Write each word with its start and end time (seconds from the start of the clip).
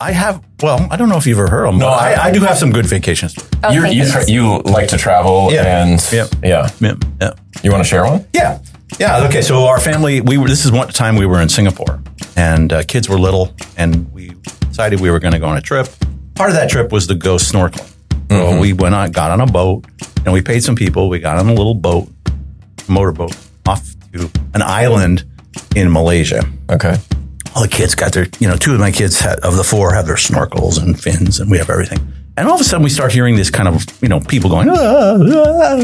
I 0.00 0.12
have. 0.12 0.42
Well, 0.62 0.86
I 0.90 0.96
don't 0.96 1.08
know 1.08 1.16
if 1.16 1.26
you've 1.26 1.38
ever 1.38 1.48
heard 1.48 1.66
them. 1.66 1.78
No, 1.78 1.88
I, 1.88 2.24
I, 2.26 2.30
do 2.30 2.40
have 2.40 2.58
some 2.58 2.70
good 2.70 2.84
vacations. 2.86 3.34
Oh, 3.64 3.70
you 3.72 3.86
you, 3.86 4.10
tra- 4.10 4.28
you 4.28 4.58
like 4.62 4.88
to 4.88 4.98
travel 4.98 5.48
Yeah. 5.50 5.82
and 5.84 6.08
Yep. 6.12 6.28
yeah. 6.42 6.70
Yeah, 6.80 6.94
yeah, 7.20 7.30
You 7.62 7.70
want 7.72 7.82
to 7.82 7.88
share 7.88 8.04
one? 8.04 8.26
yeah, 8.34 8.58
yeah. 8.98 9.26
Okay, 9.26 9.40
so 9.40 9.64
our 9.66 9.80
family. 9.80 10.20
We 10.20 10.36
were. 10.36 10.48
This 10.48 10.64
is 10.66 10.72
one 10.72 10.88
time 10.88 11.16
we 11.16 11.24
were 11.24 11.40
in 11.40 11.48
Singapore, 11.48 12.02
and 12.36 12.72
uh, 12.72 12.82
kids 12.82 13.08
were 13.08 13.18
little, 13.18 13.54
and 13.78 14.12
we 14.12 14.32
decided 14.68 15.00
we 15.00 15.10
were 15.10 15.18
going 15.20 15.32
to 15.32 15.38
go 15.40 15.46
on 15.46 15.56
a 15.56 15.62
trip. 15.62 15.88
Part 16.34 16.50
of 16.50 16.56
that 16.56 16.68
trip 16.68 16.92
was 16.92 17.06
to 17.06 17.14
go 17.14 17.36
snorkeling. 17.36 17.90
So 18.28 18.60
we 18.60 18.72
went 18.74 18.94
on, 18.94 19.12
got 19.12 19.30
on 19.30 19.40
a 19.40 19.46
boat, 19.46 19.86
and 20.24 20.32
we 20.34 20.42
paid 20.42 20.62
some 20.62 20.74
people. 20.76 21.08
We 21.08 21.20
got 21.20 21.38
on 21.38 21.48
a 21.48 21.54
little 21.54 21.74
boat, 21.74 22.08
motorboat, 22.88 23.34
off 23.66 23.82
to 24.12 24.28
an 24.52 24.60
island 24.62 25.24
in 25.74 25.90
Malaysia. 25.90 26.42
Okay. 26.68 26.96
All 27.56 27.62
the 27.62 27.68
kids 27.68 27.94
got 27.94 28.12
their, 28.12 28.26
you 28.38 28.46
know, 28.46 28.56
two 28.56 28.74
of 28.74 28.80
my 28.80 28.92
kids 28.92 29.18
had, 29.18 29.40
of 29.40 29.56
the 29.56 29.64
four 29.64 29.94
have 29.94 30.06
their 30.06 30.16
snorkels 30.16 30.80
and 30.80 31.00
fins, 31.00 31.40
and 31.40 31.50
we 31.50 31.56
have 31.56 31.70
everything. 31.70 32.12
And 32.36 32.46
all 32.46 32.54
of 32.56 32.60
a 32.60 32.64
sudden, 32.64 32.84
we 32.84 32.90
start 32.90 33.12
hearing 33.12 33.34
this 33.34 33.48
kind 33.48 33.66
of, 33.66 33.86
you 34.02 34.10
know, 34.10 34.20
people 34.20 34.50
going, 34.50 34.68
"Ah, 34.68 35.16
ah," 35.18 35.76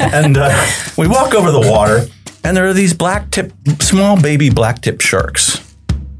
and 0.14 0.38
uh, 0.38 0.66
we 0.96 1.06
walk 1.06 1.34
over 1.34 1.50
the 1.50 1.60
water, 1.60 2.06
and 2.42 2.56
there 2.56 2.66
are 2.66 2.72
these 2.72 2.94
black 2.94 3.30
tip, 3.30 3.52
small 3.80 4.18
baby 4.18 4.48
black 4.48 4.80
tip 4.80 5.02
sharks 5.02 5.69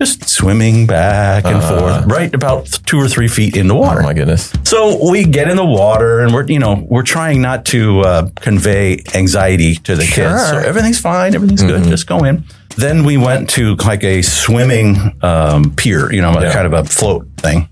just 0.01 0.29
swimming 0.29 0.87
back 0.87 1.45
and 1.45 1.63
forth, 1.63 2.07
right 2.07 2.35
about 2.35 2.67
two 2.87 2.99
or 2.99 3.07
three 3.09 3.29
feet 3.29 3.57
in 3.57 3.69
the 3.69 3.75
water. 3.75 4.01
Oh 4.01 4.05
my 4.05 4.15
goodness. 4.15 4.53
So 4.65 5.11
we 5.11 5.25
get 5.25 5.49
in 5.49 5.57
the 5.57 5.65
water 5.65 6.21
and 6.21 6.33
we're, 6.33 6.47
you 6.47 6.59
know, 6.59 6.87
we're 6.89 7.03
trying 7.03 7.43
not 7.43 7.67
to 7.67 8.01
uh, 8.01 8.31
convey 8.37 9.03
anxiety 9.15 9.75
to 9.75 9.97
the 9.97 10.05
kids. 10.05 10.49
So 10.49 10.57
everything's 10.59 10.99
fine, 10.99 11.35
everything's 11.35 11.63
good, 11.63 11.85
just 11.85 12.07
go 12.07 12.25
in. 12.25 12.45
Then 12.77 13.05
we 13.05 13.17
went 13.19 13.51
to 13.51 13.75
like 13.77 14.03
a 14.05 14.23
swimming 14.23 14.97
um, 15.23 15.75
pier, 15.75 16.11
you 16.13 16.23
know, 16.23 16.31
a 16.31 16.51
kind 16.53 16.67
of 16.67 16.73
a 16.73 16.85
float 16.85 17.27
thing. 17.37 17.69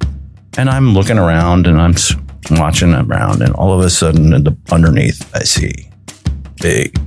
And 0.59 0.69
I'm 0.69 0.93
looking 0.93 1.19
around 1.19 1.67
and 1.67 1.81
I'm 1.81 1.95
watching 2.51 2.93
around, 2.93 3.43
and 3.43 3.55
all 3.55 3.79
of 3.79 3.85
a 3.85 3.91
sudden, 3.91 4.33
in 4.33 4.43
the, 4.45 4.57
underneath, 4.73 5.35
I 5.35 5.45
see 5.45 5.73
big 6.61 6.99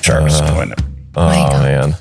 sharks 0.00 0.40
going. 0.40 0.72
Oh 1.14 1.62
man. 1.62 1.94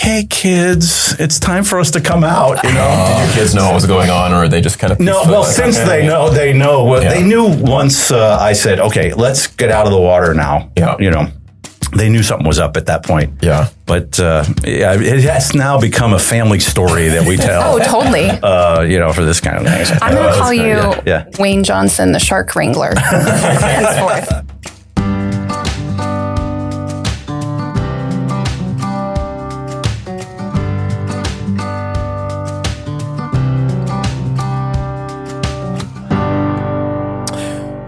Okay, 0.00 0.26
kids, 0.28 1.14
it's 1.18 1.38
time 1.38 1.64
for 1.64 1.78
us 1.78 1.90
to 1.92 2.00
come 2.00 2.24
out, 2.24 2.62
you 2.64 2.72
know? 2.72 3.14
Did 3.18 3.26
your 3.26 3.34
kids 3.34 3.54
know 3.54 3.66
what 3.66 3.74
was 3.74 3.86
going 3.86 4.10
on, 4.10 4.32
or 4.32 4.36
are 4.36 4.48
they 4.48 4.60
just 4.60 4.78
kind 4.78 4.92
of 4.92 5.00
No, 5.00 5.22
well, 5.26 5.44
since 5.44 5.76
they 5.78 6.06
know, 6.06 6.30
they 6.30 6.52
know. 6.52 6.84
Well, 6.84 7.02
Yeah. 7.02 7.10
They 7.14 7.22
knew 7.22 7.48
once 7.48 8.10
uh, 8.10 8.38
I 8.40 8.52
said, 8.54 8.80
"Okay, 8.80 9.12
let's 9.14 9.46
get 9.46 9.70
out 9.70 9.86
of 9.86 9.92
the 9.92 10.00
water 10.00 10.34
now." 10.34 10.70
Yeah. 10.76 10.96
you 10.98 11.10
know, 11.10 11.28
they 11.96 12.08
knew 12.08 12.22
something 12.22 12.46
was 12.46 12.58
up 12.58 12.76
at 12.76 12.86
that 12.86 13.04
point. 13.04 13.34
Yeah. 13.42 13.68
But 13.86 14.18
uh, 14.20 14.44
yeah, 14.64 14.94
it 14.94 15.22
has 15.24 15.54
now 15.54 15.80
become 15.80 16.12
a 16.14 16.18
family 16.18 16.60
story 16.60 17.08
that 17.08 17.26
we 17.26 17.36
tell. 17.36 17.74
Oh, 17.74 17.78
totally. 17.78 18.28
uh, 18.28 18.82
you 18.82 18.98
know, 18.98 19.12
for 19.12 19.24
this 19.24 19.40
kind 19.40 19.58
of 19.58 19.64
thing. 19.64 19.98
I'm 20.00 20.14
going 20.14 20.32
to 20.32 20.38
call 20.38 20.52
you 20.52 20.62
yeah, 20.62 21.02
yeah. 21.06 21.24
Wayne 21.38 21.64
Johnson, 21.64 22.12
the 22.12 22.20
shark 22.20 22.54
wrangler. 22.54 22.94
Henceforth. 22.96 24.49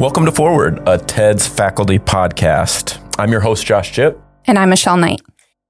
Welcome 0.03 0.25
to 0.25 0.33
Forward, 0.33 0.81
a 0.89 0.98
TEDS 0.98 1.47
faculty 1.47 2.00
podcast. 2.00 3.00
I'm 3.20 3.31
your 3.31 3.41
host, 3.41 3.64
Josh 3.64 3.92
Jipp. 3.92 4.20
And 4.47 4.59
I'm 4.59 4.70
Michelle 4.70 4.97
Knight. 4.97 5.22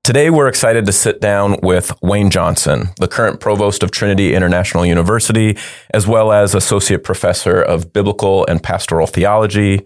Today, 0.05 0.31
we're 0.31 0.49
excited 0.49 0.87
to 0.87 0.93
sit 0.93 1.21
down 1.21 1.59
with 1.63 1.93
Wayne 2.01 2.31
Johnson, 2.31 2.89
the 2.97 3.09
current 3.09 3.41
provost 3.41 3.83
of 3.83 3.91
Trinity 3.91 4.35
International 4.35 4.87
University, 4.87 5.59
as 5.93 6.07
well 6.07 6.33
as 6.33 6.55
associate 6.55 7.05
professor 7.05 7.61
of 7.61 7.93
biblical 7.93 8.47
and 8.47 8.63
pastoral 8.63 9.07
theology. 9.07 9.85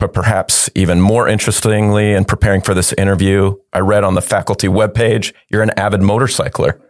But 0.00 0.12
perhaps 0.12 0.68
even 0.74 1.00
more 1.00 1.28
interestingly, 1.28 2.14
in 2.14 2.24
preparing 2.24 2.62
for 2.62 2.74
this 2.74 2.92
interview, 2.94 3.54
I 3.72 3.78
read 3.78 4.02
on 4.02 4.16
the 4.16 4.22
faculty 4.22 4.66
webpage 4.66 5.32
you're 5.50 5.62
an 5.62 5.70
avid 5.78 6.00
motorcycler. 6.00 6.80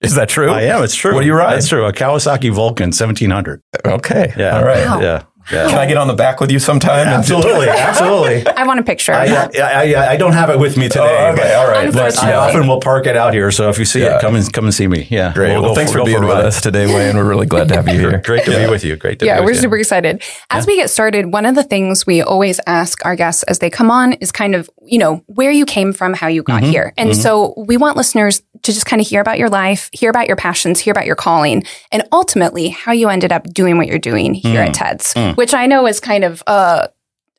Is 0.00 0.16
that 0.16 0.28
true? 0.28 0.50
I 0.50 0.62
am. 0.62 0.82
It's 0.82 0.96
true. 0.96 1.14
What 1.14 1.20
do 1.20 1.26
you 1.28 1.34
ride? 1.34 1.58
It's 1.58 1.68
true. 1.68 1.84
A 1.84 1.92
Kawasaki 1.92 2.52
Vulcan 2.52 2.88
1700. 2.88 3.62
Okay. 3.84 4.32
Yeah. 4.36 4.58
All 4.58 4.64
right. 4.64 4.84
Wow. 4.84 5.00
Yeah. 5.00 5.22
Yeah. 5.50 5.68
Can 5.68 5.78
I 5.78 5.86
get 5.86 5.96
on 5.96 6.08
the 6.08 6.14
back 6.14 6.40
with 6.40 6.50
you 6.50 6.58
sometime? 6.58 7.06
and- 7.06 7.10
Absolutely. 7.10 7.68
Absolutely. 7.68 8.46
I 8.46 8.64
want 8.64 8.80
a 8.80 8.82
picture. 8.82 9.12
I, 9.12 9.26
I, 9.26 9.48
I, 9.58 10.10
I 10.12 10.16
don't 10.16 10.32
have 10.32 10.50
it 10.50 10.58
with 10.58 10.76
me 10.76 10.86
oh, 10.86 10.88
today. 10.88 11.16
Oh, 11.18 11.32
okay. 11.32 11.54
All 11.54 11.68
right. 11.68 11.92
But 11.92 12.02
I 12.02 12.06
Unfortunately. 12.06 12.32
often 12.32 12.66
will 12.68 12.80
park 12.80 13.06
it 13.06 13.16
out 13.16 13.32
here. 13.32 13.50
So 13.50 13.68
if 13.68 13.78
you 13.78 13.84
see 13.84 14.00
Yeah. 14.00 14.16
it, 14.16 14.20
come 14.20 14.34
and 14.34 14.52
come 14.52 14.64
and 14.64 14.74
see 14.74 14.86
me. 14.86 15.06
Yeah. 15.10 15.32
Great. 15.32 15.52
We'll 15.52 15.62
well, 15.62 15.74
thanks 15.74 15.92
for 15.92 15.98
go 15.98 16.04
being 16.04 16.24
with 16.24 16.30
us 16.30 16.60
today, 16.60 16.86
Wayne. 16.86 17.16
We're 17.16 17.28
really 17.28 17.46
glad 17.46 17.68
to 17.68 17.74
have 17.74 17.88
you 17.88 17.98
here. 17.98 18.18
Great 18.18 18.44
to 18.44 18.50
be 18.50 18.70
with 18.70 18.84
you. 18.84 18.96
Great 18.96 19.18
to 19.20 19.26
yeah, 19.26 19.36
be 19.36 19.40
we're 19.40 19.46
with 19.46 19.56
you. 19.56 19.62
super 19.62 19.78
excited. 19.78 20.22
As 20.50 20.66
we 20.66 20.76
get 20.76 20.90
started, 20.90 21.32
one 21.32 21.46
of 21.46 21.54
the 21.54 21.64
things 21.64 22.06
we 22.06 22.22
always 22.22 22.60
ask 22.66 23.04
our 23.04 23.16
guests 23.16 23.42
as 23.44 23.58
they 23.58 23.70
come 23.70 23.90
on 23.90 24.14
is 24.14 24.32
kind 24.32 24.54
of, 24.54 24.68
you 24.84 24.98
know, 24.98 25.22
where 25.26 25.50
you 25.50 25.64
came 25.64 25.92
from, 25.92 26.14
how 26.14 26.26
you 26.26 26.42
got 26.42 26.62
mm-hmm. 26.62 26.70
here. 26.70 26.94
And 26.96 27.10
mm-hmm. 27.10 27.20
so 27.20 27.54
we 27.56 27.76
want 27.76 27.96
listeners 27.96 28.42
to 28.62 28.72
just 28.72 28.86
kind 28.86 29.00
of 29.00 29.06
hear 29.06 29.20
about 29.20 29.38
your 29.38 29.48
life, 29.48 29.88
hear 29.92 30.10
about 30.10 30.26
your 30.26 30.36
passions, 30.36 30.80
hear 30.80 30.90
about 30.90 31.06
your 31.06 31.16
calling, 31.16 31.64
and 31.92 32.02
ultimately 32.12 32.68
how 32.68 32.92
you 32.92 33.08
ended 33.08 33.32
up 33.32 33.44
doing 33.44 33.76
what 33.76 33.86
you're 33.86 33.98
doing 33.98 34.34
here 34.34 34.64
mm. 34.64 34.68
at 34.68 34.74
TEDS, 34.74 35.14
mm. 35.14 35.36
Which 35.38 35.54
I 35.54 35.66
know 35.66 35.86
is 35.86 36.00
kind 36.00 36.24
of 36.24 36.42
uh, 36.48 36.88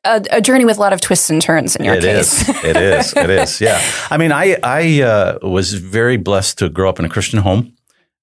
a, 0.04 0.24
a 0.30 0.40
journey 0.40 0.64
with 0.64 0.78
a 0.78 0.80
lot 0.80 0.94
of 0.94 1.00
twists 1.02 1.28
and 1.28 1.42
turns 1.42 1.76
in 1.76 1.84
your 1.84 1.96
It 1.96 2.02
case. 2.02 2.48
is. 2.48 2.64
It 2.64 2.76
is. 2.76 3.12
It 3.24 3.30
is. 3.30 3.60
Yeah. 3.60 3.78
I 4.10 4.16
mean, 4.16 4.32
I 4.32 4.56
I 4.62 5.02
uh, 5.02 5.38
was 5.42 5.74
very 5.74 6.16
blessed 6.16 6.58
to 6.58 6.70
grow 6.70 6.88
up 6.88 6.98
in 6.98 7.04
a 7.04 7.10
Christian 7.10 7.40
home. 7.40 7.74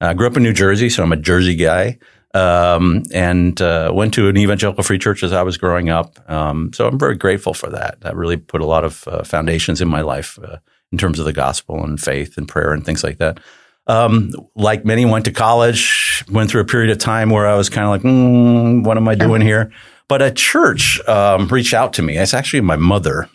I 0.02 0.14
grew 0.16 0.26
up 0.28 0.36
in 0.38 0.42
New 0.44 0.54
Jersey, 0.54 0.90
so 0.90 1.04
I'm 1.04 1.12
a 1.12 1.22
Jersey 1.30 1.56
guy. 1.56 2.00
Um, 2.34 3.04
and 3.14 3.60
uh, 3.62 3.92
went 3.94 4.14
to 4.16 4.28
an 4.30 4.38
evangelical 4.38 4.84
free 4.84 5.00
church 5.00 5.24
as 5.24 5.32
I 5.32 5.44
was 5.44 5.58
growing 5.58 5.90
up. 5.90 6.20
Um, 6.30 6.72
so 6.74 6.88
I'm 6.88 7.00
very 7.00 7.16
grateful 7.16 7.54
for 7.54 7.70
that. 7.70 8.02
That 8.02 8.16
really 8.16 8.38
put 8.38 8.62
a 8.62 8.66
lot 8.66 8.84
of 8.84 9.08
uh, 9.08 9.24
foundations 9.24 9.80
in 9.82 9.88
my 9.88 10.02
life 10.02 10.38
uh, 10.44 10.58
in 10.92 10.98
terms 10.98 11.20
of 11.20 11.26
the 11.26 11.34
gospel 11.34 11.84
and 11.84 12.00
faith 12.00 12.38
and 12.38 12.48
prayer 12.48 12.74
and 12.74 12.86
things 12.86 13.04
like 13.04 13.18
that. 13.20 13.40
Um, 13.88 14.34
like 14.56 14.84
many, 14.84 15.06
went 15.06 15.26
to 15.26 15.32
college, 15.32 16.24
went 16.30 16.50
through 16.52 16.62
a 16.62 16.66
period 16.66 16.92
of 16.92 16.98
time 16.98 17.30
where 17.30 17.48
I 17.48 17.56
was 17.56 17.70
kind 17.70 17.86
of 17.86 17.92
like, 17.92 18.02
mm, 18.02 18.84
what 18.84 18.98
am 18.98 19.08
I 19.08 19.16
doing 19.16 19.42
here? 19.42 19.72
But 20.10 20.22
a 20.22 20.30
church 20.32 21.00
um, 21.08 21.48
reached 21.48 21.74
out 21.74 21.94
to 21.94 22.02
me. 22.02 22.18
It's 22.18 22.34
actually 22.34 22.62
my 22.62 22.76
mother 22.76 23.30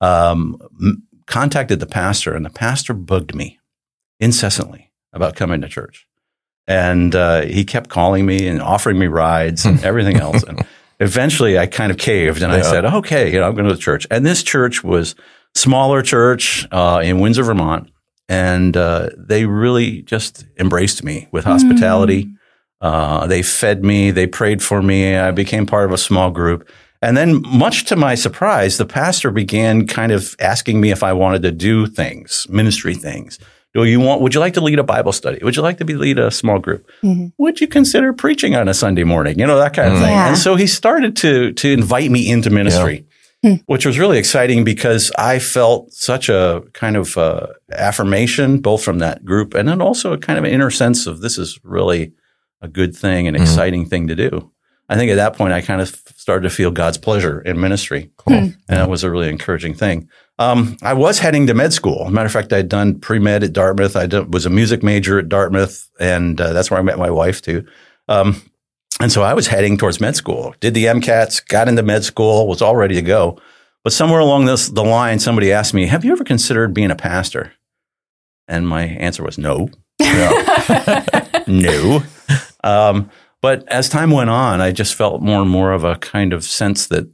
um, 0.00 0.56
m- 0.80 1.02
contacted 1.26 1.80
the 1.80 1.86
pastor, 1.86 2.34
and 2.34 2.44
the 2.44 2.50
pastor 2.50 2.94
bugged 2.94 3.34
me 3.34 3.58
incessantly 4.20 4.90
about 5.12 5.36
coming 5.36 5.60
to 5.62 5.68
church. 5.68 6.06
And 6.66 7.14
uh, 7.14 7.42
he 7.42 7.64
kept 7.64 7.88
calling 7.88 8.26
me 8.26 8.46
and 8.46 8.60
offering 8.60 8.98
me 8.98 9.06
rides 9.06 9.64
and 9.64 9.82
everything 9.84 10.16
else. 10.16 10.42
And 10.42 10.64
eventually, 11.00 11.58
I 11.58 11.66
kind 11.66 11.90
of 11.90 11.98
caved, 11.98 12.42
and 12.42 12.52
I 12.52 12.58
Yeah. 12.58 12.62
said, 12.62 12.84
"Okay, 12.84 13.32
you 13.32 13.40
know, 13.40 13.48
I'm 13.48 13.54
going 13.54 13.66
to 13.68 13.74
the 13.74 13.80
church." 13.80 14.06
And 14.10 14.24
this 14.26 14.42
church 14.42 14.84
was 14.84 15.14
smaller 15.54 16.02
church 16.02 16.66
uh, 16.70 17.00
in 17.02 17.20
Windsor, 17.20 17.42
Vermont, 17.42 17.90
and 18.28 18.76
uh, 18.76 19.10
they 19.16 19.46
really 19.46 20.02
just 20.02 20.44
embraced 20.58 21.02
me 21.02 21.28
with 21.32 21.44
hospitality. 21.44 22.28
Uh, 22.80 23.26
they 23.26 23.42
fed 23.42 23.84
me, 23.84 24.10
they 24.10 24.26
prayed 24.26 24.62
for 24.62 24.82
me. 24.82 25.16
I 25.16 25.30
became 25.30 25.66
part 25.66 25.86
of 25.86 25.92
a 25.92 25.98
small 25.98 26.30
group. 26.30 26.68
And 27.00 27.16
then, 27.16 27.42
much 27.46 27.84
to 27.86 27.96
my 27.96 28.16
surprise, 28.16 28.76
the 28.76 28.86
pastor 28.86 29.30
began 29.30 29.86
kind 29.86 30.10
of 30.10 30.34
asking 30.40 30.80
me 30.80 30.90
if 30.90 31.02
I 31.02 31.12
wanted 31.12 31.42
to 31.42 31.52
do 31.52 31.86
things, 31.86 32.46
ministry 32.50 32.94
things. 32.94 33.38
Do 33.74 33.84
you 33.84 34.00
want? 34.00 34.20
Would 34.22 34.34
you 34.34 34.40
like 34.40 34.54
to 34.54 34.60
lead 34.60 34.78
a 34.78 34.84
Bible 34.84 35.12
study? 35.12 35.38
Would 35.42 35.54
you 35.54 35.62
like 35.62 35.78
to 35.78 35.84
be 35.84 35.94
lead 35.94 36.18
a 36.18 36.30
small 36.30 36.58
group? 36.58 36.90
Would 37.38 37.60
you 37.60 37.68
consider 37.68 38.12
preaching 38.12 38.56
on 38.56 38.66
a 38.66 38.74
Sunday 38.74 39.04
morning? 39.04 39.38
You 39.38 39.46
know 39.46 39.58
that 39.58 39.74
kind 39.74 39.92
of 39.92 39.98
thing. 40.00 40.10
Yeah. 40.10 40.28
And 40.28 40.38
so 40.38 40.56
he 40.56 40.66
started 40.66 41.14
to 41.16 41.52
to 41.52 41.72
invite 41.72 42.10
me 42.10 42.28
into 42.28 42.50
ministry, 42.50 43.06
which 43.66 43.86
was 43.86 43.98
really 43.98 44.18
exciting 44.18 44.64
because 44.64 45.12
I 45.16 45.38
felt 45.38 45.92
such 45.92 46.28
a 46.28 46.62
kind 46.72 46.96
of 46.96 47.16
uh, 47.16 47.48
affirmation 47.72 48.60
both 48.60 48.82
from 48.82 48.98
that 48.98 49.24
group 49.24 49.54
and 49.54 49.68
then 49.68 49.80
also 49.80 50.12
a 50.12 50.18
kind 50.18 50.38
of 50.38 50.44
an 50.44 50.50
inner 50.50 50.70
sense 50.70 51.06
of 51.06 51.20
this 51.20 51.38
is 51.38 51.58
really 51.62 52.12
a 52.60 52.68
good 52.68 52.96
thing, 52.96 53.28
an 53.28 53.36
exciting 53.36 53.86
thing 53.86 54.08
to 54.08 54.16
do. 54.16 54.50
I 54.88 54.96
think 54.96 55.10
at 55.10 55.16
that 55.16 55.36
point 55.36 55.52
I 55.52 55.60
kind 55.60 55.80
of 55.80 55.88
started 56.16 56.48
to 56.48 56.54
feel 56.54 56.70
God's 56.70 56.98
pleasure 56.98 57.40
in 57.42 57.60
ministry, 57.60 58.10
and 58.68 58.78
that 58.78 58.88
was 58.88 59.04
a 59.04 59.10
really 59.10 59.28
encouraging 59.28 59.74
thing. 59.74 60.08
Um, 60.38 60.76
I 60.82 60.94
was 60.94 61.18
heading 61.18 61.46
to 61.48 61.54
med 61.54 61.72
school. 61.72 62.02
As 62.02 62.08
a 62.08 62.10
matter 62.10 62.26
of 62.26 62.32
fact, 62.32 62.52
I'd 62.52 62.68
done 62.68 62.98
pre 62.98 63.18
med 63.18 63.44
at 63.44 63.52
Dartmouth. 63.52 63.96
I 63.96 64.06
did, 64.06 64.32
was 64.32 64.46
a 64.46 64.50
music 64.50 64.82
major 64.82 65.18
at 65.18 65.28
Dartmouth, 65.28 65.88
and 66.00 66.40
uh, 66.40 66.52
that's 66.52 66.70
where 66.70 66.80
I 66.80 66.82
met 66.82 66.98
my 66.98 67.10
wife 67.10 67.42
too. 67.42 67.66
Um, 68.08 68.40
and 69.00 69.10
so 69.12 69.22
I 69.22 69.34
was 69.34 69.46
heading 69.48 69.76
towards 69.78 70.00
med 70.00 70.16
school. 70.16 70.54
Did 70.60 70.74
the 70.74 70.86
MCATs, 70.86 71.46
got 71.48 71.68
into 71.68 71.82
med 71.82 72.04
school, 72.04 72.46
was 72.48 72.60
all 72.62 72.76
ready 72.76 72.94
to 72.94 73.02
go. 73.02 73.38
But 73.84 73.92
somewhere 73.92 74.20
along 74.20 74.44
this 74.46 74.68
the 74.68 74.84
line, 74.84 75.18
somebody 75.18 75.52
asked 75.52 75.72
me, 75.74 75.86
"Have 75.86 76.04
you 76.04 76.12
ever 76.12 76.24
considered 76.24 76.74
being 76.74 76.90
a 76.90 76.96
pastor?" 76.96 77.52
And 78.48 78.66
my 78.68 78.82
answer 78.84 79.22
was 79.22 79.36
no, 79.38 79.68
no. 81.46 82.02
Um, 82.64 83.10
but 83.40 83.66
as 83.68 83.88
time 83.88 84.10
went 84.10 84.30
on, 84.30 84.60
I 84.60 84.72
just 84.72 84.94
felt 84.94 85.22
more 85.22 85.40
and 85.40 85.50
more 85.50 85.72
of 85.72 85.84
a 85.84 85.96
kind 85.96 86.32
of 86.32 86.44
sense 86.44 86.86
that 86.88 87.08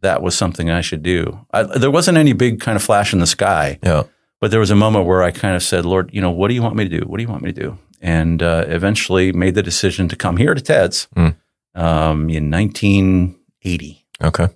that 0.00 0.22
was 0.22 0.36
something 0.36 0.70
I 0.70 0.80
should 0.80 1.02
do. 1.02 1.44
I, 1.52 1.62
there 1.64 1.90
wasn't 1.90 2.18
any 2.18 2.32
big 2.32 2.60
kind 2.60 2.76
of 2.76 2.82
flash 2.82 3.12
in 3.12 3.18
the 3.20 3.26
sky, 3.26 3.78
Yeah. 3.82 4.04
but 4.40 4.50
there 4.50 4.60
was 4.60 4.70
a 4.70 4.76
moment 4.76 5.06
where 5.06 5.22
I 5.22 5.30
kind 5.30 5.56
of 5.56 5.62
said, 5.62 5.84
Lord, 5.84 6.10
you 6.12 6.20
know, 6.20 6.30
what 6.30 6.48
do 6.48 6.54
you 6.54 6.62
want 6.62 6.76
me 6.76 6.88
to 6.88 7.00
do? 7.00 7.04
What 7.06 7.16
do 7.18 7.22
you 7.22 7.28
want 7.28 7.42
me 7.42 7.52
to 7.52 7.60
do? 7.60 7.78
And 8.00 8.42
uh, 8.42 8.64
eventually 8.68 9.32
made 9.32 9.54
the 9.54 9.62
decision 9.62 10.08
to 10.08 10.16
come 10.16 10.36
here 10.36 10.54
to 10.54 10.60
TEDS 10.62 11.08
Mm. 11.16 11.34
um, 11.74 12.30
in 12.30 12.50
1980 12.50 14.06
Okay. 14.22 14.48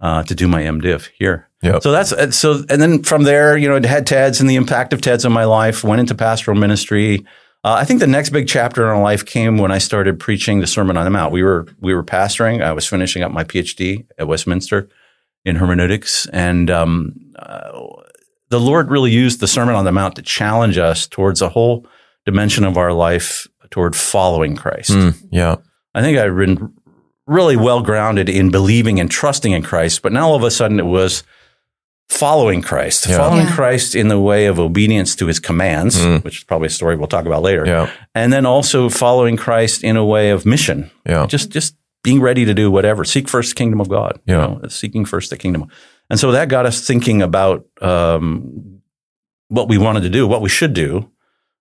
uh, 0.00 0.22
to 0.24 0.34
do 0.34 0.48
my 0.48 0.62
MDiv 0.62 1.08
here. 1.18 1.48
Yep. 1.62 1.82
So 1.82 1.92
that's 1.92 2.12
uh, 2.12 2.30
so, 2.30 2.64
and 2.68 2.82
then 2.82 3.02
from 3.02 3.22
there, 3.22 3.56
you 3.56 3.68
know, 3.68 3.76
I 3.76 3.86
had 3.86 4.06
TEDS 4.06 4.40
and 4.40 4.50
the 4.50 4.56
impact 4.56 4.92
of 4.92 5.00
TEDS 5.00 5.24
on 5.24 5.32
my 5.32 5.44
life. 5.44 5.84
Went 5.84 6.00
into 6.00 6.14
pastoral 6.14 6.56
ministry. 6.58 7.24
Uh, 7.64 7.74
I 7.74 7.84
think 7.84 8.00
the 8.00 8.08
next 8.08 8.30
big 8.30 8.48
chapter 8.48 8.82
in 8.82 8.88
our 8.88 9.00
life 9.00 9.24
came 9.24 9.56
when 9.58 9.70
I 9.70 9.78
started 9.78 10.18
preaching 10.18 10.58
the 10.60 10.66
Sermon 10.66 10.96
on 10.96 11.04
the 11.04 11.10
Mount. 11.10 11.32
We 11.32 11.44
were 11.44 11.68
we 11.80 11.94
were 11.94 12.02
pastoring. 12.02 12.62
I 12.62 12.72
was 12.72 12.86
finishing 12.88 13.22
up 13.22 13.30
my 13.30 13.44
PhD 13.44 14.04
at 14.18 14.26
Westminster 14.26 14.88
in 15.44 15.54
hermeneutics, 15.56 16.26
and 16.32 16.68
um, 16.70 17.14
uh, 17.38 17.80
the 18.48 18.58
Lord 18.60 18.90
really 18.90 19.12
used 19.12 19.38
the 19.38 19.46
Sermon 19.46 19.76
on 19.76 19.84
the 19.84 19.92
Mount 19.92 20.16
to 20.16 20.22
challenge 20.22 20.78
us 20.78 21.06
towards 21.06 21.40
a 21.40 21.48
whole 21.48 21.86
dimension 22.26 22.64
of 22.64 22.76
our 22.76 22.92
life 22.92 23.46
toward 23.70 23.96
following 23.96 24.56
Christ. 24.56 24.90
Mm, 24.90 25.14
yeah. 25.30 25.56
I 25.94 26.02
think 26.02 26.18
I'd 26.18 26.36
been 26.36 26.72
really 27.26 27.56
well 27.56 27.82
grounded 27.82 28.28
in 28.28 28.50
believing 28.50 29.00
and 29.00 29.10
trusting 29.10 29.52
in 29.52 29.62
Christ, 29.62 30.02
but 30.02 30.12
now 30.12 30.28
all 30.28 30.34
of 30.36 30.42
a 30.42 30.50
sudden 30.50 30.78
it 30.78 30.86
was 30.86 31.22
following 32.08 32.60
Christ, 32.60 33.06
Yeah. 33.08 33.16
following 33.18 33.46
Yeah. 33.46 33.54
Christ 33.54 33.94
in 33.94 34.08
the 34.08 34.20
way 34.20 34.46
of 34.46 34.58
obedience 34.58 35.16
to 35.16 35.26
his 35.26 35.38
commands, 35.40 35.98
Mm. 35.98 36.22
which 36.24 36.38
is 36.38 36.44
probably 36.44 36.66
a 36.66 36.70
story 36.70 36.96
we'll 36.96 37.06
talk 37.06 37.24
about 37.26 37.42
later. 37.42 37.64
Yeah. 37.66 37.88
And 38.14 38.32
then 38.32 38.44
also 38.44 38.88
following 38.90 39.36
Christ 39.36 39.82
in 39.82 39.96
a 39.96 40.04
way 40.04 40.30
of 40.30 40.44
mission, 40.44 40.90
Yeah. 41.06 41.26
just 41.26 41.50
just 41.50 41.74
being 42.04 42.20
ready 42.20 42.44
to 42.44 42.52
do 42.52 42.70
whatever. 42.70 43.04
Seek 43.04 43.28
first 43.28 43.50
the 43.50 43.54
kingdom 43.54 43.80
of 43.80 43.88
God. 43.88 44.18
you 44.26 44.34
Yeah. 44.34 44.40
know, 44.40 44.60
seeking 44.68 45.04
first 45.04 45.30
the 45.30 45.36
kingdom. 45.36 45.68
And 46.10 46.18
so 46.18 46.32
that 46.32 46.48
got 46.48 46.66
us 46.66 46.84
thinking 46.86 47.22
about 47.22 47.64
um, 47.80 48.80
what 49.48 49.68
we 49.68 49.78
wanted 49.78 50.02
to 50.02 50.10
do, 50.10 50.26
what 50.26 50.42
we 50.42 50.48
should 50.48 50.74
do 50.74 51.08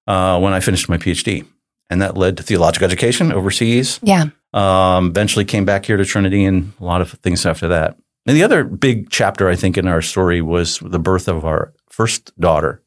uh, 0.07 0.39
when 0.39 0.53
I 0.53 0.59
finished 0.59 0.89
my 0.89 0.97
PhD. 0.97 1.45
And 1.89 2.01
that 2.01 2.15
led 2.17 2.37
to 2.37 2.43
theological 2.43 2.85
education 2.85 3.31
overseas. 3.33 3.99
Yeah. 4.01 4.27
Um, 4.53 5.07
eventually 5.09 5.43
came 5.45 5.65
back 5.65 5.85
here 5.85 5.97
to 5.97 6.05
Trinity 6.05 6.45
and 6.45 6.71
a 6.79 6.85
lot 6.85 7.01
of 7.01 7.11
things 7.21 7.45
after 7.45 7.67
that. 7.69 7.97
And 8.25 8.37
the 8.37 8.43
other 8.43 8.63
big 8.63 9.09
chapter, 9.09 9.49
I 9.49 9.55
think, 9.55 9.77
in 9.77 9.87
our 9.87 10.01
story 10.01 10.41
was 10.41 10.79
the 10.79 10.99
birth 10.99 11.27
of 11.27 11.43
our 11.43 11.73
first 11.89 12.31
daughter, 12.39 12.81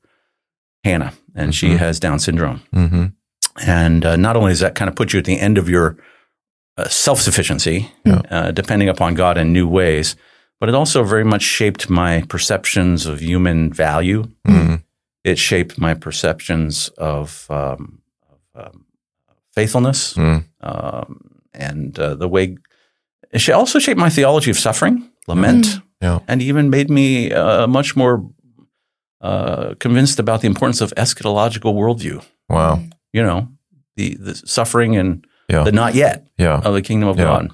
Hannah, 0.84 1.12
and 1.34 1.54
she 1.54 1.68
Mhm. 1.70 1.78
has 1.78 2.00
Down 2.00 2.18
syndrome. 2.18 2.62
Mm-hmm. 2.74 3.04
And 3.66 4.04
uh, 4.06 4.16
not 4.16 4.36
only 4.36 4.52
does 4.52 4.60
that 4.60 4.74
kind 4.74 4.88
of 4.88 4.94
put 4.96 5.12
you 5.12 5.18
at 5.18 5.24
the 5.26 5.38
end 5.40 5.58
of 5.58 5.68
your 5.68 5.96
uh, 6.76 6.88
self 6.88 7.20
sufficiency, 7.20 7.90
Yeah. 8.04 8.22
uh, 8.30 8.50
depending 8.52 8.88
upon 8.88 9.14
God 9.14 9.36
in 9.38 9.52
new 9.52 9.68
ways, 9.68 10.16
but 10.60 10.68
it 10.68 10.74
also 10.74 11.04
very 11.04 11.24
much 11.24 11.42
shaped 11.42 11.88
my 11.90 12.22
perceptions 12.28 13.06
of 13.06 13.20
human 13.20 13.72
value. 13.72 14.24
Mm-hmm. 14.48 14.76
It 15.24 15.38
shaped 15.38 15.78
my 15.78 15.94
perceptions 15.94 16.88
of, 16.98 17.46
um, 17.50 18.02
of 18.54 18.66
um, 18.66 18.84
faithfulness 19.54 20.14
Mm. 20.14 20.44
um, 20.60 21.40
and 21.54 21.98
uh, 21.98 22.14
the 22.14 22.28
way 22.28 22.56
it 23.32 23.48
also 23.48 23.78
shaped 23.78 23.98
my 24.00 24.10
theology 24.10 24.50
of 24.50 24.58
suffering, 24.58 25.10
lament, 25.26 25.64
Mm. 25.66 25.82
Yeah. 26.02 26.18
and 26.28 26.42
even 26.42 26.68
made 26.70 26.90
me 26.90 27.32
uh, 27.32 27.66
much 27.66 27.96
more 27.96 28.22
uh, 29.20 29.74
convinced 29.80 30.18
about 30.18 30.40
the 30.40 30.46
importance 30.46 30.84
of 30.84 30.92
eschatological 30.96 31.72
worldview. 31.74 32.22
Wow. 32.48 32.80
You 33.12 33.22
know, 33.22 33.48
the, 33.96 34.16
the 34.20 34.34
suffering 34.34 34.96
and 34.96 35.24
Yeah. 35.48 35.64
the 35.64 35.72
not 35.72 35.94
yet 35.94 36.26
Yeah. 36.38 36.60
of 36.64 36.74
the 36.74 36.82
kingdom 36.82 37.08
of. 37.08 37.16
God. 37.16 37.50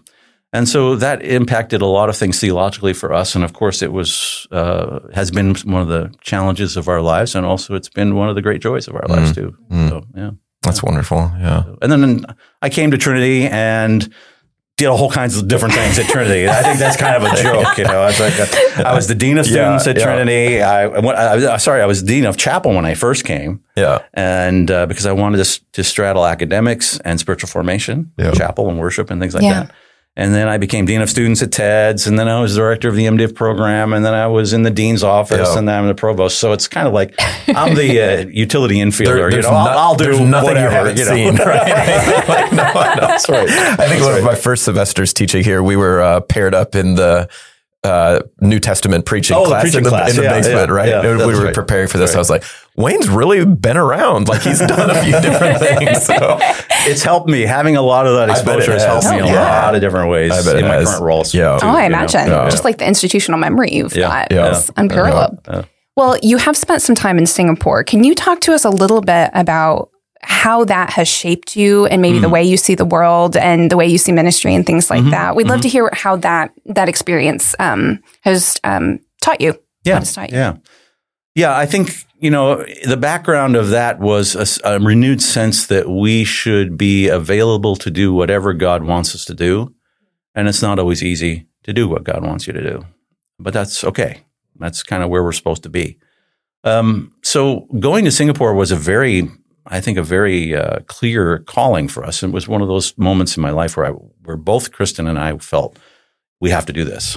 And 0.53 0.69
so 0.69 0.97
that 0.97 1.23
impacted 1.23 1.81
a 1.81 1.87
lot 1.87 2.09
of 2.09 2.17
things 2.17 2.41
theologically 2.41 2.93
for 2.93 3.13
us, 3.13 3.35
and 3.37 3.45
of 3.45 3.53
course, 3.53 3.83
it 3.83 3.93
was 3.93 4.47
uh, 4.51 4.99
has 5.15 5.31
been 5.31 5.55
one 5.65 5.81
of 5.83 5.89
the 5.89 6.13
challenges 6.23 6.77
of 6.77 6.89
our 6.89 7.01
lives, 7.01 7.35
and 7.37 7.47
also 7.47 7.75
it's 7.77 7.89
been 7.89 8.17
one 8.17 8.29
of 8.29 8.35
the 8.35 8.43
great 8.43 8.61
joys 8.61 8.89
of 8.89 8.95
our 8.97 9.07
lives 9.09 9.33
too. 9.33 9.57
Mm. 9.71 9.89
So 9.89 10.05
yeah. 10.17 10.31
That's 10.63 10.83
wonderful. 10.83 11.19
Yeah. 11.39 11.63
And 11.81 11.91
then 11.91 12.27
I 12.61 12.69
came 12.69 12.91
to 12.91 12.99
Trinity 12.99 13.47
and 13.47 14.13
did 14.77 14.89
all 14.89 15.11
kinds 15.11 15.37
of 15.39 15.47
different 15.49 15.75
things 15.75 15.99
at 15.99 16.07
Trinity. 16.07 16.49
I 16.49 16.63
think 16.63 16.79
that's 16.79 16.97
kind 16.97 17.17
of 17.17 17.23
a 17.33 17.37
joke, 17.43 17.79
you 17.79 17.85
know. 17.85 18.07
It's 18.09 18.19
like 18.21 18.39
a, 18.39 18.89
I 18.89 18.95
was 18.95 19.07
the 19.07 19.15
dean 19.15 19.39
of 19.39 19.47
Yeah, 19.47 19.79
students 19.79 19.87
at 19.87 19.97
yeah. 19.99 20.05
Trinity. 20.05 20.63
I, 20.63 20.85
I, 20.87 21.55
I, 21.55 21.57
sorry, 21.59 21.81
I 21.81 21.87
was 21.87 22.03
dean 22.03 22.25
of 22.27 22.37
chapel 22.37 22.75
when 22.75 22.85
I 22.85 22.95
first 22.95 23.25
came, 23.25 23.63
Yeah. 23.77 24.01
and 24.15 24.71
uh, 24.71 24.85
because 24.87 25.07
I 25.07 25.13
wanted 25.13 25.45
to, 25.45 25.61
to 25.73 25.85
straddle 25.85 26.27
academics 26.27 26.99
and 27.01 27.19
spiritual 27.21 27.49
formation, 27.49 28.13
Yeah. 28.19 28.33
chapel 28.33 28.69
and 28.69 28.79
worship 28.81 29.11
and 29.11 29.21
things 29.21 29.35
like 29.35 29.45
Yeah. 29.45 29.63
that. 29.65 29.73
And 30.21 30.35
then 30.35 30.49
I 30.49 30.59
became 30.59 30.85
dean 30.85 31.01
of 31.01 31.09
students 31.09 31.41
at 31.43 31.51
TEDS, 31.51 32.07
and 32.07 32.19
then 32.19 32.29
I 32.29 32.43
was 32.43 32.55
director 32.55 32.91
of 32.91 32.95
the 32.95 33.07
MDiv 33.07 33.35
program, 33.35 33.95
and 33.95 34.05
then 34.05 34.13
I 34.13 34.27
was 34.27 34.53
in 34.53 34.65
the 34.65 34.71
dean's 34.71 35.03
office, 35.03 35.49
Yeah. 35.51 35.59
and 35.59 35.67
then 35.67 35.79
I'm 35.79 35.87
the 35.89 35.95
provost. 35.95 36.39
So 36.39 36.53
it's 36.53 36.69
kind 36.69 36.87
of 36.87 36.93
like 36.93 37.15
I'm 37.49 37.75
the 37.75 38.01
uh, 38.03 38.27
utility 38.31 38.77
infielder. 38.77 39.31
There- 39.31 39.37
you 39.37 39.41
know, 39.43 39.49
I'll, 39.49 39.79
I'll 39.79 39.95
do 39.95 40.11
nothing 40.27 40.49
whatever. 40.51 40.61
you 40.61 40.69
haven't 40.69 40.99
you 40.99 41.05
know. 41.07 41.15
seen, 41.15 41.37
right? 41.37 42.29
Like, 42.29 42.53
no. 42.61 42.73
That's 42.75 43.31
right. 43.31 43.49
I 43.49 43.89
think 43.89 44.03
one 44.05 44.19
of 44.19 44.23
my 44.25 44.35
first 44.35 44.65
semesters 44.65 45.15
teaching 45.15 45.43
here, 45.43 45.63
we 45.63 45.75
were 45.77 46.03
uh, 46.03 46.21
paired 46.21 46.55
up 46.55 46.75
in 46.75 46.97
the 46.97 47.27
uh, 47.83 48.21
New 48.41 48.61
Testament 48.61 49.07
preaching 49.07 49.37
Oh, 49.37 49.45
class 49.47 49.63
preaching 49.63 49.79
in 49.79 49.85
the, 49.85 49.91
class. 49.91 50.11
in 50.11 50.17
the 50.17 50.23
Yeah, 50.25 50.33
basement, 50.33 50.69
yeah, 50.69 50.75
right? 50.75 50.89
yeah, 50.89 51.17
we 51.27 51.35
were 51.35 51.45
right. 51.45 51.55
preparing 51.55 51.89
for 51.89 51.97
this. 51.99 52.11
Right. 52.11 52.17
I 52.17 52.19
was 52.19 52.29
like, 52.31 52.45
Wayne's 52.77 53.09
really 53.09 53.45
been 53.47 53.77
around. 53.79 54.29
Like 54.29 54.43
he's 54.43 54.59
done 54.59 54.91
a 54.91 55.03
few 55.03 55.19
different 55.21 55.59
things. 55.61 56.05
So 56.05 56.39
It's 56.87 57.03
helped 57.03 57.29
me. 57.29 57.43
Having 57.43 57.77
a 57.77 57.83
lot 57.83 58.07
of 58.07 58.15
that 58.17 58.29
exposure 58.31 58.73
it 58.73 58.81
has 58.81 58.85
helped 58.85 59.07
me 59.11 59.19
in 59.19 59.25
a 59.25 59.29
Yeah. 59.29 59.63
lot 59.65 59.75
of 59.75 59.81
different 59.81 60.11
ways 60.11 60.31
I 60.33 60.43
bet 60.43 60.57
in 60.63 60.69
my 60.69 60.75
has. 60.75 60.89
current 60.89 61.03
roles. 61.03 61.33
Yeah. 61.35 61.59
too, 61.59 61.67
Oh, 61.67 61.71
I 61.71 61.85
imagine. 61.85 62.27
Yeah. 62.29 62.49
Just 62.51 62.65
like 62.65 62.79
the 62.79 62.87
institutional 62.87 63.39
memory 63.39 63.73
you've 63.73 63.95
Yeah. 63.97 64.09
got 64.09 64.29
Yeah. 64.31 64.51
is 64.51 64.71
unparalleled. 64.77 65.39
Yeah. 65.49 65.63
Well, 65.97 66.17
you 66.23 66.37
have 66.37 66.57
spent 66.57 66.83
some 66.83 66.95
time 66.95 67.19
in 67.19 67.27
Singapore. 67.27 67.83
Can 67.85 68.05
you 68.05 68.15
talk 68.15 68.41
to 68.43 68.53
us 68.55 68.65
a 68.65 68.71
little 68.71 69.01
bit 69.01 69.31
about 69.35 69.91
how 70.23 70.65
that 70.65 70.91
has 70.91 71.09
shaped 71.09 71.57
you 71.57 71.87
and 71.87 72.03
maybe 72.03 72.19
the 72.19 72.27
Mm. 72.29 72.33
way 72.33 72.45
you 72.45 72.57
see 72.57 72.75
the 72.75 72.85
world 72.85 73.37
and 73.37 73.71
the 73.71 73.77
way 73.77 73.87
you 73.87 73.99
see 73.99 74.13
ministry 74.13 74.55
and 74.55 74.67
things 74.67 74.91
like 74.91 75.03
Mhm. 75.03 75.11
that? 75.11 75.35
We'd 75.35 75.45
Mm-hmm. 75.45 75.51
love 75.53 75.61
to 75.63 75.69
hear 75.69 75.91
how 75.93 76.17
that 76.17 76.51
that 76.67 76.89
experience 76.89 77.55
um, 77.59 78.01
has 78.23 78.57
um, 78.65 79.01
taught 79.23 79.41
you. 79.41 79.55
Yeah. 79.85 80.01
Taught 80.01 80.31
you. 80.31 80.37
Yeah. 80.39 80.53
Yeah. 81.35 81.57
I 81.57 81.65
think, 81.67 81.95
you 82.19 82.31
know, 82.31 82.65
the 82.85 82.97
background 82.99 83.57
of 83.57 83.71
that 83.71 83.99
was 83.99 84.61
a 84.65 84.79
renewed 84.79 85.23
sense 85.23 85.67
that 85.69 85.89
we 85.89 86.25
should 86.25 86.77
be 86.77 87.09
available 87.09 87.77
to 87.77 87.91
do 87.91 88.13
whatever 88.13 88.53
God 88.53 88.85
wants 88.85 89.15
us 89.15 89.25
to 89.27 89.35
do. 89.35 89.73
And 90.35 90.49
it's 90.49 90.63
not 90.63 90.79
always 90.79 91.03
easy 91.03 91.47
to 91.65 91.73
do 91.73 91.89
what 91.89 92.05
God 92.05 92.23
wants 92.25 92.47
you 92.47 92.53
to 92.53 92.63
do, 92.63 92.85
but 93.39 93.53
that's 93.55 93.85
okay. 93.85 94.19
That's 94.59 94.83
kind 94.83 95.03
of 95.03 95.09
where 95.09 95.23
we're 95.25 95.33
supposed 95.33 95.63
to 95.63 95.71
be. 95.71 95.97
Um, 96.65 97.13
so 97.23 97.67
going 97.79 98.05
to 98.05 98.11
Singapore 98.11 98.55
was 98.55 98.71
a 98.71 98.77
very, 98.77 99.29
I 99.73 99.81
think, 99.81 99.97
a 99.99 100.03
very 100.03 100.55
uh, 100.57 100.81
clear 100.87 101.39
calling 101.39 101.87
for 101.89 102.05
us. 102.05 102.23
It 102.23 102.33
was 102.33 102.49
one 102.49 102.61
of 102.61 102.69
those 102.69 102.97
moments 102.99 103.37
in 103.37 103.43
my 103.43 103.51
life 103.51 103.77
where 103.77 103.87
I, 103.87 103.91
where 103.91 104.37
both 104.37 104.73
Kristen 104.73 105.07
and 105.07 105.19
I 105.19 105.39
felt 105.39 105.79
we 106.41 106.51
have 106.51 106.67
to 106.67 106.73
do 106.73 106.85
this. 106.85 107.17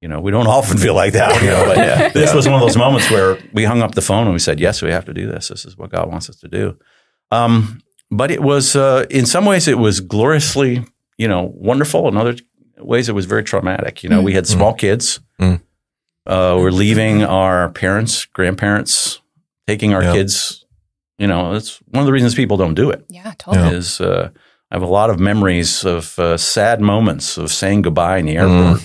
You 0.00 0.08
know, 0.08 0.20
we 0.20 0.30
don't 0.32 0.46
often 0.58 0.76
feel 0.78 0.94
like 0.94 1.12
that. 1.12 1.40
You 1.40 1.48
know, 1.48 1.64
but 1.66 1.76
Yeah. 1.86 2.08
this 2.08 2.34
was 2.34 2.46
one 2.46 2.54
of 2.56 2.60
those 2.60 2.76
moments 2.76 3.10
where 3.10 3.38
we 3.52 3.64
hung 3.64 3.80
up 3.82 3.94
the 3.94 4.02
phone 4.02 4.24
and 4.24 4.32
we 4.32 4.38
said, 4.40 4.58
"Yes, 4.60 4.82
we 4.82 4.90
have 4.90 5.04
to 5.06 5.14
do 5.14 5.26
this. 5.30 5.48
This 5.48 5.64
is 5.64 5.76
what 5.78 5.90
God 5.90 6.10
wants 6.10 6.28
us 6.28 6.36
to 6.40 6.48
do." 6.48 6.76
Um, 7.30 7.80
but 8.10 8.30
it 8.30 8.42
was, 8.42 8.74
uh, 8.74 9.04
in 9.10 9.26
some 9.26 9.44
ways, 9.44 9.68
it 9.68 9.78
was 9.78 10.00
gloriously, 10.00 10.84
you 11.18 11.28
know, 11.28 11.52
wonderful. 11.54 12.08
In 12.08 12.16
other 12.16 12.36
ways, 12.78 13.08
it 13.08 13.14
was 13.14 13.26
very 13.26 13.44
traumatic. 13.44 14.02
You 14.02 14.08
know, 14.08 14.22
we 14.22 14.32
had 14.32 14.46
small 14.46 14.72
kids. 14.74 15.20
Mm. 15.40 15.60
Uh, 16.26 16.56
we're 16.58 16.70
leaving 16.70 17.22
our 17.24 17.68
parents, 17.70 18.24
grandparents, 18.24 19.20
taking 19.66 19.94
our 19.94 20.02
Yeah. 20.02 20.12
kids. 20.14 20.64
You 21.18 21.26
know, 21.26 21.54
it's 21.54 21.78
one 21.88 22.00
of 22.00 22.06
the 22.06 22.12
reasons 22.12 22.34
people 22.34 22.56
don't 22.56 22.74
do 22.74 22.90
it 22.90 23.04
Yeah, 23.08 23.32
totally. 23.38 23.70
Yeah. 23.70 23.76
is 23.78 24.00
uh, 24.00 24.30
I 24.70 24.74
have 24.74 24.82
a 24.82 24.86
lot 24.86 25.10
of 25.10 25.18
memories 25.18 25.84
of 25.84 26.18
uh, 26.18 26.36
sad 26.36 26.80
moments 26.80 27.36
of 27.38 27.50
saying 27.50 27.82
goodbye 27.82 28.18
in 28.18 28.26
the 28.26 28.36
airport. 28.36 28.82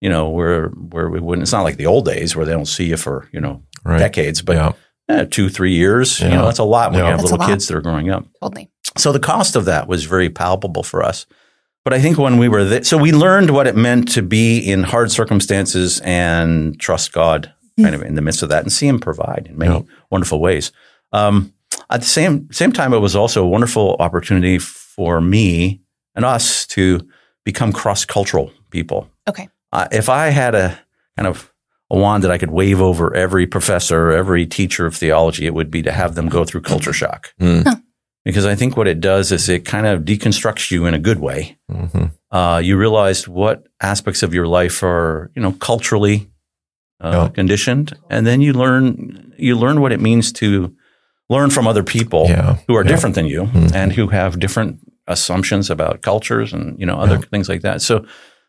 You 0.00 0.10
know, 0.10 0.28
where 0.28 0.68
where 0.68 1.08
we 1.08 1.20
wouldn't. 1.20 1.42
It's 1.42 1.52
not 1.52 1.62
like 1.64 1.76
the 1.78 1.86
old 1.86 2.04
days 2.04 2.36
where 2.36 2.44
they 2.46 2.52
don't 2.52 2.66
see 2.68 2.84
you 2.86 2.96
for 2.96 3.28
you 3.32 3.40
know 3.40 3.62
right. 3.84 3.98
decades, 3.98 4.42
but 4.42 4.56
yeah. 4.56 4.72
eh, 5.08 5.24
two 5.24 5.48
three 5.48 5.72
years. 5.74 6.20
You 6.20 6.28
know, 6.28 6.44
that's 6.44 6.58
a 6.58 6.64
lot 6.64 6.90
when 6.90 6.98
Yeah. 7.00 7.06
you 7.06 7.10
have 7.12 7.20
That's 7.20 7.30
little 7.32 7.46
kids 7.46 7.66
that 7.68 7.76
are 7.76 7.80
growing 7.82 8.10
up. 8.10 8.24
Totally. 8.42 8.70
So 8.96 9.10
the 9.12 9.18
cost 9.20 9.56
of 9.56 9.64
that 9.64 9.88
was 9.88 10.04
very 10.04 10.28
palpable 10.30 10.82
for 10.82 11.02
us. 11.02 11.26
But 11.84 11.92
I 11.94 12.00
think 12.00 12.18
when 12.18 12.36
we 12.38 12.48
were 12.48 12.64
there, 12.64 12.84
so 12.84 12.98
we 12.98 13.12
learned 13.12 13.50
what 13.50 13.66
it 13.66 13.76
meant 13.76 14.08
to 14.12 14.22
be 14.22 14.58
in 14.58 14.82
hard 14.82 15.10
circumstances 15.12 16.00
and 16.04 16.78
trust 16.80 17.12
God 17.12 17.52
kind 17.80 17.94
of 17.94 18.02
in 18.08 18.14
the 18.16 18.22
midst 18.22 18.42
of 18.42 18.48
that 18.50 18.62
and 18.62 18.72
see 18.72 18.86
Him 18.88 18.98
provide 19.00 19.46
in 19.50 19.56
many 19.58 19.74
Yeah. 19.74 19.82
wonderful 20.10 20.40
ways. 20.40 20.72
Um, 21.12 21.52
at 21.90 22.00
the 22.00 22.06
same 22.06 22.48
same 22.52 22.72
time, 22.72 22.92
it 22.92 22.98
was 22.98 23.14
also 23.16 23.44
a 23.44 23.48
wonderful 23.48 23.96
opportunity 23.98 24.58
for 24.58 25.20
me 25.20 25.80
and 26.14 26.24
us 26.24 26.66
to 26.68 27.06
become 27.44 27.72
cross 27.72 28.04
cultural 28.04 28.50
people. 28.70 29.08
Okay. 29.28 29.48
Uh, 29.72 29.86
if 29.92 30.08
I 30.08 30.28
had 30.28 30.54
a 30.54 30.78
kind 31.16 31.26
of 31.28 31.52
a 31.90 31.96
wand 31.96 32.24
that 32.24 32.30
I 32.32 32.38
could 32.38 32.50
wave 32.50 32.80
over 32.80 33.14
every 33.14 33.46
professor, 33.46 34.10
every 34.10 34.46
teacher 34.46 34.86
of 34.86 34.96
theology, 34.96 35.46
it 35.46 35.54
would 35.54 35.70
be 35.70 35.82
to 35.82 35.92
have 35.92 36.14
them 36.16 36.28
go 36.28 36.44
through 36.44 36.62
culture 36.62 36.92
shock 36.92 37.32
Mm. 37.40 37.82
because 38.24 38.44
I 38.44 38.56
think 38.56 38.76
what 38.76 38.88
it 38.88 39.00
does 39.00 39.30
is 39.30 39.48
it 39.48 39.64
kind 39.64 39.86
of 39.86 40.02
deconstructs 40.02 40.70
you 40.72 40.86
in 40.86 40.94
a 40.94 40.98
good 40.98 41.20
way. 41.20 41.56
Mhm. 41.70 42.10
Uh, 42.32 42.60
you 42.64 42.76
realize 42.76 43.28
what 43.28 43.66
aspects 43.80 44.22
of 44.24 44.34
your 44.34 44.48
life 44.48 44.82
are, 44.82 45.30
you 45.36 45.42
know, 45.42 45.52
culturally 45.52 46.28
uh, 47.00 47.10
Yeah. 47.12 47.28
conditioned, 47.28 47.92
and 48.10 48.26
then 48.26 48.40
you 48.40 48.52
learn 48.54 49.32
you 49.38 49.54
learn 49.54 49.80
what 49.82 49.92
it 49.92 50.00
means 50.00 50.32
to 50.32 50.74
learn 51.28 51.50
from 51.50 51.66
other 51.66 51.82
people 51.82 52.26
Yeah. 52.28 52.56
who 52.66 52.76
are 52.76 52.84
Yeah. 52.84 52.88
different 52.88 53.14
than 53.14 53.26
you 53.26 53.42
mm-hmm. 53.44 53.74
and 53.74 53.92
who 53.92 54.08
have 54.08 54.38
different 54.38 54.78
assumptions 55.08 55.70
about 55.70 56.02
cultures 56.02 56.52
and 56.52 56.78
you 56.80 56.86
know 56.86 56.96
other 56.96 57.18
things 57.18 57.48
like 57.48 57.62
that. 57.62 57.82
So 57.82 58.04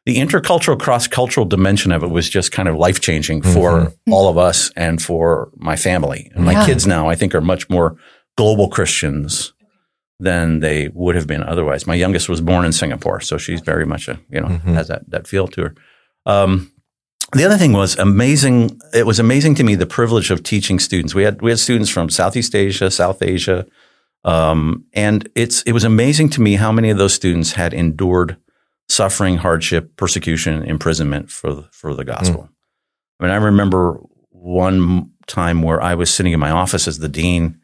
the 0.05 0.17
intercultural, 0.17 0.79
cross-cultural 0.79 1.46
dimension 1.46 1.91
of 1.91 2.01
it 2.01 2.10
was 2.10 2.29
just 2.29 2.51
kind 2.51 2.69
of 2.69 2.75
life-changing 2.77 3.41
mm-hmm. 3.41 3.53
for 3.53 3.93
all 4.10 4.29
of 4.29 4.38
us 4.38 4.72
and 4.75 5.01
for 5.01 5.50
my 5.57 5.75
family. 5.75 6.31
And 6.34 6.46
my 6.46 6.53
Yeah. 6.53 6.65
kids 6.65 6.88
now, 6.88 7.10
I 7.10 7.15
think, 7.15 7.36
are 7.36 7.41
much 7.41 7.69
more 7.69 7.98
global 8.38 8.69
Christians 8.69 9.53
than 10.19 10.62
they 10.62 10.89
would 10.93 11.15
have 11.15 11.27
been 11.27 11.43
otherwise. 11.43 11.86
My 11.86 11.93
youngest 11.96 12.29
was 12.29 12.41
born 12.41 12.65
in 12.65 12.72
Singapore, 12.72 13.19
so 13.22 13.38
she's 13.38 13.62
very 13.62 13.86
much 13.86 14.07
a 14.07 14.17
you 14.29 14.41
know 14.41 14.48
mm-hmm. 14.48 14.74
has 14.74 14.88
that 14.88 15.10
that 15.10 15.27
feel 15.27 15.48
to 15.50 15.62
her. 15.62 15.75
Um, 16.25 16.72
the 17.34 17.43
other 17.43 17.57
thing 17.57 17.74
was 17.74 17.98
amazing. 17.98 18.79
It 18.93 19.05
was 19.05 19.19
amazing 19.19 19.55
to 19.55 19.63
me 19.63 19.75
the 19.75 19.86
privilege 19.86 20.31
of 20.31 20.43
teaching 20.43 20.79
students. 20.79 21.13
We 21.13 21.24
had 21.24 21.41
we 21.41 21.51
had 21.51 21.60
students 21.60 21.89
from 21.89 22.10
Southeast 22.10 22.55
Asia, 22.55 22.89
South 22.89 23.22
Asia, 23.22 23.65
um, 24.24 24.86
and 24.93 25.29
it's 25.36 25.62
it 25.63 25.74
was 25.74 25.84
amazing 25.84 26.29
to 26.31 26.41
me 26.41 26.55
how 26.55 26.72
many 26.72 26.89
of 26.89 26.98
those 26.98 27.13
students 27.13 27.53
had 27.53 27.74
endured 27.74 28.38
suffering, 28.88 29.38
hardship, 29.38 29.96
persecution, 29.98 30.63
imprisonment 30.63 31.29
for 31.29 31.53
the, 31.53 31.63
for 31.72 31.93
the 31.93 32.05
gospel. 32.05 32.50
I 33.19 33.24
mean, 33.24 33.34
I 33.34 33.38
remember 33.38 34.00
one 34.29 35.12
time 35.25 35.62
where 35.62 35.81
I 35.81 35.96
was 35.96 36.13
sitting 36.13 36.31
in 36.31 36.39
my 36.39 36.51
office 36.51 36.88
as 36.88 37.00
the 37.00 37.10
dean, 37.10 37.60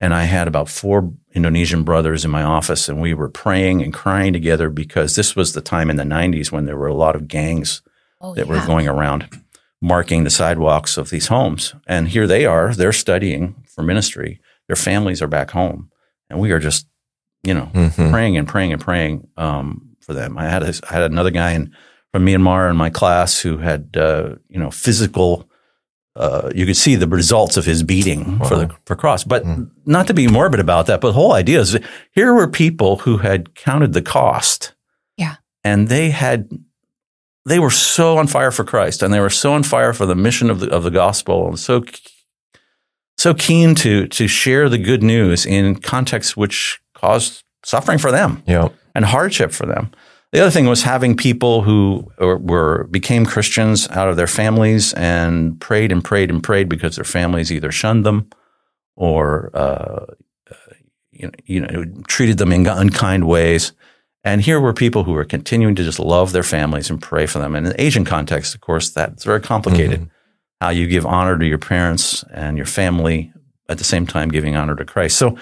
and 0.00 0.14
I 0.14 0.24
had 0.24 0.46
about 0.46 0.68
four 0.68 1.12
Indonesian 1.32 1.82
brothers 1.82 2.24
in 2.24 2.30
my 2.30 2.44
office, 2.44 2.88
and 2.88 3.00
we 3.00 3.14
were 3.14 3.28
praying 3.28 3.82
and 3.82 3.92
crying 3.92 4.32
together 4.32 4.70
because 4.70 5.16
this 5.16 5.34
was 5.34 5.54
the 5.54 5.60
time 5.60 5.90
in 5.90 5.96
the 5.96 6.04
'90s 6.04 6.52
when 6.52 6.66
there 6.66 6.76
were 6.76 6.86
a 6.86 6.94
lot 6.94 7.16
of 7.16 7.26
gangs 7.26 7.82
Oh, 8.20 8.34
that 8.34 8.46
yeah. 8.46 8.52
were 8.60 8.66
going 8.66 8.88
around 8.88 9.28
marking 9.80 10.24
the 10.24 10.30
sidewalks 10.30 10.96
of 10.96 11.10
these 11.10 11.28
homes. 11.28 11.74
And 11.86 12.08
here 12.08 12.26
they 12.26 12.44
are, 12.46 12.74
they're 12.74 12.92
studying 12.92 13.54
for 13.68 13.82
ministry. 13.82 14.40
Their 14.66 14.76
families 14.76 15.22
are 15.22 15.28
back 15.28 15.50
home. 15.52 15.90
And 16.28 16.40
we 16.40 16.50
are 16.50 16.58
just, 16.58 16.86
you 17.44 17.54
know, 17.54 17.70
Mhm. 17.72 18.10
praying 18.10 18.36
and 18.36 18.48
praying 18.48 18.72
and 18.72 18.80
praying 18.82 19.28
um, 19.36 19.96
for 20.00 20.14
them. 20.14 20.36
I 20.36 20.44
had, 20.46 20.62
a, 20.64 20.74
I 20.90 20.92
had 20.94 21.10
another 21.10 21.30
guy 21.30 21.52
in, 21.52 21.72
from 22.12 22.26
Myanmar 22.26 22.68
in 22.70 22.76
my 22.76 22.90
class 22.90 23.40
who 23.40 23.58
had, 23.58 23.96
uh, 23.96 24.34
you 24.48 24.58
know, 24.58 24.70
physical, 24.72 25.48
uh, 26.16 26.50
you 26.54 26.66
could 26.66 26.76
see 26.76 26.96
the 26.96 27.06
results 27.06 27.56
of 27.56 27.64
his 27.64 27.84
beating 27.84 28.38
for 28.40 28.56
the 28.56 28.70
for 28.84 28.96
cross. 28.96 29.22
But 29.22 29.44
not 29.86 30.08
to 30.08 30.14
be 30.14 30.26
morbid 30.26 30.58
about 30.58 30.86
that, 30.86 31.00
but 31.00 31.08
the 31.08 31.12
whole 31.12 31.32
idea 31.34 31.60
is 31.60 31.78
here 32.10 32.34
were 32.34 32.48
people 32.48 32.96
who 32.96 33.18
had 33.18 33.54
counted 33.54 33.92
the 33.92 34.02
cost. 34.02 34.74
Yeah. 35.16 35.36
And 35.62 35.86
they 35.88 36.10
had 36.10 36.48
they 37.48 37.58
were 37.58 37.70
so 37.70 38.18
on 38.18 38.26
fire 38.26 38.50
for 38.50 38.64
Christ 38.64 39.02
and 39.02 39.12
they 39.12 39.20
were 39.20 39.30
so 39.30 39.52
on 39.52 39.62
fire 39.62 39.92
for 39.92 40.06
the 40.06 40.14
mission 40.14 40.50
of 40.50 40.60
the 40.60 40.70
of 40.70 40.82
the 40.82 40.90
gospel 40.90 41.48
and 41.48 41.58
so 41.58 41.82
so 43.16 43.34
keen 43.34 43.74
to 43.76 44.06
to 44.08 44.28
share 44.28 44.68
the 44.68 44.78
good 44.78 45.02
news 45.02 45.44
in 45.46 45.76
contexts 45.76 46.36
which 46.36 46.80
caused 46.94 47.42
suffering 47.64 47.98
for 47.98 48.10
them 48.12 48.42
Yeah. 48.46 48.68
and 48.94 49.04
hardship 49.04 49.52
for 49.52 49.66
them. 49.66 49.90
The 50.32 50.40
other 50.40 50.50
thing 50.50 50.66
was 50.66 50.82
having 50.82 51.16
people 51.16 51.62
who 51.62 52.12
were, 52.18 52.36
were 52.36 52.84
became 52.90 53.24
Christians 53.24 53.88
out 53.88 54.08
of 54.08 54.16
their 54.16 54.26
families 54.26 54.92
and 54.94 55.58
prayed 55.58 55.90
and 55.90 56.04
prayed 56.04 56.30
and 56.30 56.42
prayed 56.42 56.68
because 56.68 56.96
their 56.96 57.04
families 57.04 57.50
either 57.50 57.72
shunned 57.72 58.04
them 58.04 58.28
or 58.94 59.50
uh, 59.54 60.04
you 61.10 61.26
know, 61.26 61.32
you 61.46 61.60
know 61.60 61.84
treated 62.06 62.36
them 62.38 62.52
in 62.52 62.66
unkind 62.66 63.24
ways. 63.26 63.72
And 64.24 64.42
here 64.42 64.60
were 64.60 64.72
people 64.72 65.04
who 65.04 65.12
were 65.12 65.24
continuing 65.24 65.74
to 65.76 65.84
just 65.84 65.98
love 66.00 66.32
their 66.32 66.42
families 66.42 66.90
and 66.90 67.00
pray 67.00 67.26
for 67.26 67.38
them. 67.38 67.54
And 67.54 67.66
in 67.66 67.72
the 67.72 67.80
Asian 67.82 68.04
context, 68.04 68.54
of 68.54 68.60
course, 68.60 68.90
that's 68.90 69.24
very 69.24 69.40
complicated. 69.40 70.10
How 70.60 70.70
you 70.70 70.86
give 70.88 71.06
honor 71.06 71.38
to 71.38 71.46
your 71.46 71.58
parents 71.58 72.24
and 72.32 72.56
your 72.56 72.66
family 72.66 73.32
at 73.68 73.78
the 73.78 73.84
same 73.84 74.06
time 74.06 74.28
giving 74.30 74.56
honor 74.56 74.74
to 74.74 74.84
Christ. 74.84 75.16
So 75.16 75.38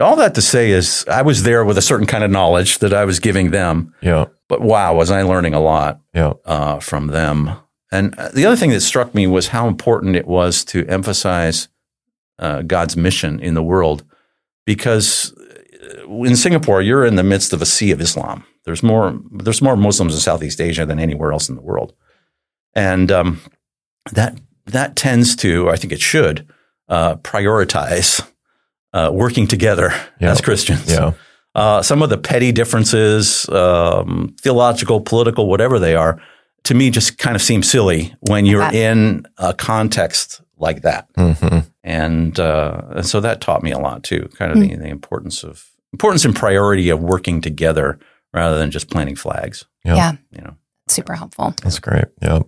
all 0.00 0.16
that 0.16 0.34
to 0.34 0.42
say 0.42 0.70
is 0.70 1.04
I 1.08 1.22
was 1.22 1.44
there 1.44 1.64
with 1.64 1.78
a 1.78 1.82
certain 1.82 2.06
kind 2.06 2.24
of 2.24 2.30
knowledge 2.30 2.78
that 2.80 2.92
I 2.92 3.04
was 3.04 3.20
giving 3.20 3.52
them. 3.52 3.94
Yeah. 4.02 4.26
But 4.48 4.60
wow, 4.60 4.94
was 4.94 5.10
I 5.10 5.22
learning 5.22 5.54
a 5.54 5.60
lot 5.60 6.00
Yeah. 6.12 6.32
uh, 6.44 6.80
from 6.80 7.06
them. 7.08 7.52
And 7.92 8.14
uh, 8.18 8.30
the 8.30 8.44
other 8.44 8.56
thing 8.56 8.70
that 8.70 8.80
struck 8.80 9.14
me 9.14 9.26
was 9.28 9.48
how 9.48 9.68
important 9.68 10.16
it 10.16 10.26
was 10.26 10.64
to 10.66 10.84
emphasize 10.86 11.68
uh, 12.38 12.62
God's 12.62 12.96
mission 12.96 13.38
in 13.40 13.54
the 13.54 13.62
world, 13.62 14.04
because 14.66 15.32
in 16.08 16.36
Singapore, 16.36 16.82
you're 16.82 17.04
in 17.06 17.16
the 17.16 17.22
midst 17.22 17.52
of 17.52 17.62
a 17.62 17.66
sea 17.66 17.90
of 17.92 18.00
Islam. 18.00 18.44
There's 18.64 18.82
more 18.82 19.18
there's 19.32 19.62
more 19.62 19.76
Muslims 19.76 20.14
in 20.14 20.20
Southeast 20.20 20.60
Asia 20.60 20.84
than 20.86 20.98
anywhere 20.98 21.32
else 21.32 21.48
in 21.48 21.54
the 21.56 21.62
world, 21.62 21.94
and 22.74 23.10
um, 23.12 23.40
that 24.12 24.38
that 24.66 24.96
tends 24.96 25.36
to, 25.36 25.70
I 25.70 25.76
think 25.76 25.92
it 25.92 26.00
should, 26.00 26.48
uh, 26.88 27.16
prioritize 27.16 28.26
uh, 28.92 29.10
working 29.12 29.46
together 29.46 29.92
Yeah. 30.20 30.32
as 30.32 30.40
Christians. 30.40 30.90
Yeah. 30.90 31.12
Uh, 31.54 31.82
some 31.82 32.02
of 32.02 32.10
the 32.10 32.18
petty 32.18 32.50
differences, 32.52 33.48
um, 33.50 34.34
theological, 34.40 35.00
political, 35.00 35.48
whatever 35.48 35.78
they 35.78 35.94
are, 35.94 36.20
to 36.64 36.74
me 36.74 36.90
just 36.90 37.16
kind 37.16 37.36
of 37.36 37.42
seem 37.42 37.62
silly 37.62 38.12
when 38.28 38.44
you're 38.44 38.60
bet. 38.60 38.74
in 38.74 39.24
a 39.38 39.54
context 39.54 40.42
like 40.58 40.82
that. 40.82 41.08
hmm 41.16 41.60
And, 41.84 42.38
uh, 42.40 42.82
and 42.96 43.06
so 43.06 43.20
that 43.20 43.40
taught 43.40 43.62
me 43.62 43.70
a 43.70 43.78
lot 43.78 44.02
too, 44.02 44.28
kind 44.34 44.50
of 44.52 44.58
the, 44.60 44.74
the 44.76 44.88
importance 44.88 45.44
of 45.44 45.64
importance 45.92 46.24
and 46.24 46.34
priority 46.34 46.88
of 46.90 47.00
working 47.00 47.40
together 47.40 47.98
rather 48.32 48.58
than 48.58 48.70
just 48.70 48.90
planting 48.90 49.16
flags. 49.16 49.64
Yeah. 49.84 49.94
Yeah. 49.96 50.12
You 50.32 50.42
know, 50.42 50.56
Super 50.88 51.14
helpful. 51.14 51.54
That's 51.62 51.78
great. 51.78 52.04
Yeah. 52.22 52.40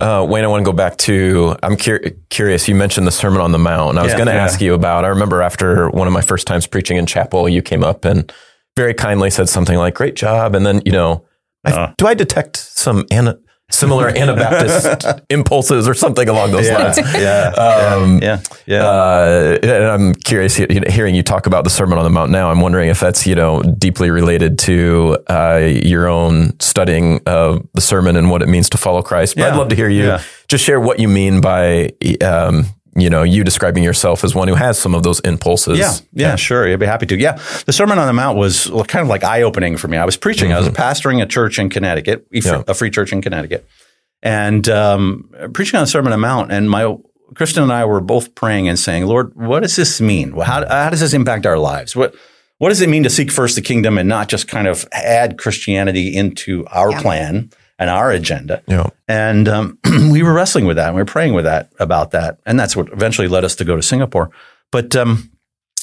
Uh, 0.00 0.24
Wayne, 0.28 0.44
I 0.44 0.46
want 0.46 0.60
to 0.64 0.64
go 0.64 0.72
back 0.76 0.96
to. 0.98 1.56
I'm 1.62 1.76
cur- 1.76 2.12
curious. 2.30 2.68
You 2.68 2.74
mentioned 2.76 3.06
the 3.06 3.10
Sermon 3.10 3.40
on 3.40 3.50
the 3.50 3.58
Mount, 3.58 3.90
and 3.90 3.98
I 3.98 4.02
was 4.04 4.12
Yeah, 4.12 4.18
going 4.18 4.28
to 4.28 4.34
yeah. 4.34 4.44
ask 4.44 4.60
you 4.60 4.74
about. 4.74 5.04
I 5.04 5.08
remember 5.08 5.42
after 5.42 5.90
one 5.90 6.06
of 6.06 6.12
my 6.12 6.20
first 6.20 6.46
times 6.46 6.66
preaching 6.68 6.96
in 6.96 7.04
chapel, 7.04 7.48
you 7.48 7.62
came 7.62 7.82
up 7.82 8.04
and 8.04 8.32
very 8.76 8.94
kindly 8.94 9.28
said 9.28 9.48
something 9.48 9.76
like, 9.76 9.94
"Great 9.94 10.14
job," 10.14 10.54
and 10.54 10.64
then 10.64 10.82
you 10.86 10.92
know, 10.92 11.24
I, 11.64 11.72
Uh. 11.72 11.92
do 11.98 12.06
I 12.06 12.14
detect 12.14 12.56
some 12.58 13.06
ana- 13.10 13.38
similar 13.70 14.08
Anabaptist 14.16 15.04
impulses 15.30 15.86
or 15.88 15.94
something 15.94 16.28
along 16.28 16.52
those 16.52 16.70
lines? 16.70 16.98
yeah, 17.14 17.50
Um, 17.94 18.18
yeah, 18.22 18.40
yeah. 18.66 18.86
Uh, 18.86 19.58
and 19.62 19.84
I'm 19.84 20.14
curious, 20.14 20.58
you 20.58 20.66
know, 20.68 20.90
hearing 20.90 21.14
you 21.14 21.22
talk 21.22 21.46
about 21.46 21.64
the 21.64 21.70
Sermon 21.70 21.98
on 21.98 22.04
the 22.04 22.10
Mount 22.10 22.30
now. 22.30 22.50
I'm 22.50 22.60
wondering 22.60 22.88
if 22.88 23.00
that's 23.00 23.26
you 23.26 23.34
know 23.34 23.62
deeply 23.62 24.10
related 24.10 24.58
to 24.60 25.18
uh, 25.28 25.60
your 25.64 26.06
own 26.08 26.58
studying 26.60 27.20
of 27.26 27.66
the 27.74 27.80
sermon 27.80 28.16
and 28.16 28.30
what 28.30 28.42
it 28.42 28.48
means 28.48 28.68
to 28.70 28.78
follow 28.78 29.02
Christ. 29.02 29.34
But 29.36 29.42
Yeah. 29.42 29.48
I'd 29.52 29.56
love 29.56 29.68
to 29.68 29.76
hear 29.76 29.88
you 29.88 30.04
Yeah. 30.06 30.22
just 30.48 30.64
share 30.64 30.80
what 30.80 30.98
you 30.98 31.08
mean 31.08 31.40
by 31.40 31.90
um, 32.22 32.66
you 33.00 33.10
know 33.10 33.22
you 33.22 33.44
describing 33.44 33.82
yourself 33.84 34.24
as 34.24 34.34
one 34.34 34.48
who 34.48 34.54
has 34.54 34.78
some 34.78 34.94
of 34.94 35.02
those 35.02 35.20
impulses. 35.20 35.78
Yeah, 35.78 35.92
yeah, 36.12 36.36
sure. 36.36 36.68
I'd 36.68 36.78
be 36.78 36.86
happy 36.86 37.06
to. 37.06 37.16
Yeah, 37.18 37.32
the 37.66 37.72
Sermon 37.72 37.98
on 37.98 38.06
the 38.06 38.12
Mount 38.12 38.38
was 38.38 38.66
kind 38.88 39.02
of 39.02 39.08
like 39.08 39.24
eye 39.24 39.42
opening 39.42 39.76
for 39.76 39.88
me. 39.88 39.96
I 39.96 40.04
was 40.04 40.16
preaching. 40.16 40.52
I 40.52 40.58
was 40.58 40.68
pastoring 40.70 41.22
a 41.22 41.26
church 41.26 41.58
in 41.58 41.70
Connecticut, 41.70 42.26
a 42.32 42.40
free- 42.40 42.50
Mm-hmm. 42.50 42.56
Yeah. 42.56 42.62
a 42.68 42.74
free 42.74 42.90
church 42.90 43.12
in 43.12 43.22
Connecticut, 43.22 43.66
and 44.22 44.68
um, 44.68 45.30
preaching 45.54 45.76
on 45.76 45.82
the 45.82 45.86
Sermon 45.86 46.12
on 46.12 46.18
the 46.20 46.26
Mount. 46.26 46.52
And 46.52 46.68
my 46.70 46.96
Kristen 47.34 47.62
and 47.62 47.72
I 47.72 47.84
were 47.84 48.00
both 48.00 48.34
praying 48.34 48.68
and 48.68 48.78
saying, 48.78 49.06
"Lord, 49.06 49.32
what 49.34 49.60
does 49.60 49.76
this 49.76 50.00
mean? 50.00 50.32
How, 50.32 50.66
how 50.66 50.90
does 50.90 51.00
this 51.00 51.12
impact 51.14 51.46
our 51.46 51.58
lives? 51.58 51.94
What 51.94 52.14
what 52.58 52.70
does 52.70 52.80
it 52.80 52.88
mean 52.88 53.04
to 53.04 53.10
seek 53.10 53.30
first 53.30 53.54
the 53.54 53.62
kingdom 53.62 53.98
and 53.98 54.08
not 54.08 54.28
just 54.28 54.48
kind 54.48 54.66
of 54.66 54.86
add 54.92 55.38
Christianity 55.38 56.16
into 56.16 56.66
our 56.72 56.90
Yeah. 56.90 57.00
plan 57.02 57.50
and 57.78 57.90
our 57.90 58.10
agenda?" 58.10 58.62
Yeah. 58.66 58.88
And 59.06 59.48
um, 59.48 59.78
we 60.12 60.22
were 60.22 60.32
wrestling 60.32 60.66
with 60.66 60.76
that. 60.76 60.88
And 60.88 60.96
we 60.96 61.02
were 61.02 61.06
praying 61.06 61.34
with 61.34 61.44
that 61.44 61.70
about 61.78 62.10
that, 62.12 62.38
and 62.46 62.58
that's 62.58 62.76
what 62.76 62.88
eventually 62.92 63.28
led 63.28 63.44
us 63.44 63.56
to 63.56 63.64
go 63.64 63.76
to 63.76 63.82
Singapore. 63.82 64.30
But 64.70 64.94
um, 64.96 65.30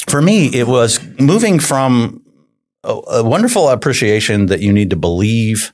for 0.07 0.21
me, 0.21 0.47
it 0.47 0.67
was 0.67 0.99
moving 1.19 1.59
from 1.59 2.21
a, 2.83 2.93
a 3.07 3.23
wonderful 3.23 3.69
appreciation 3.69 4.45
that 4.47 4.59
you 4.61 4.71
need 4.71 4.89
to 4.91 4.95
believe 4.95 5.73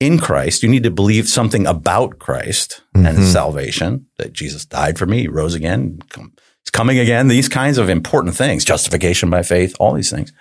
in 0.00 0.18
Christ. 0.18 0.62
You 0.62 0.68
need 0.68 0.84
to 0.84 0.90
believe 0.90 1.28
something 1.28 1.66
about 1.66 2.18
Christ 2.20 2.82
and 2.94 3.18
Mhm. 3.18 3.32
salvation. 3.32 4.06
That 4.18 4.32
Jesus 4.32 4.64
died 4.64 4.96
for 4.98 5.06
me, 5.06 5.22
he 5.22 5.28
rose 5.28 5.54
again, 5.54 5.98
come, 6.08 6.32
he's 6.64 6.70
coming 6.70 6.98
again. 6.98 7.26
These 7.28 7.48
kinds 7.48 7.78
of 7.78 7.88
important 7.90 8.36
things, 8.36 8.64
justification 8.64 9.28
by 9.28 9.42
faith, 9.42 9.74
all 9.80 9.92
these 9.94 10.10
things. 10.10 10.32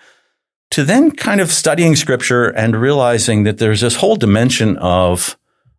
To 0.71 0.83
then 0.83 1.11
kind 1.11 1.39
of 1.41 1.51
studying 1.51 1.95
Scripture 1.95 2.47
and 2.49 2.75
realizing 2.75 3.43
that 3.43 3.57
there's 3.57 3.81
this 3.81 3.95
whole 3.95 4.15
dimension 4.15 4.77
of 4.77 5.37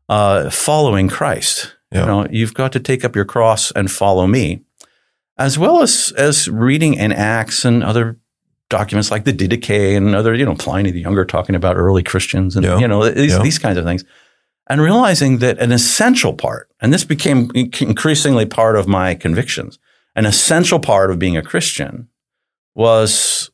uh, 0.09 0.49
following 0.51 1.09
Christ. 1.09 1.77
Yeah. 1.93 2.01
You 2.01 2.07
know, 2.07 2.27
you've 2.31 2.55
got 2.55 2.73
to 2.73 2.81
take 2.81 3.05
up 3.05 3.15
your 3.15 3.25
cross 3.27 3.71
and 3.73 3.91
follow 3.91 4.27
me, 4.27 4.63
as 5.37 5.59
well 5.59 5.83
as 5.83 6.13
as 6.17 6.49
reading 6.49 6.95
in 6.95 7.13
Acts 7.13 7.65
and 7.65 7.83
other 7.85 8.19
documents 8.71 9.11
like 9.11 9.25
the 9.25 9.33
Didache 9.33 9.97
and 9.97 10.15
other, 10.15 10.35
you 10.35 10.45
know, 10.45 10.55
Pliny 10.55 10.91
the 10.91 11.01
Younger 11.01 11.25
talking 11.25 11.55
about 11.55 11.77
early 11.77 12.03
Christians 12.03 12.57
and 12.57 12.65
Yeah. 12.67 12.79
you 12.79 12.89
know 12.89 13.09
these, 13.09 13.33
Yeah. 13.33 13.43
these 13.43 13.59
kinds 13.59 13.79
of 13.79 13.85
things, 13.85 14.05
and 14.69 14.81
realizing 14.81 15.39
that 15.39 15.59
an 15.59 15.73
essential 15.73 16.33
part, 16.35 16.69
and 16.81 16.93
this 16.93 17.05
became 17.05 17.51
increasingly 17.55 18.45
part 18.47 18.77
of 18.77 18.87
my 18.89 19.15
convictions, 19.15 19.79
an 20.17 20.27
essential 20.27 20.79
part 20.81 21.11
of 21.11 21.19
being 21.19 21.37
a 21.37 21.43
Christian 21.43 22.09
was 22.75 23.51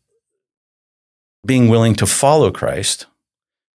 being 1.45 1.69
willing 1.69 1.95
to 1.97 2.07
follow 2.07 2.51
Christ. 2.51 3.07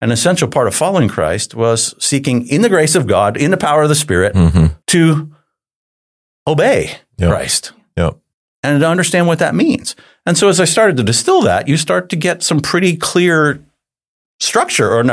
An 0.02 0.12
essential 0.12 0.48
part 0.48 0.68
of 0.68 0.76
following 0.76 1.08
Christ 1.10 1.56
was 1.56 1.96
seeking 2.04 2.48
in 2.48 2.62
the 2.62 2.70
grace 2.70 2.94
of 2.96 3.08
God, 3.08 3.36
in 3.36 3.50
the 3.52 3.58
power 3.58 3.82
of 3.84 3.90
the 3.90 3.96
Spirit, 3.96 4.36
hmm 4.36 4.68
to 4.88 5.32
obey 6.48 6.98
Yeah. 7.18 7.30
Christ. 7.30 7.74
Yeah. 7.98 8.12
and 8.64 8.80
to 8.82 8.88
understand 8.88 9.28
what 9.28 9.40
that 9.40 9.56
means. 9.56 9.96
And 10.26 10.38
so 10.38 10.50
as 10.50 10.60
I 10.60 10.66
started 10.66 10.98
to 10.98 11.04
distill 11.04 11.42
that, 11.44 11.68
you 11.68 11.78
start 11.78 12.10
to 12.10 12.16
get 12.16 12.44
some 12.44 12.60
pretty 12.60 12.96
clear 12.98 13.64
structure 14.40 14.92
or 14.94 15.04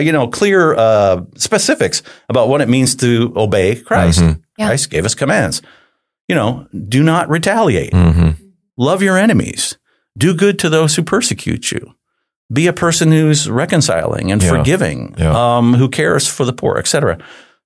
you 0.00 0.10
know 0.12 0.26
clear 0.28 0.74
uh, 0.74 1.22
specifics 1.36 2.02
about 2.28 2.48
what 2.48 2.60
it 2.60 2.68
means 2.68 2.94
to 2.96 3.32
obey 3.36 3.76
Christ. 3.76 4.20
Mm-hmm. 4.20 4.40
Yeah. 4.58 4.66
Christ 4.66 4.90
gave 4.90 5.04
us 5.04 5.14
commands. 5.14 5.62
You 6.28 6.34
know, 6.34 6.66
do 6.88 7.02
not 7.02 7.28
retaliate. 7.28 7.92
hmm 7.94 8.30
Love 8.76 9.02
your 9.02 9.18
enemies. 9.18 9.76
Do 10.18 10.34
good 10.34 10.58
to 10.60 10.68
those 10.68 10.96
who 10.96 11.02
persecute 11.04 11.70
you. 11.70 11.94
Be 12.52 12.66
a 12.66 12.72
person 12.72 13.12
who's 13.12 13.48
reconciling 13.48 14.30
and 14.32 14.42
Yeah. 14.42 14.48
forgiving, 14.50 15.14
Yeah. 15.16 15.56
um, 15.58 15.74
who 15.74 15.88
cares 15.88 16.26
for 16.26 16.44
the 16.44 16.52
poor, 16.52 16.76
etc. 16.76 17.18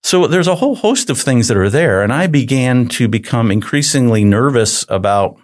So 0.02 0.26
there's 0.26 0.46
a 0.46 0.56
whole 0.56 0.76
host 0.76 1.10
of 1.10 1.18
things 1.18 1.48
that 1.48 1.56
are 1.56 1.70
there, 1.70 2.02
and 2.02 2.12
I 2.12 2.26
began 2.26 2.86
to 2.88 3.08
become 3.08 3.50
increasingly 3.50 4.24
nervous 4.24 4.84
about 4.88 5.36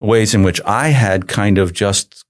ways 0.00 0.34
in 0.34 0.42
which 0.42 0.60
I 0.64 0.88
had 0.88 1.28
kind 1.28 1.58
of 1.58 1.72
just 1.72 2.24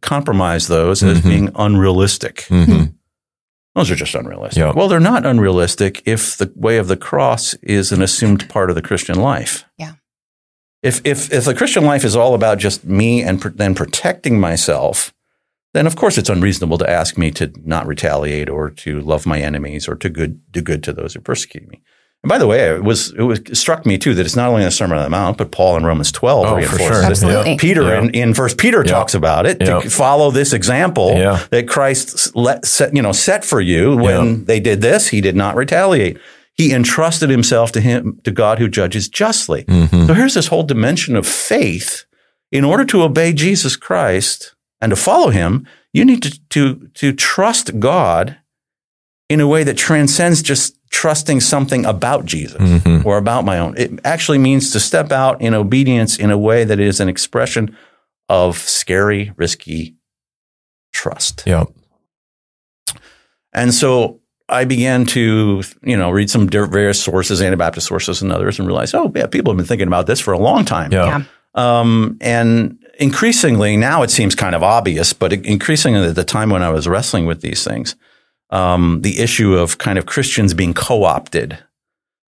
compromised 0.00 0.68
those 0.68 1.02
as 1.02 1.20
Mhm. 1.20 1.24
being 1.28 1.50
unrealistic. 1.56 2.44
hmm 2.48 2.84
Those 3.74 3.90
are 3.90 3.94
just 3.96 4.14
unrealistic. 4.14 4.58
Yeah. 4.60 4.72
Well, 4.76 4.86
they're 4.86 5.00
not 5.00 5.24
unrealistic 5.24 6.02
if 6.04 6.36
the 6.36 6.52
way 6.54 6.76
of 6.76 6.88
the 6.88 6.96
cross 6.96 7.54
is 7.62 7.90
an 7.90 8.02
assumed 8.02 8.46
part 8.50 8.68
of 8.68 8.76
the 8.76 8.82
Christian 8.82 9.18
life. 9.18 9.64
Yeah. 9.78 9.92
If 10.82 11.00
if 11.04 11.32
if 11.32 11.44
the 11.46 11.54
Christian 11.54 11.84
life 11.86 12.04
is 12.04 12.14
all 12.14 12.34
about 12.34 12.58
just 12.58 12.84
me 12.84 13.22
and 13.22 13.40
then 13.40 13.74
protecting 13.74 14.38
myself, 14.38 15.14
then 15.74 15.86
of 15.86 15.96
course 15.96 16.18
it's 16.18 16.28
unreasonable 16.30 16.78
to 16.78 16.88
ask 16.90 17.16
me 17.18 17.30
to 17.32 17.52
not 17.64 17.86
retaliate 17.86 18.48
or 18.50 18.70
to 18.70 19.00
love 19.00 19.26
my 19.26 19.40
enemies 19.40 19.88
or 19.88 19.94
to 19.96 20.08
good 20.10 20.40
do 20.52 20.60
good 20.62 20.82
to 20.84 20.92
those 20.92 21.14
who 21.14 21.20
persecute 21.20 21.68
me. 21.68 21.82
And 22.24 22.28
by 22.28 22.38
the 22.38 22.46
way, 22.46 22.60
it 22.76 22.84
was 22.84 23.12
it 23.18 23.22
was 23.22 23.40
it 23.40 23.56
struck 23.56 23.84
me 23.84 23.98
too 23.98 24.14
that 24.14 24.24
it's 24.24 24.36
not 24.36 24.48
only 24.48 24.62
in 24.62 24.66
the 24.66 24.70
Sermon 24.70 24.96
on 24.96 25.02
the 25.02 25.10
Mount, 25.10 25.38
but 25.38 25.50
Paul 25.50 25.76
in 25.76 25.84
Romans 25.84 26.12
twelve 26.12 26.46
Oh, 26.46 26.50
for 26.50 26.56
reinforces 26.56 26.86
sure. 26.86 27.02
it. 27.02 27.06
Absolutely. 27.06 27.56
Peter 27.56 27.82
Yeah. 27.82 27.98
in, 28.00 28.10
in 28.10 28.34
First 28.34 28.58
Peter 28.58 28.78
Yeah. 28.84 28.92
talks 28.92 29.14
about 29.14 29.44
it 29.44 29.56
Yeah. 29.60 29.80
to 29.80 29.90
follow 29.90 30.30
this 30.30 30.52
example 30.52 31.14
Yeah. 31.16 31.40
that 31.50 31.66
Christ 31.68 32.36
let, 32.36 32.64
set, 32.64 32.94
you 32.94 33.02
know 33.02 33.10
set 33.12 33.44
for 33.44 33.60
you 33.60 33.96
when 33.96 34.28
Yeah. 34.28 34.36
they 34.44 34.60
did 34.60 34.82
this. 34.82 35.08
He 35.08 35.20
did 35.20 35.34
not 35.34 35.56
retaliate. 35.56 36.16
He 36.54 36.72
entrusted 36.72 37.28
himself 37.30 37.72
to 37.72 37.80
him 37.80 38.20
to 38.22 38.30
God 38.30 38.60
who 38.60 38.68
judges 38.68 39.08
justly. 39.08 39.64
hmm 39.66 40.06
So 40.06 40.14
here's 40.14 40.34
this 40.34 40.46
whole 40.46 40.62
dimension 40.62 41.16
of 41.16 41.26
faith. 41.26 42.04
In 42.52 42.62
order 42.64 42.84
to 42.84 43.02
obey 43.02 43.32
Jesus 43.32 43.74
Christ 43.74 44.54
and 44.82 44.90
to 44.90 44.96
follow 44.96 45.30
Him, 45.30 45.66
you 45.94 46.04
need 46.04 46.22
to 46.22 46.40
to 46.50 46.90
to 46.94 47.14
trust 47.14 47.80
God 47.80 48.36
in 49.30 49.40
a 49.40 49.48
way 49.48 49.64
that 49.64 49.78
transcends 49.78 50.42
just 50.42 50.76
trusting 50.90 51.40
something 51.40 51.86
about 51.86 52.26
Jesus 52.26 52.82
hmm 52.82 53.00
or 53.04 53.16
about 53.16 53.44
my 53.44 53.58
own. 53.58 53.74
It 53.78 53.98
actually 54.04 54.38
means 54.38 54.70
to 54.72 54.80
step 54.80 55.10
out 55.10 55.40
in 55.40 55.54
obedience 55.54 56.18
in 56.18 56.30
a 56.30 56.36
way 56.38 56.64
that 56.64 56.78
is 56.78 57.00
an 57.00 57.08
expression 57.08 57.74
of 58.28 58.58
scary, 58.58 59.32
risky 59.36 59.96
trust. 60.92 61.42
Yeah. 61.46 61.64
And 63.52 63.74
so 63.74 64.20
I 64.48 64.64
began 64.64 65.06
to, 65.06 65.62
you 65.82 65.96
know, 65.96 66.10
read 66.10 66.30
some 66.30 66.48
various 66.48 67.02
sources, 67.02 67.42
Anabaptist 67.42 67.86
sources 67.86 68.22
and 68.22 68.30
others, 68.30 68.58
and 68.58 68.68
realize, 68.68 68.94
oh, 68.94 69.10
yeah, 69.14 69.26
people 69.26 69.52
have 69.52 69.56
been 69.56 69.66
thinking 69.66 69.88
about 69.88 70.06
this 70.06 70.20
for 70.20 70.32
a 70.32 70.38
long 70.38 70.64
time. 70.64 70.92
Yeah. 70.92 71.06
Yeah. 71.06 71.24
Um, 71.54 72.18
and 72.20 72.78
increasingly, 72.98 73.76
now 73.76 74.02
it 74.02 74.10
seems 74.10 74.34
kind 74.34 74.54
of 74.54 74.62
obvious, 74.62 75.12
but 75.12 75.32
increasingly 75.32 76.06
at 76.08 76.14
the 76.14 76.24
time 76.24 76.50
when 76.50 76.62
I 76.62 76.70
was 76.70 76.88
wrestling 76.88 77.26
with 77.26 77.40
these 77.40 77.64
things, 77.64 77.96
um, 78.50 79.00
the 79.02 79.20
issue 79.20 79.54
of 79.54 79.78
kind 79.78 79.98
of 79.98 80.06
Christians 80.06 80.54
being 80.54 80.74
co 80.74 81.04
opted, 81.04 81.58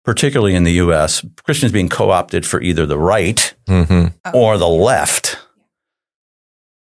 particularly 0.04 0.54
in 0.54 0.64
the 0.64 0.72
US, 0.72 1.24
Christians 1.44 1.72
being 1.72 1.88
co 1.88 2.10
opted 2.10 2.46
for 2.46 2.60
either 2.60 2.86
the 2.86 2.98
right 2.98 3.54
hmm 3.66 4.06
or 4.32 4.58
the 4.58 4.68
left 4.68 5.38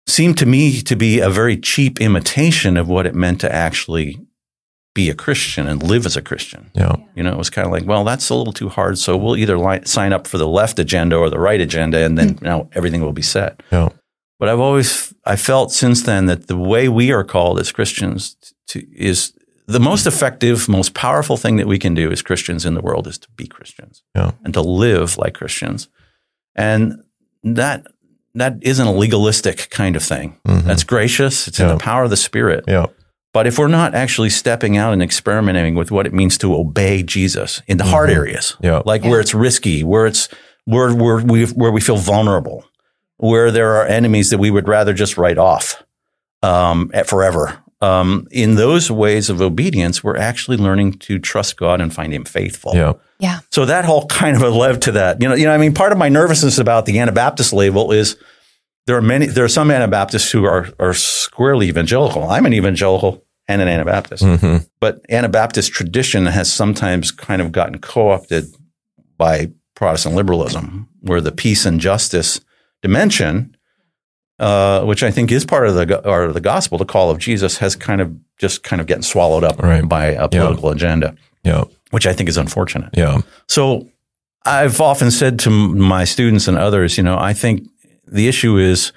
seemed 0.07 0.39
to 0.39 0.47
me 0.47 0.81
to 0.83 0.97
be 0.97 1.21
a 1.21 1.31
very 1.31 1.57
cheap 1.57 2.01
imitation 2.01 2.77
of 2.77 2.89
what 2.89 3.07
it 3.07 3.15
meant 3.15 3.41
to 3.41 3.53
actually 3.53 4.19
be 4.95 5.11
a 5.11 5.15
Christian 5.15 5.67
and 5.67 5.83
live 5.83 6.07
as 6.07 6.17
a 6.17 6.23
Christian. 6.23 6.71
Yeah. 6.75 6.97
You 7.17 7.23
know, 7.25 7.33
it 7.33 7.39
was 7.39 7.51
kind 7.51 7.67
of 7.67 7.73
like, 7.73 7.85
well, 7.85 8.05
that's 8.05 8.31
a 8.31 8.35
little 8.35 8.53
too 8.53 8.69
hard. 8.69 8.97
So 8.99 9.17
we'll 9.17 9.37
either 9.37 9.59
li- 9.59 9.81
sign 9.85 10.13
up 10.13 10.27
for 10.27 10.39
the 10.39 10.47
left 10.49 10.79
agenda 10.79 11.17
or 11.17 11.29
the 11.31 11.39
right 11.41 11.61
agenda, 11.61 12.05
and 12.05 12.17
then 12.17 12.29
you 12.41 12.47
know, 12.47 12.69
everything 12.75 13.01
will 13.03 13.13
be 13.13 13.23
set. 13.23 13.61
Yeah. 13.73 13.89
But 14.39 14.49
I've 14.49 14.61
always 14.61 15.13
I 15.25 15.37
felt 15.37 15.73
since 15.73 16.03
then 16.03 16.27
that 16.27 16.47
the 16.47 16.57
way 16.57 16.89
we 16.89 17.13
are 17.13 17.25
called 17.25 17.59
as 17.61 17.73
Christians 17.73 18.37
to, 18.69 18.79
is 18.97 19.33
the 19.67 19.81
most 19.81 20.07
effective, 20.07 20.69
most 20.69 20.95
powerful 20.95 21.37
thing 21.37 21.57
that 21.57 21.67
we 21.67 21.79
can 21.79 21.95
do 21.95 22.13
as 22.13 22.23
Christians 22.23 22.65
in 22.67 22.75
the 22.75 22.83
world 22.83 23.07
is 23.07 23.19
to 23.19 23.29
be 23.37 23.47
Christians 23.47 24.03
Yeah. 24.15 24.33
and 24.45 24.53
to 24.55 24.61
live 24.61 25.17
like 25.19 25.35
Christians, 25.35 25.89
and 26.55 27.03
that 27.43 27.87
that 28.35 28.59
isn't 28.63 28.87
a 28.87 28.93
legalistic 28.93 29.69
kind 29.71 29.97
of 29.97 30.03
thing. 30.03 30.37
Mhm. 30.47 30.65
That's 30.65 30.85
gracious. 30.85 31.47
It's 31.49 31.61
in 31.61 31.69
the 31.69 31.77
power 31.79 32.03
of 32.05 32.11
the 32.11 32.17
Spirit. 32.17 32.65
Yeah. 32.69 32.87
But 33.35 33.47
if 33.47 33.59
we're 33.59 33.69
not 33.69 33.95
actually 33.95 34.31
stepping 34.31 34.79
out 34.79 34.95
and 34.95 35.03
experimenting 35.03 35.75
with 35.75 35.91
what 35.91 36.07
it 36.07 36.15
means 36.15 36.39
to 36.39 36.55
obey 36.55 37.03
Jesus 37.03 37.61
in 37.67 37.77
the 37.77 37.85
hard 37.85 38.09
Mhm. 38.09 38.15
areas, 38.17 38.57
Yeah. 38.63 38.81
like 38.87 39.03
Yeah. 39.05 39.11
where 39.11 39.21
it's 39.21 39.35
risky, 39.35 39.83
where 39.85 40.07
it's 40.07 40.29
where 40.65 40.95
where 40.95 41.19
we 41.19 41.45
where 41.47 41.71
we 41.73 41.81
feel 41.83 41.97
vulnerable, 41.97 42.65
where 43.19 43.51
there 43.51 43.75
are 43.77 43.85
enemies 43.87 44.31
that 44.31 44.39
we 44.39 44.51
would 44.51 44.67
rather 44.69 44.95
just 44.95 45.19
write 45.19 45.37
off 45.37 45.83
um, 46.43 46.91
at 46.95 47.07
forever. 47.09 47.59
Um, 47.81 48.27
in 48.31 48.55
those 48.55 48.91
ways 48.91 49.29
of 49.31 49.43
obedience, 49.43 50.03
we're 50.05 50.17
actually 50.17 50.57
learning 50.57 50.95
to 51.01 51.19
trust 51.19 51.57
God 51.57 51.81
and 51.81 51.93
find 51.93 52.13
Him 52.15 52.25
faithful. 52.25 52.73
Yeah. 52.75 52.93
Yeah. 53.19 53.39
So 53.51 53.65
that 53.65 53.85
whole 53.85 54.07
kind 54.07 54.37
of 54.37 54.43
led 54.55 54.81
to 54.83 54.93
that. 54.93 55.21
You 55.21 55.29
know, 55.29 55.35
you 55.35 55.45
know, 55.47 55.53
I 55.53 55.59
mean, 55.59 55.75
part 55.75 55.91
of 55.93 55.99
my 55.99 56.09
nervousness 56.09 56.59
about 56.59 56.87
the 56.87 56.99
Anabaptist 56.99 57.53
label 57.53 57.93
is 57.93 58.17
there 58.87 58.97
are 58.97 59.03
many, 59.03 59.27
there 59.27 59.45
are 59.45 59.49
some 59.49 59.71
Anabaptists 59.71 60.31
who 60.31 60.45
are 60.45 60.69
are 60.79 60.95
squarely 60.95 61.69
evangelical. 61.69 62.29
I'm 62.29 62.47
an 62.47 62.53
evangelical 62.55 63.24
and 63.49 63.61
an 63.63 63.69
Anabaptist, 63.69 64.25
hmm 64.25 64.57
but 64.81 65.01
Anabaptist 65.09 65.73
tradition 65.73 66.27
has 66.27 66.53
sometimes 66.53 67.11
kind 67.11 67.41
of 67.43 67.53
gotten 67.53 67.79
co-opted 67.79 68.45
by 69.17 69.51
Protestant 69.75 70.15
liberalism, 70.15 70.89
where 71.01 71.21
the 71.21 71.33
peace 71.33 71.65
and 71.67 71.81
justice 71.81 72.41
dimension, 72.83 73.57
uh, 74.39 74.83
which 74.85 75.03
I 75.03 75.11
think 75.11 75.31
is 75.33 75.45
part 75.45 75.67
of 75.69 75.75
the 75.75 76.07
or 76.09 76.33
the 76.33 76.41
gospel, 76.41 76.79
the 76.79 76.85
call 76.85 77.11
of 77.11 77.19
Jesus, 77.19 77.59
has 77.59 77.77
kind 77.77 78.01
of 78.01 78.15
just 78.39 78.63
kind 78.63 78.81
of 78.81 78.87
getting 78.87 79.03
swallowed 79.03 79.45
up 79.45 79.59
Right. 79.63 79.89
by 79.89 80.07
a 80.07 80.29
political 80.29 80.71
agenda, 80.71 81.15
Yeah. 81.45 81.65
which 81.91 82.07
I 82.07 82.13
think 82.13 82.29
is 82.29 82.37
unfortunate. 82.37 82.91
Yeah. 82.95 83.21
So 83.49 83.89
I've 84.45 84.81
often 84.81 85.11
said 85.11 85.39
to 85.41 85.51
my 85.51 86.05
students 86.05 86.49
and 86.49 86.59
others, 86.59 86.97
you 86.99 87.03
know, 87.05 87.17
I 87.19 87.33
think 87.33 87.67
the 88.07 88.29
issue 88.29 88.59
is 88.59 88.93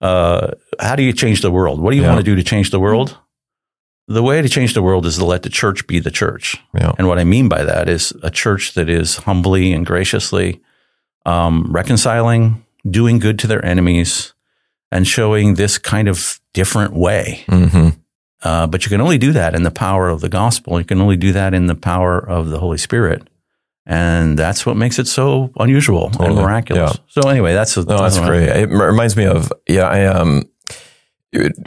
uh, 0.00 0.50
how 0.80 0.94
do 0.96 1.02
you 1.02 1.12
change 1.12 1.40
the 1.40 1.50
world? 1.50 1.80
What 1.80 1.90
do 1.92 1.96
you 1.96 2.02
Yeah. 2.02 2.08
want 2.12 2.18
to 2.24 2.24
do 2.30 2.36
to 2.36 2.42
change 2.42 2.70
the 2.70 2.80
world? 2.80 3.16
The 4.06 4.22
way 4.22 4.42
to 4.42 4.48
change 4.48 4.74
the 4.74 4.82
world 4.82 5.06
is 5.06 5.16
to 5.16 5.24
let 5.24 5.42
the 5.42 5.48
church 5.50 5.86
be 5.86 5.98
the 5.98 6.10
church. 6.10 6.56
Yeah. 6.74 6.92
And 6.98 7.08
what 7.08 7.18
I 7.18 7.24
mean 7.24 7.48
by 7.48 7.64
that 7.64 7.88
is 7.88 8.12
a 8.22 8.30
church 8.30 8.74
that 8.74 8.88
is 8.88 9.16
humbly 9.16 9.72
and 9.72 9.86
graciously 9.86 10.60
um, 11.24 11.72
reconciling, 11.72 12.64
doing 12.88 13.18
good 13.18 13.38
to 13.38 13.46
their 13.46 13.64
enemies, 13.64 14.34
and 14.92 15.06
showing 15.08 15.54
this 15.54 15.78
kind 15.78 16.06
of 16.08 16.38
different 16.52 16.92
way. 16.94 17.44
hmm 17.48 17.88
Uh, 18.42 18.66
but 18.66 18.84
you 18.84 18.90
can 18.90 19.00
only 19.00 19.16
do 19.16 19.32
that 19.32 19.54
in 19.54 19.62
the 19.62 19.70
power 19.70 20.10
of 20.10 20.20
the 20.20 20.28
gospel. 20.28 20.78
You 20.78 20.84
can 20.84 21.00
only 21.00 21.16
do 21.16 21.32
that 21.32 21.54
in 21.54 21.66
the 21.66 21.74
power 21.74 22.18
of 22.18 22.50
the 22.50 22.58
Holy 22.58 22.76
Spirit. 22.76 23.26
And 23.86 24.38
that's 24.38 24.66
what 24.66 24.76
makes 24.76 24.98
it 24.98 25.06
so 25.08 25.50
unusual 25.58 26.06
and 26.06 26.14
Totally. 26.18 26.42
miraculous. 26.42 26.98
So 27.08 27.28
anyway, 27.28 27.54
that's 27.54 27.76
a, 27.78 27.84
No, 27.84 27.98
that's 27.98 28.18
great. 28.18 28.48
It 28.48 28.68
reminds 28.68 29.16
me 29.16 29.24
of 29.24 29.50
yeah. 29.66 29.88
I 29.88 30.04
um, 30.06 30.44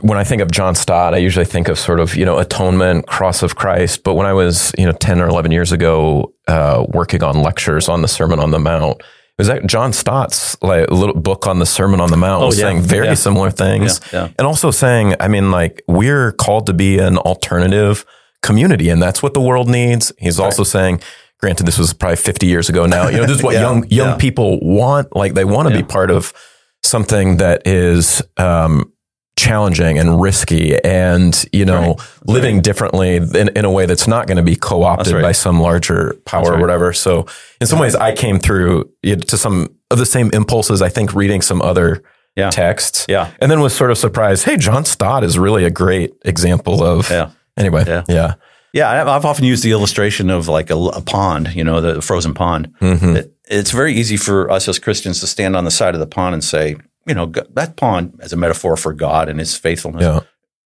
when 0.01 0.17
I 0.17 0.23
think 0.23 0.41
of 0.41 0.51
John 0.51 0.75
Stott, 0.75 1.13
I 1.13 1.17
usually 1.17 1.45
think 1.45 1.67
of 1.67 1.77
sort 1.79 1.99
of 1.99 2.15
you 2.15 2.25
know 2.25 2.37
atonement, 2.37 3.07
cross 3.07 3.43
of 3.43 3.55
Christ. 3.55 4.03
But 4.03 4.15
when 4.15 4.25
I 4.25 4.33
was 4.33 4.71
you 4.77 4.85
know 4.85 4.91
ten 4.93 5.19
or 5.21 5.27
eleven 5.27 5.51
years 5.51 5.71
ago, 5.71 6.33
uh, 6.47 6.85
working 6.89 7.23
on 7.23 7.41
lectures 7.41 7.89
on 7.89 8.01
the 8.01 8.07
Sermon 8.07 8.39
on 8.39 8.51
the 8.51 8.59
Mount, 8.59 8.99
it 8.99 9.05
was 9.37 9.47
that 9.47 9.65
John 9.67 9.91
Stott's 9.93 10.55
like 10.61 10.89
little 10.91 11.15
book 11.15 11.47
on 11.47 11.59
the 11.59 11.65
Sermon 11.65 11.99
on 11.99 12.09
the 12.11 12.17
Mount 12.17 12.43
Oh, 12.43 12.47
was 12.47 12.57
yeah. 12.59 12.65
saying 12.65 12.81
very 12.81 13.07
Yeah. 13.07 13.13
similar 13.15 13.51
things, 13.51 13.99
Yeah, 14.13 14.29
and 14.37 14.47
also 14.47 14.71
saying, 14.71 15.15
I 15.19 15.27
mean, 15.27 15.51
like 15.51 15.81
we're 15.87 16.31
called 16.31 16.65
to 16.67 16.73
be 16.73 16.99
an 16.99 17.17
alternative 17.17 18.05
community, 18.41 18.89
and 18.89 19.01
that's 19.01 19.21
what 19.23 19.33
the 19.33 19.41
world 19.41 19.67
needs. 19.69 20.11
He's 20.17 20.39
also 20.39 20.63
saying. 20.63 21.01
Granted, 21.39 21.67
this 21.67 21.77
was 21.77 21.93
probably 21.93 22.15
50 22.15 22.47
years 22.47 22.67
ago 22.67 22.87
now. 22.87 23.09
You 23.09 23.17
know, 23.17 23.27
this 23.27 23.37
is 23.37 23.43
what 23.43 23.53
Yeah, 23.53 23.61
young 23.61 23.85
young 23.89 24.07
yeah. 24.09 24.15
people 24.17 24.57
want. 24.59 25.15
Like 25.15 25.35
they 25.35 25.45
want 25.45 25.67
to 25.67 25.73
Yeah. 25.75 25.81
be 25.81 25.87
part 25.87 26.09
of 26.09 26.33
something 26.81 27.37
that 27.37 27.61
is 27.67 28.23
um, 28.37 28.91
challenging 29.37 29.97
and 29.99 30.19
risky 30.19 30.77
and 30.83 31.45
you 31.53 31.63
know 31.63 31.93
Right. 31.93 31.99
living 32.25 32.61
differently 32.61 33.15
in, 33.17 33.49
in 33.55 33.65
a 33.65 33.71
way 33.71 33.85
that's 33.85 34.07
not 34.07 34.27
going 34.27 34.37
to 34.37 34.43
be 34.43 34.55
co-opted 34.55 35.13
right. 35.13 35.21
by 35.21 35.31
some 35.31 35.61
larger 35.61 36.15
power 36.25 36.55
or 36.55 36.59
whatever 36.59 36.91
so 36.91 37.25
in 37.61 37.67
some 37.67 37.79
ways 37.79 37.95
i 37.95 38.13
came 38.15 38.39
through 38.39 38.91
to 39.03 39.37
some 39.37 39.69
of 39.91 39.99
the 39.99 40.05
same 40.07 40.31
impulses 40.33 40.81
i 40.81 40.89
think 40.89 41.13
reading 41.13 41.41
some 41.43 41.61
other 41.61 42.01
Yeah. 42.35 42.49
texts 42.49 43.05
Yeah. 43.07 43.29
and 43.39 43.49
then 43.51 43.61
was 43.61 43.75
sort 43.75 43.91
of 43.91 43.97
surprised 43.97 44.43
hey 44.45 44.57
john 44.57 44.85
stott 44.85 45.23
is 45.23 45.37
really 45.37 45.65
a 45.65 45.71
great 45.71 46.13
example 46.25 46.83
of 46.83 47.09
Yeah. 47.09 47.29
anyway 47.55 47.83
Yeah. 47.87 48.03
yeah 48.09 48.33
Yeah, 48.73 48.89
I've 49.15 49.25
often 49.25 49.45
used 49.45 49.63
the 49.63 49.71
illustration 49.71 50.29
of 50.29 50.47
like 50.47 50.69
a, 50.69 50.75
a 50.75 51.01
pond, 51.01 51.55
you 51.55 51.63
know, 51.63 51.81
the 51.81 52.01
frozen 52.01 52.33
pond. 52.33 52.67
Mhm. 52.81 53.15
It- 53.15 53.31
it's 53.49 53.71
very 53.71 53.93
easy 53.93 54.17
for 54.17 54.51
us 54.51 54.67
as 54.67 54.77
Christians 54.77 55.21
to 55.21 55.25
stand 55.27 55.55
on 55.55 55.63
the 55.63 55.71
side 55.71 55.93
of 55.95 56.01
the 56.01 56.05
pond 56.05 56.33
and 56.33 56.43
say, 56.43 56.75
you 57.07 57.13
know, 57.15 57.25
that 57.27 57.75
pond 57.77 58.19
as 58.21 58.33
a 58.33 58.37
metaphor 58.37 58.77
for 58.77 58.93
God 58.93 59.29
and 59.29 59.39
His 59.39 59.55
faithfulness. 59.55 60.01
Yeah. 60.03 60.19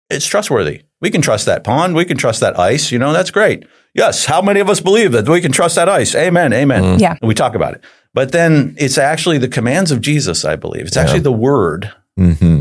It's 0.09 0.25
trustworthy. 0.25 0.83
We 0.99 1.09
can 1.09 1.21
trust 1.21 1.45
that 1.45 1.63
pond. 1.63 1.95
We 1.95 2.05
can 2.05 2.17
trust 2.17 2.41
that 2.41 2.59
ice. 2.59 2.91
You 2.91 2.99
know, 2.99 3.13
that's 3.13 3.31
great. 3.31 3.65
Yes. 3.93 4.25
How 4.25 4.41
many 4.41 4.59
of 4.59 4.69
us 4.69 4.79
believe 4.81 5.13
that 5.13 5.27
we 5.27 5.39
can 5.41 5.51
trust 5.51 5.75
that 5.75 5.87
ice? 5.87 6.13
Amen. 6.15 6.51
Amen. 6.53 6.99
Yeah. 6.99 7.15
And 7.21 7.27
we 7.27 7.33
talk 7.33 7.55
about 7.55 7.73
it. 7.75 7.83
But 8.13 8.31
then 8.33 8.75
it's 8.77 8.97
actually 8.97 9.37
the 9.37 9.47
commands 9.47 9.89
of 9.91 10.01
Jesus, 10.01 10.43
I 10.43 10.57
believe. 10.57 10.85
It's 10.85 10.97
actually 10.97 11.21
the 11.21 11.31
word. 11.31 11.91
hmm 12.17 12.59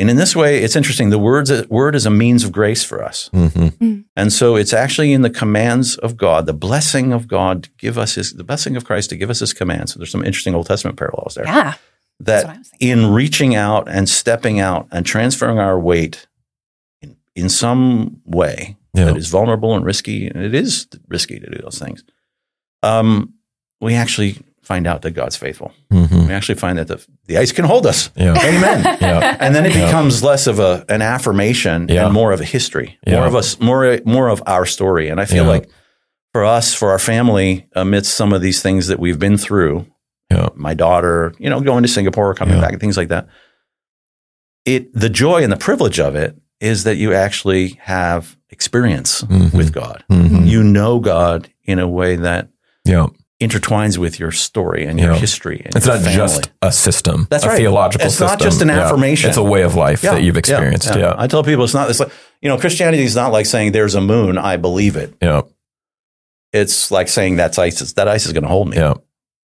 And 0.00 0.10
in 0.10 0.16
this 0.16 0.34
way, 0.34 0.62
it's 0.62 0.74
interesting. 0.76 1.10
The 1.10 1.18
words, 1.18 1.52
word 1.68 1.94
is 1.94 2.04
a 2.04 2.10
means 2.10 2.42
of 2.44 2.50
grace 2.50 2.82
for 2.84 3.04
us. 3.04 3.30
hmm 3.32 3.68
And 4.16 4.32
so 4.32 4.56
it's 4.56 4.72
actually 4.72 5.12
in 5.12 5.22
the 5.22 5.30
commands 5.30 5.96
of 5.98 6.16
God, 6.16 6.46
the 6.46 6.52
blessing 6.52 7.12
of 7.12 7.28
God 7.28 7.62
to 7.64 7.70
give 7.78 7.96
us 7.96 8.16
his, 8.16 8.32
the 8.32 8.44
blessing 8.44 8.76
of 8.76 8.84
Christ 8.84 9.10
to 9.10 9.16
give 9.16 9.30
us 9.30 9.38
his 9.38 9.52
commands. 9.52 9.92
So 9.92 10.00
there's 10.00 10.10
some 10.10 10.24
interesting 10.24 10.56
Old 10.56 10.66
Testament 10.66 10.98
parallels 10.98 11.34
there. 11.36 11.44
Yeah. 11.46 11.74
That 12.20 12.46
what 12.46 12.54
I 12.54 12.58
was 12.58 12.68
thinking. 12.68 12.88
in 12.90 13.12
reaching 13.12 13.54
out 13.54 13.88
and 13.88 14.08
stepping 14.08 14.60
out 14.60 14.88
and 14.90 15.04
transferring 15.06 15.58
our 15.58 15.78
weight 15.78 16.26
in, 17.02 17.16
in 17.34 17.48
some 17.48 18.20
way 18.24 18.76
Yeah. 18.94 19.04
that 19.06 19.16
is 19.16 19.28
vulnerable 19.28 19.74
and 19.76 19.84
risky, 19.84 20.26
and 20.28 20.42
it 20.42 20.54
is 20.54 20.86
risky 21.08 21.38
to 21.40 21.48
do 21.50 21.58
those 21.62 21.78
things, 21.78 22.02
um, 22.82 23.34
we 23.80 23.94
actually 23.94 24.36
find 24.62 24.86
out 24.86 25.02
that 25.02 25.12
God's 25.12 25.36
faithful. 25.36 25.72
hmm 25.90 26.26
We 26.26 26.32
actually 26.34 26.56
find 26.56 26.78
that 26.78 26.88
the, 26.88 27.04
the 27.26 27.38
ice 27.38 27.52
can 27.52 27.64
hold 27.64 27.86
us. 27.86 28.10
Yeah. 28.16 28.32
Amen. 28.44 28.98
Yeah. 29.00 29.36
And 29.40 29.54
then 29.54 29.64
it 29.64 29.74
Yeah. 29.74 29.86
becomes 29.86 30.22
less 30.22 30.46
of 30.46 30.58
a 30.58 30.84
an 30.88 31.00
affirmation 31.00 31.86
Yeah. 31.88 32.04
and 32.04 32.12
more 32.12 32.32
of 32.32 32.40
a 32.40 32.44
history, 32.44 32.98
Yeah. 33.06 33.16
more 33.16 33.26
of 33.26 33.34
us, 33.34 33.58
more 33.60 33.98
more 34.04 34.28
of 34.28 34.42
our 34.46 34.66
story. 34.66 35.08
And 35.08 35.20
I 35.20 35.24
feel 35.24 35.44
Yeah. 35.44 35.50
like 35.50 35.70
for 36.32 36.44
us, 36.44 36.74
for 36.74 36.90
our 36.90 36.98
family, 36.98 37.66
amidst 37.74 38.12
some 38.14 38.34
of 38.34 38.42
these 38.42 38.60
things 38.60 38.88
that 38.88 38.98
we've 39.00 39.18
been 39.18 39.38
through, 39.38 39.86
Yeah. 40.30 40.48
my 40.54 40.74
daughter, 40.74 41.32
you 41.38 41.48
know, 41.48 41.60
going 41.60 41.82
to 41.82 41.88
Singapore, 41.88 42.34
coming 42.34 42.56
Yeah. 42.56 42.60
back, 42.60 42.72
and 42.72 42.80
things 42.80 42.96
like 42.96 43.08
that. 43.08 43.28
It 44.64 44.92
the 44.94 45.08
joy 45.08 45.42
and 45.42 45.50
the 45.52 45.56
privilege 45.56 45.98
of 45.98 46.14
it 46.16 46.36
is 46.60 46.84
that 46.84 46.96
you 46.96 47.14
actually 47.14 47.78
have 47.82 48.36
experience 48.50 49.22
Mhm. 49.22 49.54
with 49.54 49.72
God. 49.72 50.04
Mhm. 50.10 50.46
You 50.46 50.62
know 50.62 50.98
God 50.98 51.48
in 51.64 51.78
a 51.78 51.88
way 51.88 52.16
that 52.16 52.48
Yeah. 52.84 53.06
intertwines 53.40 53.96
with 53.96 54.18
your 54.18 54.32
story 54.32 54.84
and 54.84 54.98
your 54.98 55.12
Yeah. 55.12 55.18
history. 55.18 55.62
And 55.64 55.76
It's 55.76 55.86
your 55.86 55.94
not 55.94 56.02
family. 56.04 56.16
just 56.16 56.50
a 56.60 56.72
system. 56.72 57.26
That's 57.30 57.44
a 57.44 57.48
right. 57.48 57.56
theological 57.56 58.06
It's 58.06 58.16
system. 58.16 58.26
not 58.28 58.40
just 58.40 58.60
an 58.60 58.68
Yeah. 58.68 58.84
affirmation. 58.84 59.28
It's 59.28 59.38
a 59.38 59.42
way 59.42 59.62
of 59.62 59.76
life 59.76 60.02
that 60.02 60.22
you've 60.22 60.36
experienced. 60.36 60.94
Yeah. 60.94 61.14
I 61.16 61.26
tell 61.28 61.42
people 61.44 61.64
it's 61.64 61.74
not. 61.74 61.88
It's 61.88 62.00
like 62.00 62.10
you 62.42 62.48
know, 62.48 62.56
Christianity 62.58 63.02
is 63.04 63.16
not 63.16 63.32
like 63.32 63.46
saying 63.46 63.72
there's 63.72 63.94
a 63.96 64.00
moon. 64.00 64.36
I 64.38 64.56
believe 64.56 64.94
it. 64.96 65.14
Yeah. 65.22 65.42
It's 66.52 66.90
like 66.90 67.08
saying 67.08 67.36
that's 67.36 67.58
ice. 67.58 67.92
That 67.94 68.06
ice 68.08 68.26
is 68.26 68.32
going 68.32 68.44
to 68.44 68.48
hold 68.48 68.68
me. 68.70 68.76
Yeah. 68.76 68.94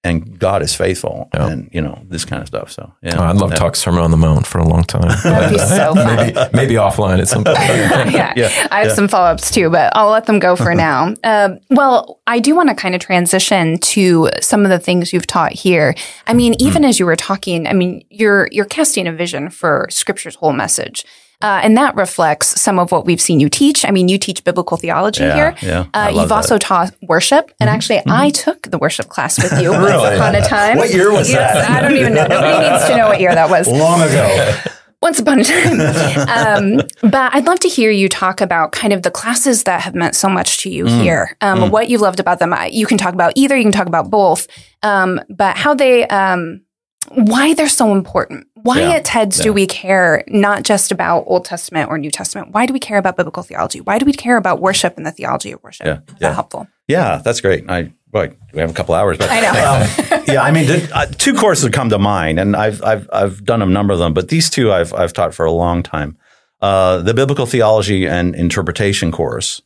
And 0.05 0.39
God 0.39 0.61
is 0.61 0.75
faithful. 0.75 1.31
Yeah. 1.33 1.49
And 1.49 1.71
you 1.73 1.81
know 1.81 1.99
this 2.09 2.27
kind 2.27 2.43
of 2.43 2.49
stuff. 2.49 2.71
So 2.71 2.93
yeah, 3.03 3.17
Oh, 3.19 3.25
I'd 3.25 3.37
love 3.37 3.51
to 3.51 3.55
Yeah. 3.57 3.59
talk 3.61 3.75
Sermon 3.75 4.03
on 4.03 4.11
the 4.11 4.19
Mount 4.19 4.47
for 4.47 4.59
a 4.59 4.69
long 4.69 4.85
time. 4.85 5.09
That'd 5.25 5.51
be 5.53 5.59
so 5.59 5.95
fun. 5.95 6.17
maybe, 6.17 6.39
maybe 6.53 6.75
offline 6.75 7.21
at 7.21 7.29
some 7.29 7.43
point. 7.45 7.57
yeah. 8.13 8.33
Yeah, 8.37 8.69
I 8.71 8.81
have 8.81 8.89
yeah. 8.89 8.95
some 8.95 9.09
follow 9.09 9.29
ups 9.31 9.51
too, 9.51 9.71
but 9.71 9.93
I'll 9.97 10.11
let 10.11 10.27
them 10.27 10.39
go 10.41 10.57
for 10.57 10.75
now. 10.75 11.15
Um, 11.25 11.59
well, 11.71 12.21
I 12.27 12.39
do 12.41 12.55
want 12.55 12.69
to 12.69 12.75
kind 12.75 12.95
of 12.95 13.01
transition 13.01 13.79
to 13.79 14.29
some 14.41 14.65
of 14.65 14.71
the 14.71 14.79
things 14.79 15.13
you've 15.13 15.27
taught 15.27 15.53
here. 15.53 15.95
I 16.27 16.35
mean, 16.35 16.55
even 16.59 16.83
Hmm. 16.83 16.89
as 16.91 16.99
you 17.01 17.07
were 17.07 17.17
talking, 17.17 17.67
I 17.67 17.73
mean, 17.73 18.05
you're 18.11 18.49
you're 18.53 18.65
casting 18.67 19.07
a 19.07 19.13
vision 19.13 19.49
for 19.51 19.87
Scripture's 19.91 20.35
whole 20.35 20.53
message. 20.53 21.05
Uh, 21.45 21.61
and 21.63 21.77
that 21.77 21.95
reflects 21.95 22.59
some 22.59 22.79
of 22.79 22.91
what 22.91 23.05
we've 23.05 23.21
seen 23.21 23.39
you 23.39 23.51
teach. 23.51 23.85
I 23.85 23.91
mean, 23.91 24.09
you 24.09 24.17
teach 24.19 24.43
biblical 24.45 24.79
theology 24.79 25.23
Yeah, 25.25 25.35
here. 25.35 25.55
yeah. 25.71 25.87
Uh, 25.93 26.09
you've 26.09 26.31
that. 26.31 26.35
also 26.35 26.57
taught 26.57 26.95
worship. 27.03 27.53
And 27.61 27.69
actually, 27.69 28.01
I 28.07 28.31
took 28.31 28.71
the 28.71 28.79
worship 28.79 29.09
class 29.11 29.37
with 29.43 29.53
you 29.63 29.71
once 29.73 29.85
Really? 29.93 30.15
upon 30.17 30.35
a 30.35 30.41
time. 30.41 30.79
What 30.79 30.91
year 30.95 31.13
was 31.13 31.31
Yes, 31.31 31.53
that? 31.55 31.71
I 31.71 31.81
don't 31.87 31.99
even 31.99 32.15
know. 32.15 32.27
Nobody 32.27 32.71
needs 32.71 32.87
to 32.87 32.97
know 32.97 33.09
what 33.09 33.21
year 33.21 33.35
that 33.35 33.51
was. 33.51 33.69
long 33.69 34.01
ago. 34.01 34.55
Once 35.03 35.19
upon 35.19 35.39
a 35.39 35.45
time. 35.45 35.81
um, 36.31 36.81
but 37.11 37.35
I'd 37.35 37.45
love 37.45 37.61
to 37.61 37.69
hear 37.69 37.91
you 37.91 38.09
talk 38.09 38.41
about 38.41 38.73
kind 38.73 38.91
of 38.95 39.03
the 39.03 39.11
classes 39.11 39.65
that 39.65 39.83
have 39.83 39.95
meant 39.95 40.15
so 40.17 40.31
much 40.31 40.63
to 40.63 40.71
you 40.71 40.87
here, 40.87 41.37
um, 41.43 41.71
what 41.71 41.91
you've 41.91 42.01
loved 42.01 42.21
about 42.21 42.39
them. 42.39 42.55
You 42.71 42.87
can 42.87 42.97
talk 42.97 43.13
about 43.13 43.35
either, 43.37 43.55
you 43.55 43.65
can 43.65 43.71
talk 43.73 43.87
about 43.87 44.09
both, 44.09 44.47
um, 44.83 45.21
but 45.29 45.59
how 45.59 45.75
they, 45.75 46.07
um, 46.09 46.63
why 47.11 47.55
they're 47.55 47.69
so 47.69 47.93
important. 47.93 48.47
Why 48.63 48.81
Yeah. 48.81 48.91
at 48.93 49.05
TEDS 49.05 49.41
do 49.43 49.53
we 49.53 49.67
care 49.67 50.25
not 50.27 50.63
just 50.63 50.91
about 50.91 51.25
Old 51.27 51.45
Testament 51.45 51.91
or 51.91 51.99
New 51.99 52.11
Testament? 52.11 52.53
Why 52.53 52.65
do 52.67 52.73
we 52.73 52.79
care 52.81 52.97
about 52.99 53.17
biblical 53.17 53.43
theology? 53.43 53.81
Why 53.81 53.99
do 53.99 54.07
we 54.07 54.13
care 54.13 54.37
about 54.37 54.61
worship 54.61 54.97
and 54.97 55.05
the 55.05 55.11
theology 55.11 55.53
of 55.53 55.63
worship? 55.63 55.87
Yeah, 55.87 55.93
Is 55.93 56.01
yeah. 56.21 56.29
that 56.29 56.35
helpful? 56.35 56.67
Yeah, 56.89 57.21
that's 57.25 57.41
great. 57.41 57.69
I 57.69 57.93
boy, 58.11 58.33
we 58.53 58.61
have 58.61 58.71
a 58.71 58.75
couple 58.75 58.95
hours, 58.95 59.19
but 59.19 59.29
I 59.31 59.41
know. 59.41 59.51
Um, 60.17 60.23
yeah, 60.29 60.43
I 60.43 60.51
mean, 60.51 60.67
the, 60.67 60.89
uh, 60.95 61.07
two 61.07 61.35
courses 61.35 61.69
come 61.71 61.91
to 61.91 61.99
mind, 61.99 62.39
and 62.39 62.57
I've 62.57 62.83
I've 62.83 63.09
I've 63.13 63.45
done 63.45 63.61
a 63.61 63.67
number 63.67 63.93
of 63.93 63.99
them, 63.99 64.15
but 64.15 64.29
these 64.29 64.49
two 64.49 64.73
I've 64.73 64.95
I've 64.95 65.13
taught 65.13 65.35
for 65.35 65.45
a 65.45 65.53
long 65.53 65.83
time. 65.83 66.17
Uh, 66.63 66.99
the 66.99 67.13
biblical 67.13 67.45
theology 67.45 68.07
and 68.07 68.35
interpretation 68.35 69.13
course 69.13 69.61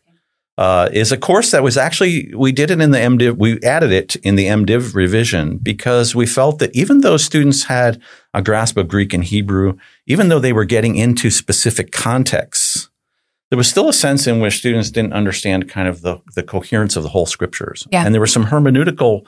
uh, 0.59 0.89
is 0.93 1.13
a 1.13 1.17
course 1.17 1.53
that 1.53 1.63
was 1.63 1.77
actually 1.77 2.35
we 2.35 2.51
did 2.51 2.73
it 2.73 2.81
in 2.81 2.91
the 2.91 2.99
MDiv. 2.99 3.39
We 3.39 3.61
added 3.63 3.93
it 3.93 4.17
in 4.17 4.35
the 4.35 4.47
MDiv 4.47 4.93
revision 4.93 5.59
because 5.59 6.17
we 6.17 6.27
felt 6.27 6.59
that 6.59 6.75
even 6.75 7.01
though 7.01 7.17
students 7.17 7.65
had 7.65 8.03
a 8.35 8.43
grasp 8.43 8.77
of 8.77 8.89
Greek 8.89 9.15
and 9.15 9.23
Hebrew, 9.23 9.79
even 10.07 10.29
though 10.29 10.41
they 10.41 10.53
were 10.53 10.65
getting 10.65 10.97
into 10.97 11.31
specific 11.31 11.93
contexts, 11.93 12.91
there 13.51 13.57
was 13.57 13.71
still 13.71 13.89
a 13.89 13.93
sense 13.93 14.27
in 14.27 14.41
which 14.41 14.59
students 14.59 14.91
didn't 14.91 15.13
understand 15.13 15.69
kind 15.69 15.87
of 15.87 16.03
the, 16.03 16.19
the 16.35 16.43
coherence 16.43 16.97
of 16.97 17.05
the 17.05 17.09
whole 17.09 17.27
scriptures. 17.27 17.87
Yeah. 17.93 18.05
And 18.05 18.13
there 18.13 18.21
were 18.21 18.27
some 18.27 18.47
hermeneutical 18.47 19.25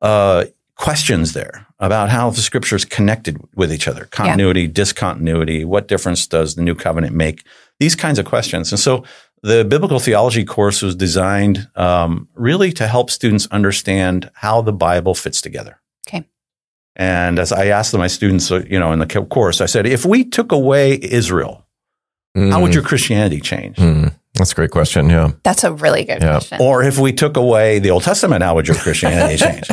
uh, 0.00 0.44
questions 0.76 1.32
there 1.32 1.66
about 1.80 2.08
how 2.08 2.30
the 2.30 2.40
scriptures 2.40 2.84
connected 2.84 3.36
with 3.56 3.72
each 3.72 3.88
other 3.88 4.04
continuity, 4.06 4.68
discontinuity, 4.68 5.64
what 5.64 5.88
difference 5.88 6.26
does 6.26 6.54
the 6.54 6.62
new 6.62 6.76
covenant 6.76 7.14
make? 7.14 7.44
These 7.80 7.96
kinds 7.96 8.18
of 8.18 8.24
questions. 8.24 8.70
And 8.70 8.78
so 8.78 9.04
the 9.42 9.64
biblical 9.64 9.98
theology 10.00 10.44
course 10.44 10.82
was 10.82 10.94
designed 10.96 11.68
um, 11.76 12.28
really 12.34 12.72
to 12.72 12.86
help 12.86 13.10
students 13.10 13.46
understand 13.50 14.30
how 14.34 14.62
the 14.62 14.72
Bible 14.72 15.14
fits 15.14 15.40
together. 15.40 15.80
Okay. 16.08 16.24
And 16.96 17.38
as 17.38 17.52
I 17.52 17.66
asked 17.66 17.94
my 17.96 18.08
students, 18.08 18.50
uh, 18.50 18.62
you 18.68 18.78
know, 18.78 18.92
in 18.92 18.98
the 18.98 19.06
course, 19.06 19.60
I 19.60 19.66
said, 19.66 19.86
if 19.86 20.04
we 20.04 20.24
took 20.24 20.52
away 20.52 20.98
Israel, 21.02 21.64
how 22.34 22.60
would 22.62 22.72
your 22.74 22.84
Christianity 22.84 23.40
change? 23.40 23.76
Mm, 23.76 24.14
that's 24.34 24.52
a 24.52 24.54
great 24.54 24.70
question. 24.70 25.10
Yeah. 25.10 25.32
That's 25.42 25.64
a 25.64 25.72
really 25.72 26.04
good 26.04 26.22
Yeah. 26.22 26.32
question. 26.38 26.58
Or 26.60 26.84
if 26.84 26.98
we 26.98 27.12
took 27.12 27.36
away 27.36 27.80
the 27.80 27.90
Old 27.90 28.04
Testament, 28.04 28.44
how 28.44 28.54
would 28.54 28.68
your 28.68 28.76
Christianity 28.76 29.36
change? 29.44 29.66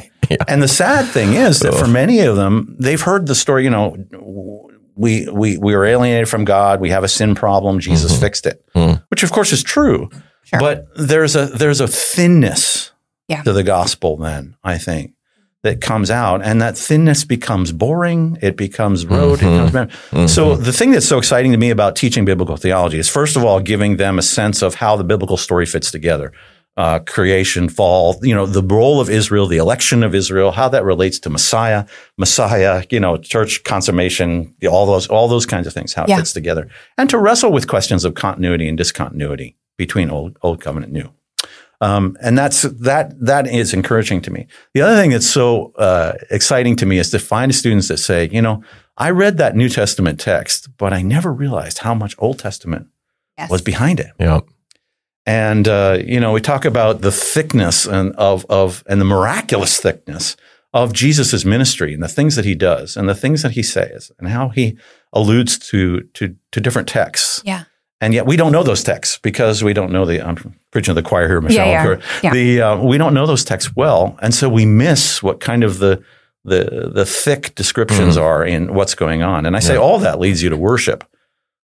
And 0.47 0.63
the 0.63 0.67
sad 0.67 1.05
thing 1.05 1.33
is 1.33 1.59
that 1.59 1.75
for 1.75 1.85
many 1.87 2.21
of 2.21 2.35
them, 2.35 2.75
they've 2.79 3.01
heard 3.01 3.27
the 3.27 3.35
story, 3.35 3.63
you 3.65 3.69
know, 3.69 3.95
we, 4.95 5.27
we, 5.29 5.57
we 5.57 5.75
were 5.75 5.85
alienated 5.85 6.29
from 6.29 6.45
God. 6.45 6.79
We 6.79 6.89
have 6.89 7.03
a 7.03 7.07
sin 7.07 7.35
problem. 7.35 7.79
Jesus 7.79 8.11
mm-hmm. 8.13 8.21
fixed 8.21 8.45
it, 8.45 8.63
Mhm. 8.75 9.03
which 9.09 9.23
of 9.23 9.31
course 9.31 9.51
is 9.51 9.61
true. 9.63 10.09
Sure. 10.43 10.59
But 10.59 10.85
there's 10.95 11.35
a, 11.35 11.47
there's 11.47 11.81
a 11.81 11.87
thinness 11.87 12.91
Yeah. 13.27 13.41
to 13.43 13.53
the 13.53 13.63
gospel 13.63 14.15
then, 14.17 14.55
I 14.63 14.77
think, 14.77 15.13
that 15.63 15.81
comes 15.81 16.11
out. 16.11 16.43
And 16.43 16.61
that 16.61 16.77
thinness 16.77 17.25
becomes 17.25 17.71
boring. 17.71 18.37
It 18.41 18.55
becomes 18.55 19.05
rote. 19.05 19.41
It 19.41 19.45
becomes, 19.45 19.71
mm-hmm. 19.71 20.15
mm-hmm. 20.17 20.27
So 20.27 20.55
the 20.55 20.71
thing 20.71 20.91
that's 20.91 21.07
so 21.07 21.17
exciting 21.17 21.51
to 21.51 21.57
me 21.57 21.71
about 21.71 21.95
teaching 21.95 22.23
biblical 22.23 22.55
theology 22.55 22.99
is 22.99 23.09
first 23.09 23.35
of 23.35 23.43
all, 23.43 23.59
giving 23.59 23.97
them 23.97 24.19
a 24.19 24.21
sense 24.21 24.61
of 24.61 24.75
how 24.75 24.95
the 24.95 25.03
biblical 25.03 25.37
story 25.37 25.65
fits 25.65 25.91
together. 25.91 26.31
Uh, 26.77 26.99
creation, 26.99 27.69
fall, 27.69 28.19
you 28.21 28.35
know, 28.35 28.45
the 28.45 28.61
role 28.61 28.99
of 28.99 29.09
Israel, 29.09 29.47
the 29.47 29.55
election 29.55 30.03
of 30.03 30.13
Israel, 30.13 30.51
how 30.51 30.67
that 30.67 30.83
relates 30.83 31.17
to 31.19 31.29
Messiah, 31.29 31.85
Messiah, 32.17 32.83
you 32.89 32.99
know, 32.99 33.15
church 33.15 33.63
consummation, 33.63 34.53
all 34.69 34.85
those, 34.85 35.07
all 35.07 35.29
those 35.29 35.45
kinds 35.45 35.67
of 35.67 35.73
things, 35.73 35.93
how 35.93 36.03
it 36.03 36.09
Yeah. 36.09 36.17
fits 36.17 36.33
together. 36.33 36.67
And 36.97 37.09
to 37.09 37.17
wrestle 37.17 37.53
with 37.53 37.69
questions 37.69 38.03
of 38.03 38.13
continuity 38.15 38.67
and 38.67 38.77
discontinuity 38.77 39.55
between 39.77 40.09
old, 40.09 40.37
old 40.41 40.59
covenant, 40.59 40.91
new. 40.91 41.09
Um, 41.79 42.17
and 42.21 42.37
that's 42.37 42.63
that 42.63 43.13
that 43.25 43.47
is 43.47 43.73
encouraging 43.73 44.21
to 44.23 44.31
me. 44.31 44.47
The 44.73 44.81
other 44.81 44.97
thing 45.01 45.11
that's 45.11 45.29
so 45.29 45.71
uh, 45.77 46.13
exciting 46.29 46.75
to 46.77 46.85
me 46.85 46.97
is 46.97 47.09
to 47.11 47.19
find 47.19 47.53
students 47.55 47.87
that 47.87 47.97
say, 47.99 48.29
you 48.31 48.41
know, 48.41 48.63
I 48.97 49.11
read 49.11 49.37
that 49.37 49.55
New 49.55 49.69
Testament 49.69 50.19
text, 50.19 50.67
but 50.77 50.91
I 50.93 51.01
never 51.03 51.31
realized 51.33 51.79
how 51.79 51.93
much 51.93 52.15
Old 52.17 52.39
Testament 52.39 52.87
Yes. 53.37 53.49
was 53.49 53.61
behind 53.61 53.99
it. 53.99 54.11
Yeah. 54.19 54.39
And 55.25 55.67
uh, 55.67 55.99
you 56.05 56.19
know, 56.19 56.31
we 56.31 56.41
talk 56.41 56.65
about 56.65 57.01
the 57.01 57.11
thickness 57.11 57.85
and 57.85 58.13
of 58.15 58.45
of 58.49 58.83
and 58.87 59.01
the 59.01 59.05
miraculous 59.05 59.79
thickness 59.79 60.37
of 60.73 60.93
Jesus' 60.93 61.45
ministry 61.45 61.93
and 61.93 62.03
the 62.03 62.07
things 62.07 62.35
that 62.35 62.45
he 62.45 62.53
does 62.53 62.97
and 62.97 63.07
the 63.09 63.15
things 63.15 63.41
that 63.41 63.51
he 63.53 63.63
says 63.63 64.11
and 64.19 64.27
how 64.27 64.49
he 64.49 64.77
alludes 65.13 65.57
to 65.69 66.01
to 66.13 66.35
to 66.51 66.59
different 66.61 66.87
texts. 66.87 67.41
Yeah. 67.45 67.63
And 68.01 68.13
yet 68.13 68.25
we 68.27 68.35
don't 68.35 68.51
know 68.51 68.61
those 68.61 68.83
texts 68.83 69.17
because 69.23 69.63
we 69.63 69.73
don't 69.73 69.91
know 69.91 70.05
the. 70.05 70.21
I'm 70.21 70.35
preaching 70.71 70.93
to 70.93 71.01
the 71.01 71.07
choir 71.07 71.27
here, 71.27 71.41
Michelle. 71.41 71.65
Yeah, 71.65 71.87
yeah, 71.87 71.99
yeah. 72.23 72.31
The 72.33 72.61
uh, 72.61 72.77
we 72.83 72.97
don't 72.97 73.13
know 73.13 73.25
those 73.25 73.45
texts 73.45 73.73
well, 73.75 74.19
and 74.21 74.33
so 74.33 74.49
we 74.49 74.65
miss 74.65 75.23
what 75.23 75.39
kind 75.39 75.63
of 75.63 75.79
the 75.79 76.03
the 76.43 76.91
the 76.93 77.05
thick 77.05 77.55
descriptions 77.55 78.17
are 78.17 78.45
in 78.45 78.73
what's 78.73 78.95
going 78.95 79.23
on. 79.23 79.45
And 79.45 79.55
I 79.55 79.59
say 79.59 79.73
Yeah. 79.75 79.79
all 79.79 79.97
that 79.99 80.19
leads 80.19 80.43
you 80.43 80.49
to 80.49 80.57
worship. 80.57 81.03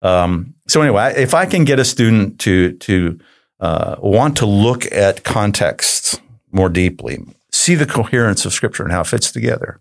Um, 0.01 0.55
so 0.67 0.81
anyway, 0.81 1.13
if 1.17 1.33
I 1.33 1.45
can 1.45 1.65
get 1.65 1.77
a 1.77 1.85
student 1.85 2.39
to 2.39 2.71
to 2.79 3.19
uh, 3.63 3.95
want 3.99 4.35
to 4.37 4.45
look 4.45 4.85
at 4.91 5.23
context 5.23 6.19
more 6.51 6.69
deeply, 6.69 7.17
see 7.51 7.75
the 7.75 7.85
coherence 7.85 8.45
of 8.45 8.51
Scripture 8.53 8.83
and 8.83 8.91
how 8.91 9.01
it 9.01 9.07
fits 9.07 9.31
together, 9.31 9.79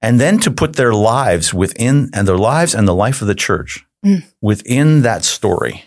and 0.00 0.18
then 0.18 0.38
to 0.40 0.50
put 0.50 0.76
their 0.76 0.94
lives 0.94 1.52
within 1.54 2.10
and 2.14 2.26
their 2.26 2.38
lives 2.38 2.74
and 2.74 2.88
the 2.88 2.94
life 2.94 3.20
of 3.22 3.28
the 3.28 3.34
church 3.34 3.84
Mm. 4.04 4.22
within 4.42 5.02
that 5.02 5.24
story, 5.24 5.84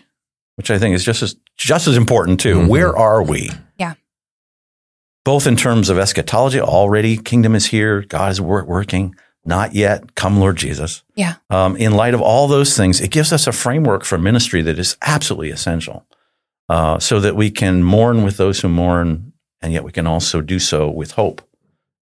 which 0.56 0.70
I 0.72 0.78
think 0.78 0.94
is 0.94 1.04
just 1.04 1.22
as 1.22 1.36
just 1.56 1.86
as 1.88 1.96
important 1.96 2.40
too. 2.40 2.56
Mhm. 2.60 2.68
Where 2.68 2.96
are 2.96 3.22
we? 3.22 3.50
Yeah. 3.78 3.94
Both 5.24 5.46
in 5.46 5.56
terms 5.56 5.88
of 5.88 5.98
eschatology, 5.98 6.60
already 6.60 7.16
kingdom 7.16 7.54
is 7.54 7.66
here, 7.66 8.02
God 8.02 8.32
is 8.32 8.40
wor- 8.40 8.64
working. 8.64 9.14
Not 9.44 9.74
yet, 9.74 10.14
come 10.14 10.40
Lord 10.40 10.56
Jesus. 10.56 11.02
Yeah. 11.14 11.34
Um, 11.48 11.76
in 11.76 11.92
light 11.92 12.12
of 12.14 12.20
all 12.20 12.48
those 12.48 12.76
things, 12.76 13.00
it 13.00 13.10
gives 13.12 13.32
us 13.32 13.46
a 13.46 13.52
framework 13.52 14.04
for 14.04 14.18
ministry 14.18 14.62
that 14.62 14.78
is 14.78 14.96
absolutely 15.02 15.50
essential, 15.50 16.04
uh, 16.68 16.98
so 16.98 17.20
that 17.20 17.36
we 17.36 17.50
can 17.50 17.82
mourn 17.82 18.22
with 18.24 18.36
those 18.36 18.60
who 18.60 18.68
mourn, 18.68 19.32
and 19.62 19.72
yet 19.72 19.84
we 19.84 19.92
can 19.92 20.06
also 20.06 20.40
do 20.40 20.58
so 20.58 20.88
with 20.90 21.12
hope, 21.12 21.42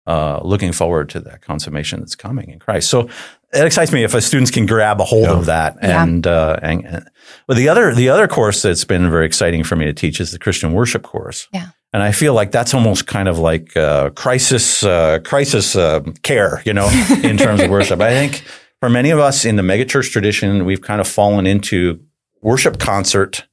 uh, 0.08 0.39
looking 0.43 0.71
forward 0.71 1.10
to 1.10 1.19
that 1.21 1.41
consummation 1.41 1.99
that's 1.99 2.15
coming 2.15 2.49
in 2.49 2.60
Christ. 2.60 2.89
So 2.89 3.10
it 3.54 3.65
excites 3.65 3.91
me 3.91 4.04
if 4.04 4.12
students 4.23 4.52
can 4.52 4.65
grab 4.65 4.99
a 4.99 5.04
hold 5.06 5.23
Yeah. 5.26 5.34
of 5.34 5.45
that. 5.45 5.78
Yeah. 5.82 6.04
And, 6.04 6.26
uh, 6.28 6.60
and 6.62 6.86
and- 6.86 7.10
well, 7.47 7.58
the 7.58 7.69
other 7.69 7.93
the 7.93 8.10
other 8.10 8.28
course 8.28 8.62
that's 8.62 8.84
been 8.86 9.10
very 9.10 9.26
exciting 9.26 9.63
for 9.63 9.76
me 9.76 9.86
to 9.86 9.93
teach 9.93 10.19
is 10.19 10.32
the 10.32 10.39
Christian 10.39 10.73
worship 10.73 11.04
course. 11.04 11.47
Yeah. 11.54 11.67
And 11.93 12.02
I 12.02 12.12
feel 12.12 12.34
like 12.34 12.52
that's 12.52 12.73
almost 12.73 13.06
kind 13.06 13.28
of 13.30 13.38
like 13.38 13.78
uh, 13.78 14.10
crisis 14.12 14.84
uh, 14.84 15.19
crisis 15.23 15.76
uh, 15.76 16.02
care, 16.23 16.62
you 16.65 16.73
know, 16.73 16.89
in 17.23 17.38
terms 17.38 17.62
of 17.62 17.69
worship. 17.69 18.02
I 18.02 18.10
think 18.10 18.43
for 18.80 18.89
many 18.89 19.12
of 19.12 19.19
us 19.19 19.45
in 19.45 19.56
the 19.58 19.62
megachurch 19.63 20.12
tradition, 20.12 20.65
we've 20.65 20.82
kind 20.82 20.99
of 20.99 21.08
fallen 21.08 21.45
into 21.45 21.99
worship 22.41 22.80
concert 22.80 23.45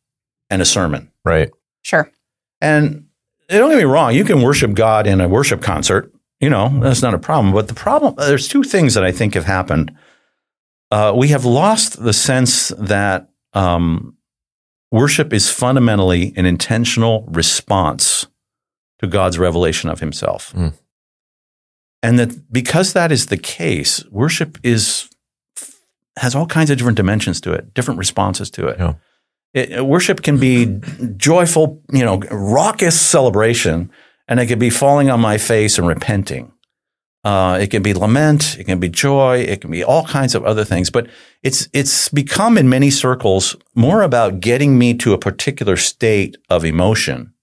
and 0.50 0.60
a 0.60 0.64
sermon. 0.64 1.10
Right. 1.24 1.50
Sure. 1.82 2.10
And 2.60 3.06
don't 3.48 3.70
get 3.70 3.78
me 3.78 3.84
wrong, 3.84 4.14
you 4.14 4.24
can 4.24 4.42
worship 4.42 4.74
God 4.74 5.06
in 5.06 5.20
a 5.20 5.28
worship 5.28 5.62
concert. 5.62 6.12
You 6.40 6.50
know, 6.50 6.80
that's 6.80 7.02
not 7.02 7.14
a 7.14 7.18
problem. 7.18 7.52
But 7.52 7.68
the 7.68 7.74
problem, 7.74 8.14
there's 8.16 8.48
two 8.48 8.62
things 8.62 8.94
that 8.94 9.04
I 9.04 9.12
think 9.12 9.34
have 9.34 9.44
happened. 9.44 9.94
Uh, 10.90 11.12
we 11.14 11.28
have 11.28 11.44
lost 11.44 12.02
the 12.02 12.12
sense 12.12 12.68
that 12.78 13.28
um, 13.52 14.16
worship 14.90 15.32
is 15.32 15.50
fundamentally 15.50 16.32
an 16.36 16.46
intentional 16.46 17.26
response 17.28 18.26
to 19.00 19.06
God's 19.06 19.38
revelation 19.38 19.90
of 19.90 20.00
Himself. 20.00 20.52
Mm. 20.54 20.74
And 22.02 22.18
that 22.18 22.50
because 22.50 22.94
that 22.94 23.12
is 23.12 23.26
the 23.26 23.36
case, 23.36 24.04
worship 24.06 24.58
is 24.62 25.10
has 26.16 26.34
all 26.34 26.46
kinds 26.46 26.70
of 26.70 26.78
different 26.78 26.96
dimensions 26.96 27.40
to 27.42 27.52
it, 27.52 27.72
different 27.74 27.98
responses 27.98 28.50
to 28.50 28.66
it. 28.68 28.78
Yeah. 28.78 28.94
It, 29.52 29.84
worship 29.84 30.22
can 30.22 30.38
be 30.38 30.80
joyful, 31.16 31.82
you 31.92 32.04
know, 32.04 32.18
raucous 32.30 33.00
celebration, 33.00 33.90
and 34.28 34.38
it 34.38 34.46
can 34.46 34.58
be 34.58 34.70
falling 34.70 35.10
on 35.10 35.20
my 35.20 35.38
face 35.38 35.78
and 35.78 35.88
repenting. 35.88 36.52
Uh, 37.22 37.58
it 37.60 37.70
can 37.70 37.82
be 37.82 37.92
lament, 37.92 38.56
it 38.58 38.64
can 38.64 38.80
be 38.80 38.88
joy, 38.88 39.38
it 39.38 39.60
can 39.60 39.70
be 39.70 39.84
all 39.84 40.04
kinds 40.04 40.34
of 40.34 40.44
other 40.44 40.64
things. 40.64 40.88
But 40.88 41.08
it's 41.42 41.68
it's 41.74 42.08
become 42.08 42.56
in 42.56 42.68
many 42.68 42.90
circles 42.90 43.56
more 43.74 44.02
about 44.02 44.40
getting 44.40 44.78
me 44.78 44.94
to 44.94 45.12
a 45.12 45.18
particular 45.18 45.76
state 45.76 46.38
of 46.48 46.64
emotion 46.64 47.34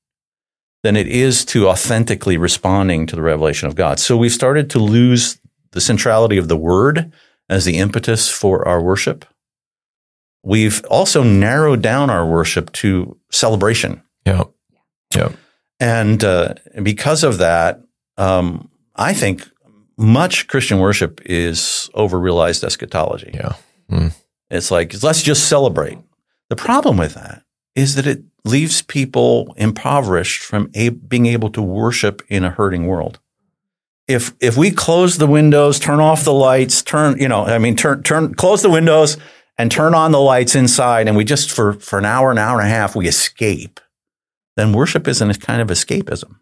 than 0.81 0.95
it 0.95 1.07
is 1.07 1.45
to 1.45 1.67
authentically 1.67 2.37
responding 2.37 3.05
to 3.05 3.15
the 3.15 3.21
revelation 3.21 3.67
of 3.67 3.75
God. 3.75 3.99
So 3.99 4.17
we've 4.17 4.31
started 4.31 4.69
to 4.71 4.79
lose 4.79 5.39
the 5.71 5.81
centrality 5.81 6.37
of 6.37 6.47
the 6.47 6.57
word 6.57 7.11
as 7.49 7.65
the 7.65 7.77
impetus 7.77 8.29
for 8.29 8.67
our 8.67 8.81
worship. 8.81 9.25
We've 10.47 10.81
also 10.85 11.23
narrowed 11.23 11.81
down 11.81 12.09
our 12.09 12.25
worship 12.25 12.71
to 12.73 13.17
celebration. 13.29 14.01
Yeah. 14.25 14.45
Yeah. 15.13 15.33
And 15.77 16.23
uh, 16.23 16.53
because 16.81 17.25
of 17.25 17.39
that, 17.39 17.81
um, 18.15 18.69
I 18.95 19.13
think 19.13 19.45
much 19.97 20.47
Christian 20.47 20.79
worship 20.79 21.19
is 21.25 21.89
overrealized 21.93 22.63
eschatology. 22.63 23.31
Yeah. 23.33 23.55
Mm. 23.91 24.15
It's 24.49 24.71
like, 24.71 25.03
let's 25.03 25.21
just 25.21 25.49
celebrate. 25.49 25.97
The 26.49 26.55
problem 26.55 26.95
with 26.95 27.15
that 27.15 27.43
is 27.75 27.95
that 27.95 28.07
it 28.07 28.23
leaves 28.45 28.81
people 28.81 29.53
impoverished 29.57 30.43
from 30.43 30.71
a- 30.73 30.89
being 30.89 31.25
able 31.25 31.49
to 31.49 31.61
worship 31.61 32.21
in 32.29 32.45
a 32.45 32.51
hurting 32.51 32.87
world. 32.87 33.19
If 34.07 34.33
if 34.39 34.55
we 34.55 34.71
close 34.71 35.17
the 35.17 35.27
windows, 35.27 35.77
turn 35.77 35.99
off 35.99 36.23
the 36.23 36.31
lights, 36.31 36.81
turn 36.81 37.19
you 37.19 37.27
know, 37.27 37.43
I 37.43 37.57
mean, 37.57 37.75
turn 37.75 38.03
turn 38.03 38.33
close 38.35 38.61
the 38.61 38.69
windows 38.69 39.17
and 39.57 39.71
turn 39.71 39.93
on 39.95 40.11
the 40.11 40.19
lights 40.19 40.55
inside, 40.55 41.07
and 41.07 41.17
we 41.17 41.23
just 41.23 41.51
for 41.51 41.73
for 41.73 41.97
an 41.99 42.05
hour, 42.05 42.31
an 42.31 42.37
hour 42.37 42.59
and 42.59 42.67
a 42.67 42.71
half, 42.71 42.95
we 42.95 43.07
escape. 43.07 43.79
Then 44.55 44.73
worship 44.73 45.07
isn't 45.07 45.29
a 45.29 45.33
kind 45.35 45.61
of 45.61 45.67
escapism. 45.69 46.37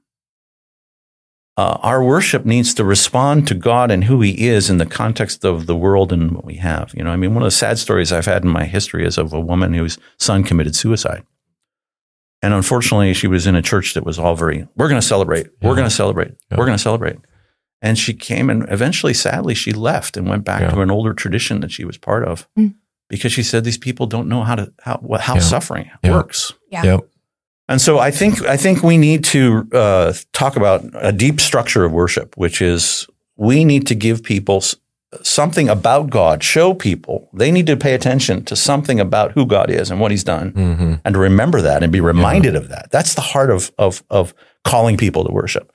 Uh, 1.58 1.78
our 1.82 2.04
worship 2.04 2.43
needs 2.45 2.73
to 2.73 2.84
respond 2.84 3.47
to 3.47 3.54
God 3.56 3.89
and 3.89 4.04
who 4.06 4.19
He 4.21 4.47
is 4.47 4.69
in 4.69 4.78
the 4.78 4.86
context 4.86 5.45
of 5.45 5.67
the 5.67 5.75
world 5.75 6.12
and 6.12 6.32
what 6.34 6.43
we 6.43 6.56
have. 6.56 6.93
You 6.93 7.04
know, 7.04 7.12
I 7.12 7.15
mean, 7.15 7.34
one 7.34 7.43
of 7.43 7.47
the 7.47 7.51
sad 7.51 7.78
stories 7.80 8.12
I've 8.12 8.25
had 8.25 8.43
in 8.43 8.49
my 8.49 8.65
history 8.65 9.06
is 9.06 9.17
of 9.17 9.32
a 9.32 9.39
woman 9.39 9.73
whose 9.73 9.97
son 10.19 10.43
committed 10.43 10.75
suicide. 10.75 11.23
And 12.41 12.54
unfortunately, 12.54 13.13
she 13.13 13.28
was 13.28 13.47
in 13.47 13.56
a 13.56 13.62
church 13.62 13.93
that 13.93 14.06
was 14.06 14.19
all 14.19 14.36
very, 14.36 14.67
we're 14.75 14.89
going 14.89 14.99
to 14.99 15.08
celebrate, 15.08 15.47
we're 15.62 15.75
going 15.75 15.88
to 15.88 15.93
celebrate, 15.95 16.34
Yeah. 16.51 16.58
we're 16.58 16.65
going 16.65 16.78
to 16.78 16.84
celebrate. 16.84 17.17
And 17.82 17.97
she 17.97 18.13
came 18.13 18.49
and 18.49 18.65
eventually, 18.69 19.13
sadly, 19.13 19.56
she 19.56 19.71
left 19.71 20.17
and 20.17 20.28
went 20.28 20.43
back 20.43 20.60
Yeah. 20.62 20.71
to 20.71 20.82
an 20.82 20.91
older 20.91 21.13
tradition 21.13 21.62
that 21.62 21.71
she 21.71 21.86
was 21.86 21.97
part 21.97 22.25
of 22.28 22.49
Mm. 22.60 22.75
Because 23.09 23.31
she 23.31 23.43
said 23.43 23.63
these 23.63 23.77
people 23.77 24.05
don't 24.07 24.27
know 24.27 24.43
how 24.43 24.55
to, 24.55 24.71
how, 24.81 24.97
what- 24.97 25.21
how 25.21 25.35
Yeah. 25.35 25.39
suffering 25.41 25.89
Yeah. 26.03 26.11
works. 26.11 26.53
Yeah. 26.71 26.83
Yep. 26.83 26.99
And 27.67 27.81
so 27.81 27.97
I 27.99 28.11
think 28.11 28.45
I 28.45 28.57
think 28.57 28.83
we 28.83 28.97
need 28.97 29.23
to 29.25 29.67
uh, 29.73 30.13
talk 30.33 30.55
about 30.55 30.83
a 30.93 31.11
deep 31.11 31.41
structure 31.41 31.83
of 31.83 31.91
worship, 31.91 32.35
which 32.37 32.61
is 32.61 33.07
we 33.37 33.65
need 33.65 33.87
to 33.87 33.95
give 33.95 34.21
people 34.21 34.61
something 35.23 35.69
about 35.69 36.09
God, 36.09 36.43
show 36.43 36.73
people 36.73 37.29
they 37.33 37.51
need 37.51 37.65
to 37.67 37.75
pay 37.77 37.93
attention 37.95 38.43
to 38.45 38.55
something 38.55 38.99
about 38.99 39.31
who 39.31 39.45
God 39.47 39.69
is 39.71 39.89
and 39.89 39.99
what 39.99 40.11
He's 40.11 40.23
done, 40.23 40.51
hmm 40.51 40.93
and 41.03 41.13
to 41.13 41.19
remember 41.19 41.61
that 41.61 41.81
and 41.83 41.91
be 41.91 42.01
reminded 42.01 42.55
of 42.55 42.69
that. 42.69 42.91
That's 42.91 43.15
the 43.15 43.21
heart 43.21 43.49
of 43.49 43.71
of 43.79 44.03
of 44.09 44.33
calling 44.63 44.97
people 44.97 45.23
to 45.25 45.31
worship. 45.33 45.71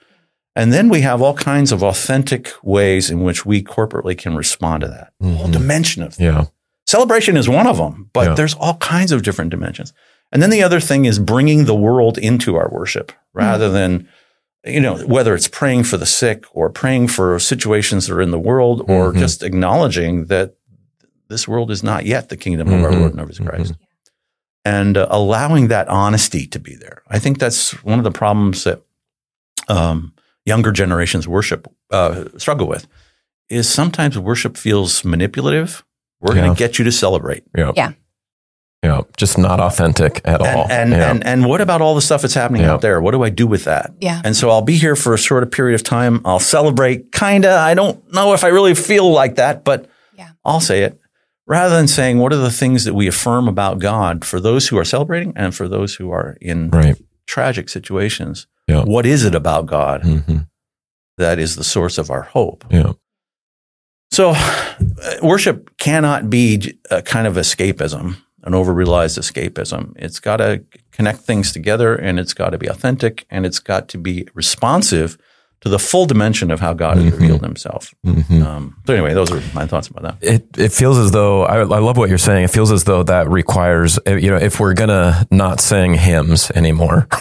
And 0.56 0.72
then 0.72 0.88
we 0.90 1.00
have 1.00 1.22
all 1.22 1.34
kinds 1.34 1.72
of 1.72 1.82
authentic 1.82 2.52
ways 2.62 3.10
in 3.10 3.22
which 3.22 3.44
we 3.46 3.62
corporately 3.62 4.16
can 4.16 4.36
respond 4.36 4.82
to 4.82 4.88
that. 4.88 5.12
A 5.22 5.34
whole 5.34 5.48
dimension 5.48 6.02
of 6.02 6.18
Yeah. 6.20 6.46
Celebration 6.90 7.36
is 7.36 7.48
one 7.48 7.68
of 7.68 7.76
them, 7.76 8.10
but 8.12 8.26
Yeah. 8.26 8.34
there's 8.34 8.54
all 8.54 8.74
kinds 8.78 9.12
of 9.12 9.22
different 9.22 9.50
dimensions. 9.52 9.92
And 10.32 10.42
then 10.42 10.50
the 10.50 10.62
other 10.64 10.80
thing 10.80 11.04
is 11.04 11.20
bringing 11.20 11.64
the 11.66 11.74
world 11.74 12.18
into 12.18 12.56
our 12.56 12.68
worship 12.68 13.12
rather 13.32 13.68
than, 13.70 14.08
you 14.64 14.80
know, 14.80 14.96
whether 15.06 15.34
it's 15.36 15.46
praying 15.46 15.84
for 15.84 15.96
the 15.98 16.06
sick 16.06 16.44
or 16.52 16.68
praying 16.68 17.06
for 17.08 17.38
situations 17.38 18.06
that 18.08 18.14
are 18.14 18.20
in 18.20 18.32
the 18.32 18.40
world 18.40 18.82
or 18.88 19.12
Mhm. 19.12 19.18
just 19.20 19.42
acknowledging 19.44 20.24
that 20.26 20.54
this 21.28 21.46
world 21.46 21.70
is 21.70 21.84
not 21.84 22.06
yet 22.06 22.28
the 22.28 22.36
kingdom 22.36 22.66
of 22.72 22.82
our 22.84 22.90
Mhm. 22.90 22.98
Lord 23.00 23.12
and 23.12 23.20
of 23.20 23.28
His 23.28 23.38
Christ. 23.38 23.74
And 24.64 24.96
uh, 24.96 25.06
allowing 25.10 25.68
that 25.68 25.86
honesty 25.88 26.44
to 26.48 26.58
be 26.58 26.74
there. 26.74 27.02
I 27.08 27.20
think 27.20 27.38
that's 27.38 27.70
one 27.84 27.98
of 27.98 28.04
the 28.04 28.10
problems 28.10 28.64
that 28.64 28.82
um, 29.68 30.12
younger 30.44 30.72
generations 30.72 31.28
worship 31.28 31.68
uh, 31.92 32.24
struggle 32.36 32.66
with 32.66 32.88
is 33.48 33.68
sometimes 33.68 34.18
worship 34.18 34.56
feels 34.56 35.04
manipulative. 35.04 35.84
We're 36.20 36.34
going 36.34 36.52
to 36.54 36.58
get 36.58 36.78
you 36.78 36.84
to 36.84 36.92
celebrate. 36.92 37.44
Yeah. 37.56 37.72
Yeah. 37.76 37.92
Yeah. 38.82 39.02
Just 39.16 39.36
not 39.36 39.60
authentic 39.60 40.20
at 40.24 40.40
all. 40.40 40.62
And 40.64 40.72
and, 40.72 40.90
yeah. 40.92 41.10
and 41.10 41.26
and 41.26 41.44
what 41.46 41.60
about 41.60 41.82
all 41.82 41.94
the 41.94 42.00
stuff 42.00 42.22
that's 42.22 42.34
happening 42.34 42.62
Yeah. 42.62 42.72
out 42.72 42.80
there? 42.80 43.00
What 43.00 43.10
do 43.12 43.22
I 43.22 43.28
do 43.30 43.46
with 43.46 43.64
that? 43.64 43.92
Yeah. 44.00 44.22
And 44.24 44.34
so 44.34 44.48
I'll 44.48 44.62
be 44.62 44.76
here 44.76 44.96
for 44.96 45.12
a 45.12 45.18
short 45.18 45.50
period 45.52 45.74
of 45.74 45.82
time. 45.82 46.20
I'll 46.24 46.38
celebrate, 46.40 47.12
kinda. 47.12 47.50
I 47.58 47.74
don't 47.74 48.10
know 48.12 48.32
if 48.32 48.42
I 48.42 48.48
really 48.48 48.74
feel 48.74 49.10
like 49.12 49.34
that, 49.36 49.64
but 49.64 49.86
Yeah. 50.16 50.30
I'll 50.44 50.60
say 50.60 50.82
it. 50.82 50.98
Rather 51.46 51.74
than 51.76 51.88
saying 51.88 52.18
what 52.20 52.32
are 52.32 52.36
the 52.36 52.50
things 52.50 52.84
that 52.84 52.94
we 52.94 53.06
affirm 53.06 53.48
about 53.48 53.80
God 53.80 54.24
for 54.24 54.40
those 54.40 54.68
who 54.68 54.78
are 54.78 54.84
celebrating 54.84 55.32
and 55.36 55.54
for 55.54 55.68
those 55.68 55.96
who 55.96 56.10
are 56.12 56.36
in 56.40 56.70
right. 56.70 56.96
tragic 57.26 57.68
situations. 57.68 58.46
Yeah. 58.66 58.84
What 58.84 59.04
is 59.04 59.24
it 59.24 59.34
about 59.34 59.66
God 59.66 60.02
hmm 60.04 60.38
that 61.18 61.38
is 61.38 61.56
the 61.56 61.64
source 61.64 61.98
of 61.98 62.08
our 62.10 62.22
hope? 62.22 62.64
Yeah. 62.70 62.92
So, 64.20 64.32
uh, 64.32 65.16
worship 65.22 65.78
cannot 65.78 66.28
be 66.28 66.74
a 66.90 67.00
kind 67.00 67.26
of 67.26 67.36
escapism, 67.36 68.16
an 68.42 68.52
overrealized 68.52 69.18
escapism. 69.18 69.94
It's 69.96 70.20
got 70.20 70.36
to 70.36 70.62
connect 70.92 71.20
things 71.20 71.52
together 71.54 71.94
and 71.96 72.20
it's 72.20 72.34
got 72.34 72.50
to 72.50 72.58
be 72.58 72.66
authentic 72.66 73.24
and 73.30 73.46
it's 73.46 73.58
got 73.60 73.88
to 73.88 73.96
be 73.98 74.28
responsive 74.34 75.16
to 75.62 75.70
the 75.70 75.78
full 75.78 76.04
dimension 76.04 76.50
of 76.50 76.60
how 76.60 76.74
God 76.74 76.98
has 76.98 77.06
Mhm. 77.06 77.18
revealed 77.18 77.40
himself. 77.42 77.94
hmm 78.04 78.42
Um, 78.42 78.76
so, 78.86 78.92
anyway, 78.92 79.14
those 79.14 79.30
are 79.32 79.40
my 79.54 79.66
thoughts 79.66 79.88
about 79.88 80.02
that. 80.02 80.16
It 80.20 80.44
it 80.58 80.72
feels 80.72 80.98
as 80.98 81.12
though 81.12 81.44
I, 81.46 81.60
I 81.60 81.78
love 81.80 81.96
what 81.96 82.10
you're 82.10 82.18
saying. 82.18 82.44
It 82.44 82.50
feels 82.50 82.70
as 82.72 82.84
though 82.84 83.02
that 83.04 83.26
requires 83.30 83.98
uh, 84.06 84.16
you 84.16 84.28
know 84.30 84.36
if 84.36 84.60
we're 84.60 84.74
gonna 84.74 85.26
not 85.30 85.60
sing 85.60 85.94
hymns 85.94 86.50
anymore. 86.50 87.08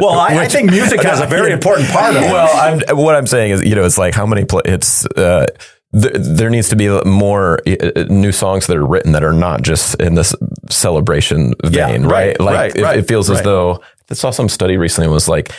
Well, 0.00 0.18
I, 0.18 0.38
I 0.44 0.48
think 0.48 0.68
music 0.72 1.00
has 1.04 1.20
a 1.20 1.26
very 1.26 1.52
important 1.58 1.88
part 1.90 2.16
of 2.16 2.22
it. 2.24 2.32
well, 2.32 2.50
I'm, 2.56 2.96
what 2.96 3.14
I'm 3.14 3.28
saying 3.28 3.52
is, 3.52 3.62
you 3.62 3.76
know, 3.76 3.84
it's 3.84 3.96
like 3.96 4.12
how 4.12 4.26
many 4.26 4.44
pla 4.44 4.62
it's 4.64 5.06
uh, 5.06 5.46
there, 5.92 6.10
there 6.12 6.50
needs 6.50 6.68
to 6.68 6.76
be 6.76 6.88
more 7.06 7.60
uh, 7.66 8.04
new 8.10 8.32
songs 8.32 8.66
that 8.66 8.76
are 8.76 8.86
written 8.86 9.12
that 9.12 9.24
are 9.24 9.32
not 9.32 9.62
just 9.62 9.94
in 10.00 10.14
this 10.14 10.34
celebration 10.70 11.54
Yeah, 11.64 11.88
vein, 11.88 12.02
right, 12.04 12.10
right? 12.38 12.40
Like 12.40 12.54
right, 12.54 12.76
it, 12.76 12.82
right, 12.82 12.98
it 12.98 13.08
feels 13.08 13.30
as 13.30 13.42
though 13.42 13.80
I 14.10 14.14
saw 14.14 14.30
some 14.30 14.48
study 14.48 14.76
recently 14.76 15.08
was 15.08 15.28
like, 15.28 15.52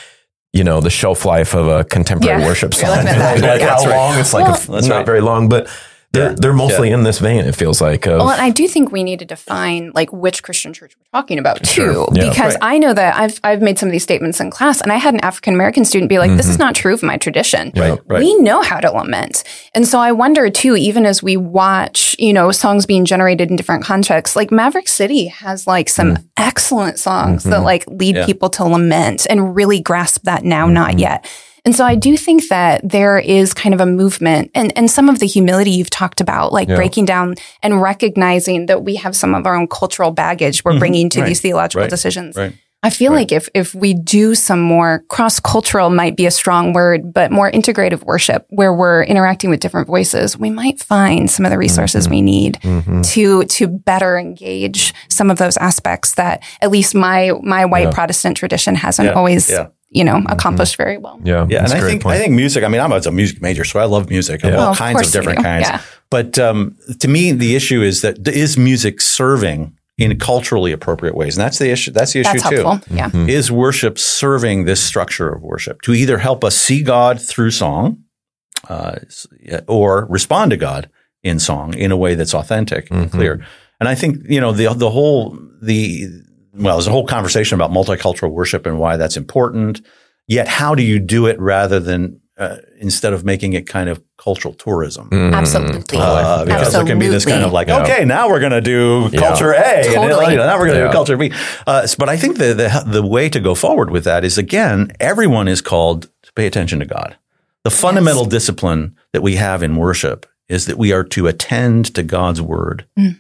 you 0.54 0.64
know, 0.64 0.82
the 0.82 0.90
shelf 0.90 1.26
life 1.26 1.54
of 1.56 1.68
a 1.68 1.84
contemporary 1.84 2.42
Yeah, 2.42 2.48
worship 2.48 2.74
song. 2.74 2.90
looking 2.90 3.08
at 3.08 3.18
that. 3.18 3.34
Like, 3.42 3.44
like 3.44 3.62
Yeah. 3.62 3.70
how 3.76 3.84
right. 3.86 3.96
long? 3.98 4.20
It's 4.20 4.34
like 4.34 4.46
Well- 4.46 4.56
a, 4.56 4.72
That's 4.72 4.88
not 4.88 4.98
right. 4.98 5.06
very 5.06 5.22
long, 5.22 5.50
but 5.50 5.68
they're 6.12 6.30
Yeah. 6.32 6.36
they're 6.40 6.54
mostly 6.54 6.90
Yeah. 6.90 6.96
in 6.96 7.04
this 7.04 7.20
vein. 7.20 7.46
It 7.46 7.56
feels 7.56 7.82
like 7.82 8.08
of 8.08 8.18
Well, 8.20 8.30
and 8.32 8.42
I 8.42 8.50
do 8.50 8.68
think 8.68 8.92
we 8.92 9.04
need 9.04 9.20
to 9.20 9.26
define 9.26 9.92
like 9.94 10.12
which 10.12 10.42
Christian 10.44 10.74
church 10.74 10.94
we're 10.98 11.20
talking 11.20 11.38
about 11.38 11.64
too, 11.64 11.66
Sure. 11.94 12.08
Yeah. 12.14 12.30
because 12.30 12.54
Right. 12.56 12.74
I 12.74 12.78
know 12.80 12.94
that 12.94 13.16
I've 13.16 13.40
I've 13.44 13.62
made 13.62 13.78
some 13.78 13.88
of 13.90 13.94
these 13.94 14.04
statements 14.04 14.40
in 14.40 14.50
class, 14.50 14.82
and 14.82 14.92
I 14.92 14.96
had 14.98 15.14
an 15.14 15.20
African 15.24 15.54
American 15.54 15.86
student 15.86 16.10
be 16.10 16.18
like, 16.18 16.36
"This 16.36 16.48
is 16.48 16.58
not 16.58 16.74
true 16.76 16.94
of 16.94 17.04
my 17.04 17.18
tradition. 17.18 17.72
Right, 17.76 17.92
Mm-hmm. 17.94 18.12
right. 18.14 18.20
We 18.24 18.36
know 18.42 18.62
how 18.62 18.80
to 18.80 18.90
lament." 18.92 19.44
And 19.76 19.88
so 19.88 20.00
I 20.00 20.12
wonder 20.12 20.50
too, 20.50 20.76
even 20.76 21.06
as 21.06 21.22
we 21.22 21.38
watch, 21.38 22.16
you 22.18 22.34
know, 22.34 22.52
songs 22.52 22.86
being 22.88 23.06
generated 23.06 23.50
in 23.52 23.56
different 23.56 23.84
contexts, 23.84 24.36
like 24.36 24.52
Maverick 24.52 24.88
City 24.88 25.28
has 25.28 25.68
like 25.68 25.90
some 25.90 26.18
excellent 26.38 26.98
songs 27.00 27.44
that 27.44 27.64
like 27.64 27.86
lead 27.88 28.16
Mm. 28.16 28.20
Yeah. 28.20 28.26
people 28.26 28.50
to 28.50 28.64
lament 28.64 29.28
and 29.30 29.56
really 29.56 29.80
grasp 29.80 30.24
that 30.24 30.44
now, 30.44 30.66
not 30.68 30.92
Mm-hmm. 30.92 31.00
yet. 31.00 31.26
And 31.66 31.76
so 31.76 31.86
I 31.86 31.96
do 31.96 32.16
think 32.18 32.48
that 32.50 32.82
there 32.88 33.18
is 33.20 33.54
kind 33.54 33.74
of 33.74 33.82
a 33.82 33.86
movement 33.86 34.52
and, 34.56 34.72
and 34.78 34.90
some 34.90 35.10
of 35.10 35.20
the 35.20 35.26
humility 35.28 35.72
you've 35.72 35.90
talked 35.90 36.22
about, 36.22 36.52
like 36.54 36.68
Yeah. 36.70 36.76
breaking 36.76 37.06
down 37.06 37.36
and 37.64 37.82
recognizing 37.82 38.66
that 38.68 38.84
we 38.84 38.96
have 38.96 39.16
some 39.16 39.36
of 39.36 39.46
our 39.46 39.56
own 39.56 39.68
cultural 39.68 40.12
baggage 40.12 40.64
we're 40.64 40.80
bringing 40.80 41.10
to 41.10 41.18
Mm-hmm. 41.20 41.22
Right. 41.24 41.28
these 41.30 41.42
theological 41.42 41.82
Right. 41.82 41.90
decisions. 41.90 42.36
Right. 42.38 42.54
I 42.82 42.90
feel 42.90 43.12
like 43.12 43.34
if 43.34 43.50
if 43.54 43.76
we 43.76 43.94
do 43.94 44.34
some 44.36 44.62
more 44.62 45.04
cross 45.10 45.42
cultural 45.42 45.90
might 45.90 46.16
be 46.16 46.26
a 46.26 46.32
strong 46.32 46.72
word, 46.72 47.12
but 47.14 47.30
more 47.30 47.52
integrative 47.52 48.06
worship 48.06 48.46
where 48.52 48.74
we're 48.74 49.04
interacting 49.04 49.50
with 49.50 49.60
different 49.60 49.86
voices, 49.88 50.38
we 50.38 50.50
might 50.50 50.80
find 50.80 51.30
some 51.30 51.46
of 51.46 51.52
the 51.52 51.58
resources 51.58 52.08
Mm-hmm. 52.08 52.14
we 52.16 52.22
need 53.02 53.04
to 53.10 53.44
to 53.44 53.68
better 53.68 54.18
engage 54.18 54.94
some 55.10 55.30
of 55.30 55.38
those 55.38 55.58
aspects 55.58 56.14
that 56.16 56.42
at 56.62 56.72
least 56.72 56.96
my 56.96 57.34
my 57.44 57.66
white 57.66 57.88
Yeah. 57.88 57.92
Protestant 57.92 58.38
tradition 58.38 58.76
hasn't 58.76 59.08
Yeah. 59.08 59.14
always 59.14 59.50
Yeah. 59.50 59.68
You 59.92 60.04
know 60.04 60.22
accomplished 60.28 60.76
very 60.78 60.98
well. 60.98 61.20
yeah, 61.24 61.46
Yeah, 61.50 61.60
that's 61.62 61.72
and 61.72 61.74
a 61.74 61.76
I 61.78 61.80
great 61.82 61.90
think 61.92 62.04
point. 62.04 62.16
I 62.16 62.20
think 62.20 62.34
music. 62.34 62.64
I 62.64 62.68
mean, 62.68 62.82
I'm 62.82 62.92
a 62.92 63.12
music 63.12 63.42
major, 63.42 63.64
so 63.64 63.80
I 63.80 63.86
love 63.86 64.10
music 64.10 64.44
of 64.44 64.54
all 64.54 64.60
Well, 64.60 64.76
kinds 64.76 64.96
course 64.98 65.08
of 65.08 65.14
different 65.14 65.44
kinds. 65.44 65.68
Yeah. 65.68 65.82
But 66.10 66.38
um, 66.40 66.76
to 67.00 67.08
me, 67.08 67.32
the 67.32 67.56
issue 67.56 67.82
is 67.82 68.02
that 68.02 68.28
is 68.28 68.58
music 68.58 69.02
serving 69.02 69.76
in 69.98 70.18
culturally 70.18 70.72
appropriate 70.72 71.14
ways, 71.16 71.38
and 71.38 71.44
that's 71.44 71.60
the 71.60 71.70
issue. 71.70 71.92
That's 71.92 72.14
the 72.14 72.22
issue 72.22 72.34
That's 72.34 72.50
too. 72.50 72.64
helpful. 72.64 72.96
Yeah. 72.96 73.10
Mm-hmm. 73.10 73.30
Is 73.30 73.52
worship 73.52 74.00
serving 74.00 74.66
this 74.66 74.82
structure 74.82 75.30
of 75.30 75.42
worship 75.44 75.82
to 75.84 75.94
either 75.94 76.18
help 76.20 76.44
us 76.44 76.56
see 76.56 76.82
God 76.84 77.22
through 77.22 77.52
song, 77.52 78.04
uh, 78.70 78.96
or 79.68 80.06
respond 80.10 80.52
to 80.52 80.58
God 80.58 80.90
in 81.24 81.38
song 81.40 81.74
in 81.74 81.92
a 81.92 81.98
way 81.98 82.16
that's 82.16 82.34
authentic 82.34 82.90
and 82.92 83.08
Mhm. 83.08 83.12
clear? 83.12 83.46
And 83.80 83.90
I 83.90 83.96
think 83.96 84.18
you 84.30 84.40
know 84.42 84.52
the 84.54 84.74
the 84.74 84.90
whole 84.90 85.38
the 85.62 86.08
well, 86.60 86.76
there's 86.78 86.88
a 86.88 86.92
whole 86.92 87.08
conversation 87.08 87.56
about 87.56 87.72
multicultural 87.72 88.32
worship 88.32 88.66
and 88.66 88.78
why 88.80 88.98
that's 88.98 89.18
important. 89.18 89.82
Yet, 90.28 90.48
how 90.48 90.76
do 90.76 90.84
you 90.84 91.00
do 91.00 91.26
it 91.28 91.40
rather 91.40 91.80
than 91.80 92.22
uh, 92.38 92.56
instead 92.80 93.12
of 93.12 93.26
making 93.26 93.52
it 93.52 93.68
kind 93.68 93.90
of 93.90 94.02
cultural 94.18 94.54
tourism? 94.54 95.10
Mhm. 95.10 95.34
Absolutely. 95.34 95.98
Uh, 96.00 96.46
because 96.46 96.72
there 96.72 96.86
can 96.86 96.98
be 96.98 97.08
this 97.08 97.26
kind 97.26 97.44
of 97.44 97.52
like, 97.52 97.68
Yeah. 97.68 97.82
okay, 97.84 98.06
now 98.06 98.30
we're 98.30 98.40
going 98.40 98.54
to 98.54 98.62
do 98.62 99.10
Yeah. 99.12 99.20
culture 99.20 99.52
A, 99.52 99.60
and 99.86 99.94
Totally. 99.94 100.32
you 100.32 100.38
know, 100.38 100.46
now 100.46 100.58
we're 100.58 100.68
going 100.68 100.78
to 100.78 100.84
Yeah. 100.86 100.88
do 100.88 100.94
culture 100.94 101.18
B. 101.18 101.34
Uh, 101.68 101.86
but 101.98 102.08
I 102.08 102.16
think 102.16 102.38
the, 102.38 102.54
the 102.54 102.84
the 102.88 103.04
way 103.06 103.28
to 103.28 103.40
go 103.42 103.56
forward 103.56 103.90
with 103.92 104.06
that 104.06 104.24
is 104.24 104.38
again, 104.38 104.92
everyone 105.02 105.48
is 105.50 105.60
called 105.62 106.04
to 106.24 106.32
pay 106.34 106.46
attention 106.48 106.80
to 106.80 106.86
God. 106.86 107.18
The 107.66 107.72
fundamental 107.72 108.24
discipline 108.24 108.96
that 109.12 109.22
we 109.22 109.36
have 109.36 109.62
in 109.62 109.76
worship 109.76 110.26
is 110.48 110.66
that 110.68 110.78
we 110.78 110.94
are 110.94 111.04
to 111.04 111.28
attend 111.28 111.94
to 111.96 112.04
God's 112.04 112.42
word, 112.42 112.86
Mm. 112.98 113.18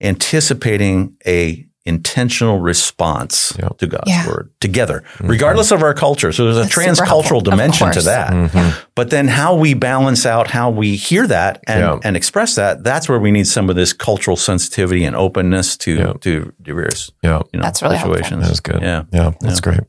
anticipating 0.00 1.14
a 1.26 1.66
intentional 1.86 2.60
response 2.60 3.52
Yeah. 3.58 3.68
to 3.78 3.86
God's 3.86 4.04
Yeah. 4.06 4.26
word 4.26 4.48
together, 4.60 5.02
regardless 5.20 5.70
of 5.70 5.82
our 5.82 5.92
culture. 5.92 6.32
So 6.32 6.44
there's 6.44 6.56
a 6.56 6.60
That's 6.62 6.74
transcultural 6.74 7.42
dimension 7.42 7.88
to 7.88 7.92
course. 7.92 8.04
that. 8.06 8.30
Mhm. 8.32 8.74
But 8.94 9.10
then 9.10 9.28
how 9.28 9.54
we 9.54 9.74
balance 9.74 10.24
out 10.24 10.48
how 10.50 10.70
we 10.70 10.96
hear 10.96 11.26
that 11.26 11.60
and, 11.66 11.80
Yeah. 11.80 11.98
and 12.02 12.16
express 12.16 12.54
that, 12.54 12.84
that's 12.84 13.06
where 13.08 13.18
we 13.18 13.30
need 13.30 13.46
some 13.46 13.68
of 13.68 13.76
this 13.76 13.92
cultural 13.92 14.36
sensitivity 14.36 15.04
and 15.04 15.14
openness 15.14 15.76
to 15.78 15.92
Yeah. 15.94 16.12
to 16.22 16.52
diverse 16.62 17.10
Yeah, 17.22 17.40
you 17.52 17.58
know, 17.60 17.64
That's 17.64 17.82
really 17.82 17.96
helpful. 17.96 18.14
situations. 18.16 18.42
that 18.44 18.50
was 18.50 18.60
good. 18.60 18.80
Yeah. 18.80 19.02
yeah, 19.12 19.32
that's 19.40 19.60
great. 19.60 19.80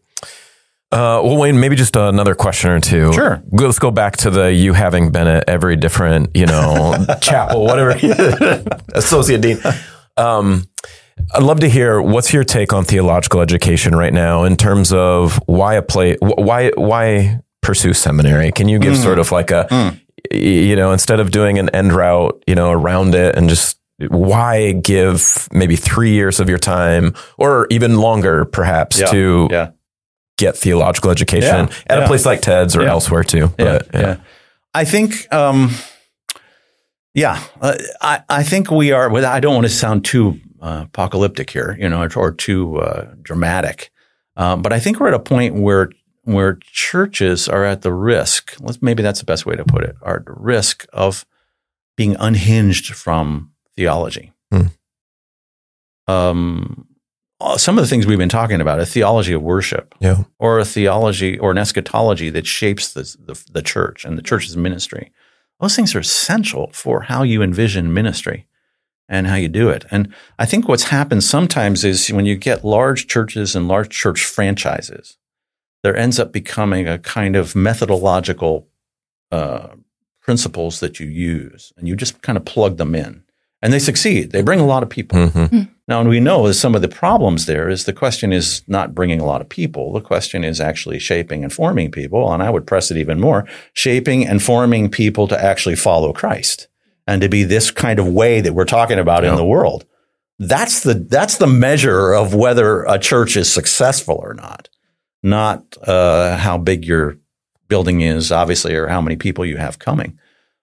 Uh, 0.92 1.20
well, 1.24 1.38
Wayne, 1.38 1.60
maybe 1.60 1.76
just 1.76 1.96
another 1.96 2.36
question 2.36 2.70
or 2.72 2.80
two. 2.80 3.12
Sure. 3.14 3.42
Let's 3.52 3.80
go 3.80 3.92
back 3.92 4.18
to 4.18 4.30
the 4.30 4.54
you 4.54 4.74
having 4.74 5.12
been 5.12 5.28
at 5.28 5.44
every 5.50 5.76
different, 5.76 6.30
you 6.36 6.46
know, 6.46 6.96
chapel, 7.22 7.64
whatever, 7.66 7.92
associate 8.94 9.42
dean. 9.42 9.60
Um, 10.18 10.66
I'd 11.34 11.44
love 11.44 11.60
to 11.62 11.70
hear 11.70 12.02
what's 12.02 12.34
your 12.34 12.44
take 12.44 12.74
on 12.74 12.84
theological 12.84 13.42
education 13.42 13.96
right 13.96 14.14
now 14.14 14.44
in 14.44 14.58
terms 14.58 14.92
of 14.94 15.40
why 15.46 15.76
a 15.76 15.82
play, 15.82 16.18
why 16.22 16.72
why 16.76 17.40
pursue 17.62 17.94
seminary? 17.94 18.52
Can 18.52 18.68
you 18.70 18.80
give 18.80 18.94
Mm. 18.94 19.04
sort 19.04 19.20
of 19.20 19.32
like 19.32 19.50
a, 19.52 19.66
Mm. 19.72 20.00
you 20.32 20.76
know, 20.76 20.92
instead 20.92 21.20
of 21.20 21.32
doing 21.32 21.58
an 21.58 21.70
end 21.70 21.94
route, 21.94 22.42
you 22.48 22.54
know, 22.56 22.72
around 22.72 23.16
it 23.16 23.36
and 23.36 23.50
just 23.50 23.78
why 24.10 24.74
give 24.74 25.48
maybe 25.54 25.76
three 25.78 26.12
years 26.12 26.40
of 26.40 26.50
your 26.50 26.58
time 26.60 27.14
or 27.38 27.66
even 27.70 27.98
longer 27.98 28.44
perhaps 28.46 29.00
Yeah. 29.00 29.06
to 29.08 29.48
Yeah. 29.50 29.68
get 30.38 30.58
theological 30.58 31.12
education 31.12 31.70
Yeah. 31.70 31.96
at 31.98 32.04
a 32.04 32.08
place 32.08 32.26
like 32.26 32.42
TEDS 32.42 32.76
or 32.76 32.84
elsewhere 32.84 33.24
too. 33.24 33.54
Yeah, 33.58 33.80
But, 33.80 33.88
yeah. 33.94 34.16
I 34.74 34.84
think, 34.84 35.34
um, 35.34 35.72
yeah, 37.14 37.40
uh, 37.62 37.76
I, 38.02 38.20
I 38.30 38.44
think 38.44 38.70
we 38.70 38.92
are. 38.92 39.10
I 39.26 39.40
don't 39.40 39.56
want 39.56 39.66
to 39.66 39.72
sound 39.74 40.04
too 40.04 40.40
uh, 40.62 40.84
apocalyptic 40.86 41.50
here, 41.50 41.78
you 41.80 41.90
know, 41.90 42.08
or, 42.16 42.32
too 42.32 42.78
uh, 42.78 43.14
dramatic, 43.22 43.92
um, 44.38 44.62
but 44.62 44.74
I 44.74 44.80
think 44.80 45.00
we're 45.00 45.08
at 45.10 45.14
a 45.14 45.20
point 45.20 45.56
where 45.56 45.90
where 46.24 46.58
churches 46.62 47.48
are 47.48 47.64
at 47.64 47.84
the 47.84 47.94
risk. 47.94 48.56
Let's, 48.60 48.82
maybe 48.82 49.04
that's 49.04 49.20
the 49.20 49.26
best 49.26 49.46
way 49.46 49.56
to 49.56 49.64
put 49.64 49.84
it. 49.84 49.96
Are 50.02 50.18
at 50.18 50.26
the 50.26 50.34
risk 50.36 50.88
of 50.92 51.24
being 51.96 52.16
unhinged 52.20 52.96
from 52.96 53.52
theology. 53.76 54.34
Hmm. 54.52 54.68
Um, 56.08 56.88
uh, 57.40 57.58
some 57.58 57.78
of 57.78 57.84
the 57.84 57.88
things 57.88 58.08
we've 58.08 58.18
been 58.18 58.30
talking 58.30 58.62
about, 58.62 58.80
a 58.80 58.86
theology 58.86 59.34
of 59.34 59.42
worship, 59.42 59.94
Yeah. 60.00 60.24
or 60.40 60.60
a 60.60 60.66
theology 60.66 61.38
or 61.38 61.52
an 61.52 61.58
eschatology 61.58 62.30
that 62.32 62.48
shapes 62.48 62.94
the, 62.94 63.02
the, 63.20 63.44
the 63.52 63.62
church 63.62 64.06
and 64.06 64.18
the 64.18 64.22
church's 64.22 64.56
ministry. 64.56 65.12
Those 65.60 65.76
things 65.76 65.96
are 65.96 66.00
essential 66.00 66.70
for 66.74 67.02
how 67.02 67.24
you 67.24 67.42
envision 67.42 67.94
ministry 67.94 68.48
and 69.08 69.28
how 69.28 69.36
you 69.36 69.48
do 69.48 69.70
it. 69.70 69.86
And 69.92 70.14
I 70.40 70.46
think 70.46 70.68
what's 70.68 70.86
happened 70.86 71.24
sometimes 71.24 71.84
is 71.84 72.12
when 72.12 72.26
you 72.26 72.36
get 72.36 72.66
large 72.66 73.08
churches 73.08 73.56
and 73.56 73.68
large 73.68 73.90
church 73.90 74.26
franchises, 74.26 75.18
there 75.84 75.96
ends 75.96 76.20
up 76.20 76.32
becoming 76.32 76.88
a 76.88 76.98
kind 77.00 77.36
of 77.36 77.56
methodological 77.56 78.68
uh, 79.32 79.70
principles 80.22 80.80
that 80.80 81.00
you 81.00 81.08
use, 81.08 81.72
and 81.78 81.88
you 81.88 81.96
just 81.96 82.22
kind 82.24 82.38
of 82.38 82.46
plug 82.46 82.78
them 82.78 82.96
in, 82.96 83.24
and 83.62 83.72
they 83.72 83.80
succeed. 83.80 84.32
They 84.32 84.42
bring 84.42 84.60
a 84.60 84.66
lot 84.66 84.82
of 84.82 84.90
people. 84.90 85.20
Mhm. 85.20 85.70
Now, 85.88 86.00
and 86.00 86.10
we 86.10 86.20
know 86.20 86.48
is 86.48 86.60
some 86.60 86.74
of 86.74 86.82
the 86.82 86.88
problems 86.88 87.46
there 87.46 87.70
is 87.70 87.84
the 87.84 87.94
question 87.94 88.34
is 88.34 88.64
not 88.68 88.96
bringing 88.96 89.22
a 89.22 89.26
lot 89.26 89.42
of 89.42 89.50
people. 89.50 89.94
The 89.94 90.02
question 90.02 90.44
is 90.44 90.60
actually 90.60 90.98
shaping 90.98 91.44
and 91.44 91.54
forming 91.54 91.92
people. 91.92 92.34
And 92.34 92.42
I 92.42 92.50
would 92.50 92.66
press 92.66 92.90
it 92.90 92.98
even 92.98 93.20
more 93.20 93.46
shaping 93.74 94.28
and 94.28 94.42
forming 94.42 94.90
people 94.90 95.28
to 95.28 95.44
actually 95.44 95.76
follow 95.76 96.12
Christ 96.12 96.68
and 97.08 97.22
to 97.22 97.30
be 97.30 97.44
this 97.44 97.72
kind 97.72 98.00
of 98.00 98.08
way 98.08 98.42
that 98.42 98.54
we're 98.54 98.66
talking 98.66 99.00
about 99.00 99.24
in 99.24 99.36
the 99.36 99.46
world. 99.46 99.86
That's 100.40 100.82
the, 100.82 100.94
that's 100.96 101.38
the 101.38 101.48
measure 101.48 102.14
of 102.14 102.34
whether 102.34 102.84
a 102.84 103.00
church 103.00 103.38
is 103.38 103.52
successful 103.52 104.20
or 104.22 104.34
not, 104.34 104.70
not 105.24 105.78
uh, 105.84 106.36
how 106.38 106.58
big 106.58 106.84
your 106.86 107.18
building 107.68 108.02
is, 108.02 108.32
obviously, 108.32 108.76
or 108.76 108.88
how 108.88 109.02
many 109.02 109.16
people 109.16 109.46
you 109.46 109.58
have 109.58 109.80
coming. 109.80 110.20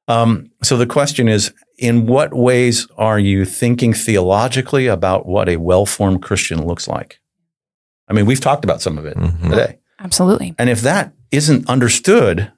Um, 0.09 0.51
so 0.63 0.77
the 0.77 0.87
question 0.87 1.29
is, 1.29 1.53
in 1.79 2.07
what 2.07 2.35
ways 2.35 2.87
are 2.99 3.19
you 3.19 3.45
thinking 3.45 3.93
theologically 3.95 4.87
about 4.89 5.27
what 5.27 5.49
a 5.49 5.57
well-formed 5.57 6.23
Christian 6.23 6.67
looks 6.67 6.87
like? 6.87 7.21
I 8.09 8.13
mean, 8.13 8.27
we've 8.27 8.41
talked 8.41 8.65
about 8.65 8.83
some 8.83 8.99
of 8.99 9.07
it 9.07 9.17
Mhm. 9.17 9.49
today. 9.51 9.79
Absolutely. 10.01 10.55
And 10.59 10.69
if 10.69 10.81
that 10.83 11.13
isn't 11.31 11.69
understood 11.69 12.53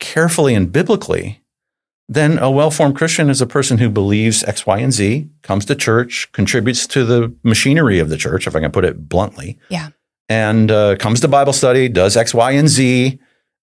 carefully 0.00 0.54
and 0.54 0.72
biblically, 0.72 1.40
then 2.08 2.38
a 2.38 2.50
well-formed 2.50 2.96
Christian 2.96 3.30
is 3.30 3.40
a 3.40 3.46
person 3.46 3.78
who 3.78 3.88
believes 3.88 4.44
X, 4.44 4.66
Y, 4.66 4.78
and 4.78 4.92
Z, 4.92 5.28
comes 5.42 5.64
to 5.66 5.74
church, 5.74 6.30
contributes 6.32 6.86
to 6.88 7.04
the 7.04 7.34
machinery 7.42 7.98
of 7.98 8.08
the 8.10 8.16
church, 8.16 8.46
if 8.46 8.54
I 8.54 8.60
can 8.60 8.70
put 8.72 8.84
it 8.84 9.08
bluntly. 9.08 9.58
Yeah. 9.70 9.88
And 10.28 10.70
uh, 10.70 10.96
comes 10.96 11.20
to 11.20 11.28
Bible 11.28 11.52
study, 11.52 11.88
does 11.88 12.16
X, 12.16 12.34
Y, 12.34 12.52
and 12.52 12.68
Z, 12.68 13.18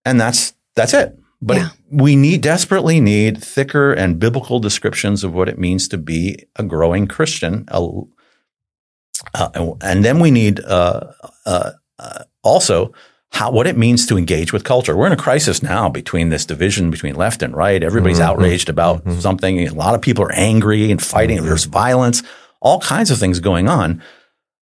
and 0.06 0.20
that's 0.20 0.54
that's 0.76 0.94
it. 0.94 1.18
But 1.42 1.58
Yeah. 1.58 1.66
it- 1.68 1.72
we 1.94 2.16
need 2.16 2.42
desperately 2.42 3.02
need 3.02 3.44
thicker 3.44 3.92
and 3.92 4.18
biblical 4.18 4.60
descriptions 4.60 5.24
of 5.26 5.34
what 5.34 5.50
it 5.50 5.60
means 5.60 5.88
to 5.90 5.98
be 5.98 6.46
a 6.56 6.64
growing 6.64 7.06
Christian. 7.06 7.66
A, 7.68 7.86
uh, 9.34 9.74
and 9.82 10.04
then 10.06 10.20
we 10.20 10.32
need 10.32 10.60
uh, 10.62 11.12
uh, 11.46 11.72
uh, 12.00 12.24
also 12.44 12.94
how, 13.32 13.50
what 13.50 13.66
it 13.66 13.78
means 13.78 14.06
to 14.08 14.18
engage 14.18 14.52
with 14.52 14.64
culture. 14.64 14.96
We're 14.96 15.08
in 15.08 15.14
a 15.14 15.18
crisis 15.18 15.64
now 15.64 15.88
between 15.88 16.30
this 16.30 16.46
division 16.46 16.92
between 16.92 17.16
left 17.16 17.42
and 17.42 17.56
right. 17.56 17.82
Everybody's 17.82 18.20
mm-hmm. 18.20 18.30
outraged 18.30 18.68
about 18.68 19.06
mm-hmm. 19.06 19.20
something. 19.20 19.68
A 19.68 19.74
lot 19.74 19.96
of 19.96 20.02
people 20.02 20.26
are 20.26 20.34
angry 20.34 20.92
and 20.92 21.02
fighting. 21.02 21.38
Mm-hmm. 21.38 21.48
There's 21.48 21.66
violence, 21.66 22.24
all 22.60 22.82
kinds 22.82 23.10
of 23.10 23.18
things 23.18 23.40
going 23.40 23.70
on. 23.70 24.04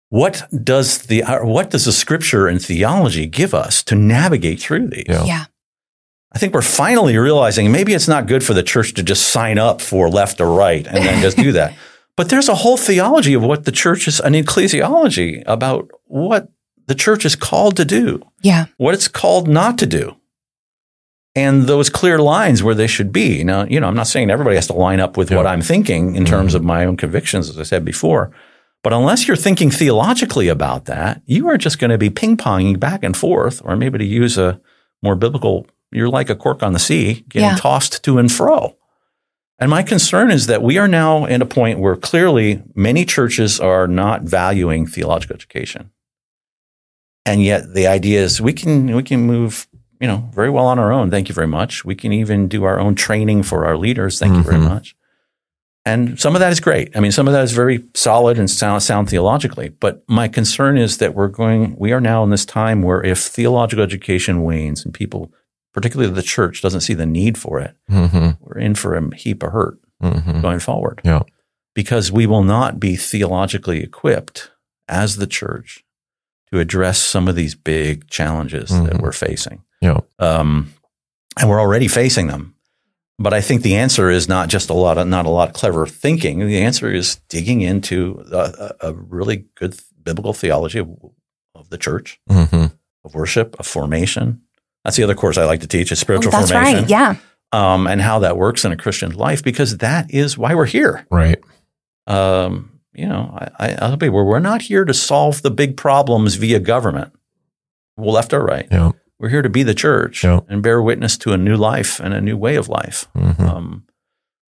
What 0.08 0.44
does 0.64 0.98
the 1.06 1.22
uh, 1.22 1.44
what 1.44 1.70
does 1.70 1.84
the 1.84 1.92
scripture 1.92 2.46
and 2.46 2.62
theology 2.62 3.26
give 3.26 3.54
us 3.54 3.82
to 3.84 3.94
navigate 3.94 4.60
through 4.60 4.88
these? 4.88 5.04
Yeah. 5.08 5.24
yeah. 5.24 5.44
I 6.32 6.38
think 6.38 6.54
we're 6.54 6.62
finally 6.62 7.16
realizing 7.16 7.72
maybe 7.72 7.92
it's 7.92 8.08
not 8.08 8.28
good 8.28 8.44
for 8.44 8.54
the 8.54 8.62
church 8.62 8.94
to 8.94 9.02
just 9.02 9.28
sign 9.28 9.58
up 9.58 9.80
for 9.80 10.08
left 10.08 10.40
or 10.40 10.54
right 10.54 10.86
and 10.86 11.04
then 11.04 11.20
just 11.20 11.36
do 11.36 11.52
that. 11.52 11.74
But 12.16 12.28
there's 12.28 12.48
a 12.48 12.54
whole 12.54 12.76
theology 12.76 13.34
of 13.34 13.42
what 13.42 13.64
the 13.64 13.72
church 13.72 14.06
is, 14.06 14.20
an 14.20 14.34
ecclesiology 14.34 15.42
about 15.46 15.90
what 16.04 16.50
the 16.86 16.94
church 16.94 17.24
is 17.24 17.36
called 17.36 17.76
to 17.76 17.84
do. 17.84 18.22
Yeah. 18.42 18.66
What 18.76 18.94
it's 18.94 19.08
called 19.08 19.48
not 19.48 19.78
to 19.78 19.86
do. 19.86 20.16
And 21.36 21.64
those 21.64 21.88
clear 21.88 22.18
lines 22.18 22.62
where 22.62 22.74
they 22.74 22.88
should 22.88 23.12
be. 23.12 23.44
Now, 23.44 23.64
you 23.64 23.78
know, 23.78 23.86
I'm 23.86 23.94
not 23.94 24.08
saying 24.08 24.30
everybody 24.30 24.56
has 24.56 24.66
to 24.66 24.72
line 24.72 24.98
up 24.98 25.16
with 25.16 25.30
yeah. 25.30 25.36
what 25.36 25.46
I'm 25.46 25.62
thinking 25.62 26.16
in 26.16 26.24
mm-hmm. 26.24 26.32
terms 26.32 26.54
of 26.54 26.64
my 26.64 26.84
own 26.84 26.96
convictions, 26.96 27.48
as 27.48 27.58
I 27.58 27.62
said 27.62 27.84
before. 27.84 28.32
But 28.82 28.92
unless 28.92 29.28
you're 29.28 29.36
thinking 29.36 29.70
theologically 29.70 30.48
about 30.48 30.86
that, 30.86 31.22
you 31.26 31.48
are 31.48 31.58
just 31.58 31.78
going 31.78 31.90
to 31.90 31.98
be 31.98 32.10
ping 32.10 32.36
ponging 32.36 32.80
back 32.80 33.04
and 33.04 33.16
forth, 33.16 33.60
or 33.64 33.76
maybe 33.76 33.98
to 33.98 34.04
use 34.04 34.38
a 34.38 34.60
more 35.02 35.14
biblical, 35.14 35.66
you're 35.92 36.08
like 36.08 36.30
a 36.30 36.36
cork 36.36 36.62
on 36.62 36.72
the 36.72 36.78
sea, 36.78 37.24
getting 37.28 37.50
yeah. 37.50 37.56
tossed 37.56 38.02
to 38.04 38.18
and 38.18 38.32
fro. 38.32 38.76
And 39.58 39.70
my 39.70 39.82
concern 39.82 40.30
is 40.30 40.46
that 40.46 40.62
we 40.62 40.78
are 40.78 40.88
now 40.88 41.26
at 41.26 41.42
a 41.42 41.46
point 41.46 41.78
where 41.78 41.94
clearly 41.94 42.62
many 42.74 43.04
churches 43.04 43.60
are 43.60 43.86
not 43.86 44.22
valuing 44.22 44.86
theological 44.86 45.36
education. 45.36 45.90
And 47.26 47.42
yet 47.42 47.74
the 47.74 47.86
idea 47.86 48.22
is 48.22 48.40
we 48.40 48.52
can 48.52 48.94
we 48.94 49.02
can 49.02 49.20
move, 49.20 49.66
you 50.00 50.08
know, 50.08 50.28
very 50.32 50.50
well 50.50 50.66
on 50.66 50.78
our 50.78 50.92
own. 50.92 51.10
Thank 51.10 51.28
you 51.28 51.34
very 51.34 51.46
much. 51.46 51.84
We 51.84 51.94
can 51.94 52.12
even 52.12 52.48
do 52.48 52.64
our 52.64 52.80
own 52.80 52.94
training 52.94 53.42
for 53.42 53.66
our 53.66 53.76
leaders. 53.76 54.18
Thank 54.18 54.32
mm-hmm. 54.32 54.38
you 54.38 54.44
very 54.44 54.56
mm-hmm. 54.56 54.74
much. 54.74 54.96
And 55.86 56.20
some 56.20 56.36
of 56.36 56.40
that 56.40 56.52
is 56.52 56.60
great. 56.60 56.94
I 56.94 57.00
mean, 57.00 57.10
some 57.10 57.26
of 57.26 57.32
that 57.32 57.42
is 57.42 57.52
very 57.52 57.84
solid 57.94 58.38
and 58.38 58.50
sound, 58.50 58.82
sound 58.82 59.08
theologically. 59.08 59.70
But 59.70 60.02
my 60.08 60.28
concern 60.28 60.76
is 60.76 60.98
that 60.98 61.14
we're 61.14 61.28
going, 61.28 61.74
we 61.78 61.92
are 61.92 62.02
now 62.02 62.22
in 62.22 62.28
this 62.28 62.44
time 62.44 62.82
where 62.82 63.02
if 63.02 63.18
theological 63.18 63.82
education 63.82 64.42
wanes 64.42 64.84
and 64.84 64.92
people 64.92 65.32
particularly 65.72 66.12
the 66.12 66.22
church, 66.22 66.62
doesn't 66.62 66.80
see 66.80 66.94
the 66.94 67.06
need 67.06 67.38
for 67.38 67.60
it, 67.60 67.76
mm-hmm. 67.90 68.30
we're 68.40 68.58
in 68.58 68.74
for 68.74 68.96
a 68.96 69.16
heap 69.16 69.42
of 69.42 69.52
hurt 69.52 69.78
mm-hmm. 70.02 70.40
going 70.40 70.58
forward. 70.58 71.00
Yeah. 71.04 71.22
Because 71.74 72.10
we 72.10 72.26
will 72.26 72.42
not 72.42 72.80
be 72.80 72.96
theologically 72.96 73.82
equipped 73.82 74.50
as 74.88 75.16
the 75.16 75.26
church 75.26 75.84
to 76.52 76.58
address 76.58 76.98
some 76.98 77.28
of 77.28 77.36
these 77.36 77.54
big 77.54 78.08
challenges 78.08 78.70
mm-hmm. 78.70 78.86
that 78.86 79.00
we're 79.00 79.12
facing. 79.12 79.62
Yeah. 79.80 80.00
Um, 80.18 80.74
and 81.38 81.48
we're 81.48 81.60
already 81.60 81.88
facing 81.88 82.26
them. 82.26 82.54
But 83.18 83.34
I 83.34 83.40
think 83.40 83.62
the 83.62 83.76
answer 83.76 84.10
is 84.10 84.28
not 84.28 84.48
just 84.48 84.70
a 84.70 84.74
lot 84.74 84.96
of 84.96 85.06
not 85.06 85.26
a 85.26 85.30
lot 85.30 85.48
of 85.48 85.54
clever 85.54 85.86
thinking. 85.86 86.46
The 86.46 86.62
answer 86.62 86.90
is 86.90 87.16
digging 87.28 87.60
into 87.60 88.24
a, 88.32 88.74
a 88.80 88.94
really 88.94 89.44
good 89.54 89.78
biblical 90.02 90.32
theology 90.32 90.78
of, 90.78 90.88
of 91.54 91.68
the 91.68 91.76
church, 91.76 92.18
mm-hmm. 92.28 92.74
of 93.04 93.14
worship, 93.14 93.58
of 93.60 93.66
formation, 93.66 94.40
that's 94.84 94.96
the 94.96 95.02
other 95.02 95.14
course 95.14 95.36
I 95.36 95.44
like 95.44 95.60
to 95.60 95.66
teach 95.66 95.92
is 95.92 95.98
spiritual 95.98 96.34
oh, 96.34 96.38
that's 96.38 96.50
formation. 96.50 96.80
Right. 96.82 96.90
Yeah. 96.90 97.16
Um, 97.52 97.86
and 97.86 98.00
how 98.00 98.20
that 98.20 98.36
works 98.36 98.64
in 98.64 98.72
a 98.72 98.76
Christian 98.76 99.12
life, 99.12 99.42
because 99.42 99.78
that 99.78 100.12
is 100.12 100.38
why 100.38 100.54
we're 100.54 100.66
here. 100.66 101.06
Right. 101.10 101.40
Um, 102.06 102.79
you 102.92 103.06
know, 103.06 103.36
I, 103.58 103.76
I, 103.80 103.88
will 103.88 103.96
be 103.96 104.08
where 104.08 104.24
we're 104.24 104.38
not 104.38 104.62
here 104.62 104.84
to 104.84 104.94
solve 104.94 105.42
the 105.42 105.50
big 105.50 105.76
problems 105.76 106.34
via 106.34 106.60
government, 106.60 107.12
left 107.96 108.32
or 108.32 108.44
right. 108.44 108.66
Yeah. 108.70 108.92
We're 109.18 109.28
here 109.28 109.42
to 109.42 109.50
be 109.50 109.62
the 109.62 109.74
church 109.74 110.24
yeah. 110.24 110.40
and 110.48 110.62
bear 110.62 110.80
witness 110.80 111.18
to 111.18 111.32
a 111.32 111.36
new 111.36 111.56
life 111.56 112.00
and 112.00 112.14
a 112.14 112.20
new 112.20 112.36
way 112.36 112.56
of 112.56 112.68
life. 112.68 113.06
Mm-hmm. 113.14 113.44
Um, 113.44 113.84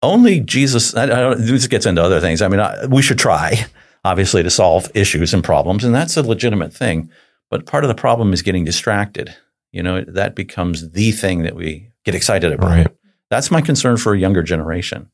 only 0.02 0.40
Jesus. 0.40 0.96
I, 0.96 1.04
I, 1.04 1.08
don't. 1.08 1.38
This 1.38 1.68
gets 1.68 1.86
into 1.86 2.02
other 2.02 2.22
things. 2.22 2.42
I 2.42 2.48
mean, 2.48 2.60
I, 2.60 2.86
we 2.86 3.02
should 3.02 3.20
try, 3.20 3.66
obviously, 4.06 4.42
to 4.44 4.50
solve 4.50 4.90
issues 4.94 5.34
and 5.34 5.44
problems, 5.44 5.84
and 5.84 5.94
that's 5.94 6.16
a 6.18 6.24
legitimate 6.24 6.74
thing. 6.74 7.10
But 7.50 7.66
part 7.66 7.84
of 7.84 7.90
the 7.90 7.96
problem 7.96 8.34
is 8.34 8.42
getting 8.42 8.66
distracted 8.66 9.36
you 9.74 9.84
know, 9.84 10.02
that 10.08 10.36
becomes 10.36 10.92
the 10.92 11.12
thing 11.12 11.42
that 11.42 11.56
we 11.56 11.90
get 12.06 12.16
excited 12.16 12.54
about. 12.54 12.70
Right. 12.70 12.88
That's 13.30 13.52
my 13.52 13.60
concern 13.60 13.98
for 13.98 14.14
a 14.14 14.20
younger 14.20 14.44
generation. 14.44 15.10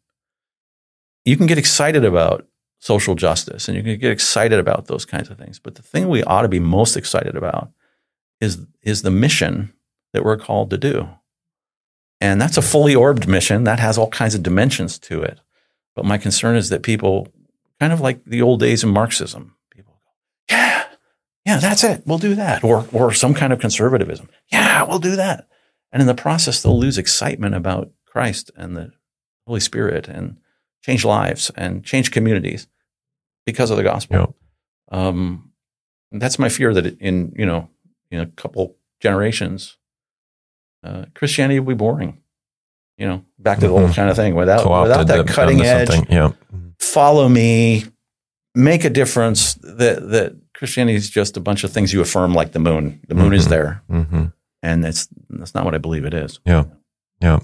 You 1.26 1.38
can 1.38 1.48
get 1.48 1.58
excited 1.58 2.04
about 2.04 2.46
social 2.80 3.14
justice 3.14 3.68
and 3.68 3.76
you 3.76 3.84
can 3.84 4.00
get 4.00 4.12
excited 4.12 4.58
about 4.58 4.88
those 4.88 5.06
kinds 5.06 5.30
of 5.30 5.38
things. 5.38 5.60
But 5.60 5.76
the 5.76 5.82
thing 5.82 6.08
we 6.08 6.24
ought 6.24 6.44
to 6.44 6.48
be 6.48 6.60
most 6.60 6.96
excited 6.96 7.36
about 7.36 7.72
is, 8.40 8.66
is 8.82 9.02
the 9.02 9.12
mission 9.12 9.74
that 10.14 10.24
we're 10.24 10.38
called 10.38 10.70
to 10.70 10.78
do. 10.78 11.10
And 12.22 12.42
that's 12.42 12.58
a 12.58 12.62
fully 12.62 12.96
orbed 12.96 13.28
mission 13.28 13.66
that 13.66 13.80
has 13.80 13.98
all 13.98 14.10
kinds 14.10 14.36
of 14.36 14.44
dimensions 14.44 14.98
to 15.00 15.22
it. 15.22 15.40
But 15.96 16.06
my 16.06 16.18
concern 16.18 16.56
is 16.56 16.70
that 16.70 16.84
people, 16.84 17.28
kind 17.80 17.94
of 17.94 18.02
like 18.02 18.24
the 18.26 18.42
old 18.42 18.60
days 18.60 18.84
of 18.84 18.90
Marxism, 18.90 19.56
people 19.70 20.00
go, 20.04 20.56
yeah, 20.56 20.86
yeah, 21.46 21.58
that's 21.58 21.84
it. 21.84 22.04
We'll 22.06 22.18
do 22.18 22.36
that. 22.36 22.64
Or, 22.64 22.88
or 22.92 23.14
some 23.14 23.34
kind 23.34 23.54
of 23.54 23.60
conservatism. 23.60 24.30
Yeah, 24.52 24.84
we'll 24.84 25.00
do 25.00 25.16
that. 25.16 25.48
And 25.92 26.02
in 26.02 26.08
the 26.08 26.16
process, 26.16 26.62
they'll 26.62 26.80
lose 26.80 26.98
excitement 26.98 27.56
about 27.56 27.92
Christ 28.06 28.52
and 28.56 28.76
the 28.76 28.92
Holy 29.48 29.60
Spirit 29.60 30.08
and 30.08 30.38
change 30.84 31.06
lives 31.06 31.52
and 31.56 31.84
change 31.84 32.12
communities 32.12 32.68
because 33.46 33.72
of 33.72 33.78
the 33.78 33.84
gospel. 33.84 34.18
Yep. 34.18 34.34
Um, 34.92 35.52
that's 36.12 36.40
my 36.40 36.50
fear 36.50 36.74
that 36.74 37.00
in, 37.00 37.34
you 37.36 37.46
know, 37.46 37.70
in 38.12 38.20
a 38.20 38.26
couple 38.26 38.76
generations, 39.00 39.78
uh, 40.84 41.06
Christianity 41.14 41.60
will 41.60 41.68
be 41.68 41.76
boring. 41.76 42.22
You 42.98 43.08
know, 43.08 43.26
back 43.38 43.60
to 43.60 43.68
the 43.68 43.74
mm-hmm. 43.74 43.86
old 43.86 43.96
kind 43.96 44.10
of 44.10 44.18
thing 44.18 44.36
without, 44.36 44.70
without 44.70 45.08
that 45.08 45.26
cutting 45.26 45.62
edge. 45.62 45.90
Yep. 46.10 46.36
Follow 46.80 47.30
me, 47.30 47.86
make 48.56 48.84
a 48.84 48.90
difference 48.90 49.54
that, 49.54 50.10
that 50.10 50.36
Christianity 50.54 50.98
is 50.98 51.10
just 51.10 51.38
a 51.38 51.40
bunch 51.40 51.64
of 51.64 51.72
things 51.72 51.94
you 51.94 52.02
affirm, 52.02 52.34
like 52.34 52.52
the 52.52 52.60
moon. 52.60 53.00
The 53.08 53.16
moon 53.16 53.28
mm-hmm. 53.28 53.34
is 53.36 53.48
there, 53.48 53.82
mm-hmm. 53.90 54.26
and 54.62 54.86
it's 54.86 55.08
that's 55.30 55.56
not 55.56 55.64
what 55.64 55.76
I 55.76 55.78
believe 55.78 56.04
it 56.04 56.14
is. 56.14 56.42
Yeah, 56.46 56.66
yeah. 57.22 57.40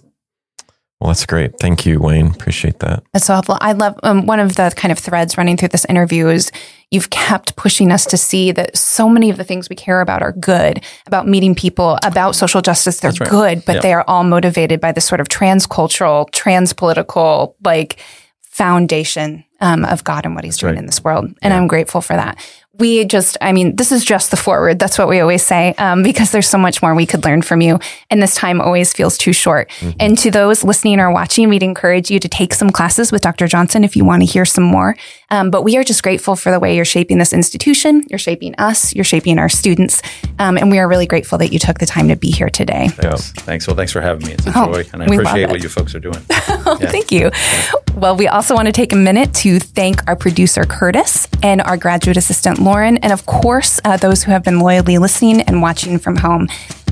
Well, 0.99 1.09
that's 1.09 1.25
great. 1.25 1.59
Thank 1.59 1.85
you, 1.85 1.99
Wayne. 1.99 2.27
Appreciate 2.27 2.79
that. 2.79 3.03
That's 3.11 3.25
so 3.25 3.33
helpful. 3.33 3.57
I 3.59 3.73
love 3.73 3.99
um, 4.03 4.25
one 4.25 4.39
of 4.39 4.55
the 4.55 4.73
kind 4.77 4.91
of 4.93 4.99
threads 4.99 5.37
running 5.37 5.57
through 5.57 5.67
this 5.67 5.85
interview 5.85 6.29
is 6.29 6.51
you've 6.89 7.09
kept 7.09 7.57
pushing 7.57 7.91
us 7.91 8.05
to 8.05 8.17
see 8.17 8.53
that 8.53 8.77
so 8.77 9.09
many 9.09 9.29
of 9.29 9.35
the 9.35 9.43
things 9.43 9.69
we 9.69 9.75
care 9.75 9.99
about 9.99 10.21
are 10.21 10.31
good, 10.31 10.83
about 11.05 11.27
meeting 11.27 11.53
people, 11.53 11.99
about 12.03 12.35
social 12.35 12.61
justice. 12.61 13.01
They're 13.01 13.11
right. 13.11 13.29
good, 13.29 13.65
but 13.65 13.81
they 13.81 13.93
are 13.93 14.05
all 14.07 14.23
motivated 14.23 14.79
by 14.79 14.93
this 14.93 15.05
sort 15.05 15.19
of 15.19 15.27
transcultural, 15.27 16.29
transpolitical, 16.31 17.55
like 17.63 17.99
foundation 18.41 19.43
um, 19.59 19.83
of 19.83 20.03
God 20.05 20.25
and 20.25 20.33
what 20.33 20.45
He's 20.45 20.53
That's 20.53 20.61
doing 20.61 20.73
right. 20.75 20.79
in 20.79 20.85
this 20.85 21.03
world. 21.03 21.25
And 21.25 21.51
yeah. 21.51 21.57
I'm 21.57 21.67
grateful 21.67 21.99
for 21.99 22.13
that 22.13 22.37
we 22.77 23.05
just, 23.05 23.37
I 23.41 23.51
mean, 23.51 23.75
this 23.75 23.91
is 23.91 24.03
just 24.03 24.31
the 24.31 24.37
forward. 24.37 24.79
That's 24.79 24.97
what 24.97 25.07
we 25.07 25.19
always 25.19 25.43
say, 25.43 25.73
um, 25.77 26.03
because 26.03 26.31
there's 26.31 26.47
so 26.47 26.57
much 26.57 26.81
more 26.81 26.93
we 26.93 27.05
could 27.05 27.23
learn 27.23 27.41
from 27.41 27.61
you. 27.61 27.79
And 28.09 28.21
this 28.21 28.35
time 28.35 28.59
always 28.59 28.93
feels 28.93 29.17
too 29.17 29.33
short. 29.33 29.69
Mm-hmm. 29.79 29.97
And 29.99 30.17
to 30.19 30.31
those 30.31 30.63
listening 30.63 30.99
or 30.99 31.11
watching, 31.11 31.49
we'd 31.49 31.63
encourage 31.63 32.11
you 32.11 32.19
to 32.19 32.27
take 32.27 32.53
some 32.53 32.69
classes 32.69 33.11
with 33.11 33.21
Dr. 33.21 33.47
Johnson 33.47 33.83
if 33.83 33.95
you 33.95 34.03
want 34.03 34.23
to 34.23 34.25
hear 34.25 34.45
some 34.45 34.63
more. 34.63 34.95
Um, 35.29 35.49
but 35.51 35.63
we 35.63 35.77
are 35.77 35.83
just 35.83 36.03
grateful 36.03 36.35
for 36.35 36.51
the 36.51 36.59
way 36.59 36.75
you're 36.75 36.85
shaping 36.85 37.17
this 37.17 37.33
institution. 37.33 38.03
You're 38.09 38.19
shaping 38.19 38.55
us. 38.57 38.93
You're 38.93 39.03
shaping 39.05 39.39
our 39.39 39.49
students. 39.49 40.01
Um, 40.39 40.57
and 40.57 40.69
we 40.69 40.79
are 40.79 40.87
really 40.87 41.07
grateful 41.07 41.37
that 41.39 41.51
you 41.51 41.59
took 41.59 41.79
the 41.79 41.85
time 41.85 42.09
to 42.09 42.15
be 42.15 42.31
here 42.31 42.49
today. 42.49 42.89
Thanks. 42.89 43.33
Yeah. 43.35 43.43
Thanks. 43.43 43.67
Well, 43.67 43.75
thanks 43.75 43.91
for 43.91 44.01
having 44.01 44.27
me. 44.27 44.33
It's 44.33 44.45
a 44.47 44.53
oh, 44.55 44.73
joy. 44.73 44.89
And 44.93 45.01
I 45.01 45.05
appreciate 45.05 45.49
what 45.49 45.63
you 45.63 45.69
folks 45.69 45.95
are 45.95 45.99
doing. 45.99 46.19
oh, 46.29 46.77
yeah. 46.81 46.91
Thank 46.91 47.11
you. 47.11 47.31
Yeah. 47.33 47.71
Well, 47.95 48.15
we 48.15 48.27
also 48.27 48.53
want 48.53 48.67
to 48.67 48.71
take 48.71 48.91
a 48.91 48.97
minute 48.97 49.33
to 49.35 49.59
thank 49.59 50.05
our 50.07 50.15
producer, 50.15 50.63
Curtis, 50.63 51.27
and 51.41 51.61
our 51.61 51.77
graduate 51.77 52.17
assistant, 52.17 52.59
Lauren, 52.65 52.97
and 52.97 53.13
of 53.13 53.25
course, 53.25 53.79
uh, 53.85 53.95
those 53.95 54.23
who 54.23 54.31
have 54.31 54.43
been 54.43 54.59
loyally 54.59 54.97
listening 54.97 55.41
and 55.41 55.61
watching 55.61 55.99
from 55.99 56.17
home. 56.17 56.47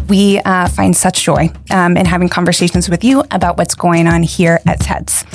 We 0.07 0.39
uh, 0.39 0.67
find 0.69 0.95
such 0.95 1.23
joy 1.23 1.49
um, 1.71 1.97
in 1.97 2.05
having 2.05 2.29
conversations 2.29 2.89
with 2.89 3.03
you 3.03 3.23
about 3.31 3.57
what's 3.57 3.73
going 3.73 4.07
on 4.07 4.23
here 4.23 4.59
at 4.65 4.79
TEDS. 4.79 5.25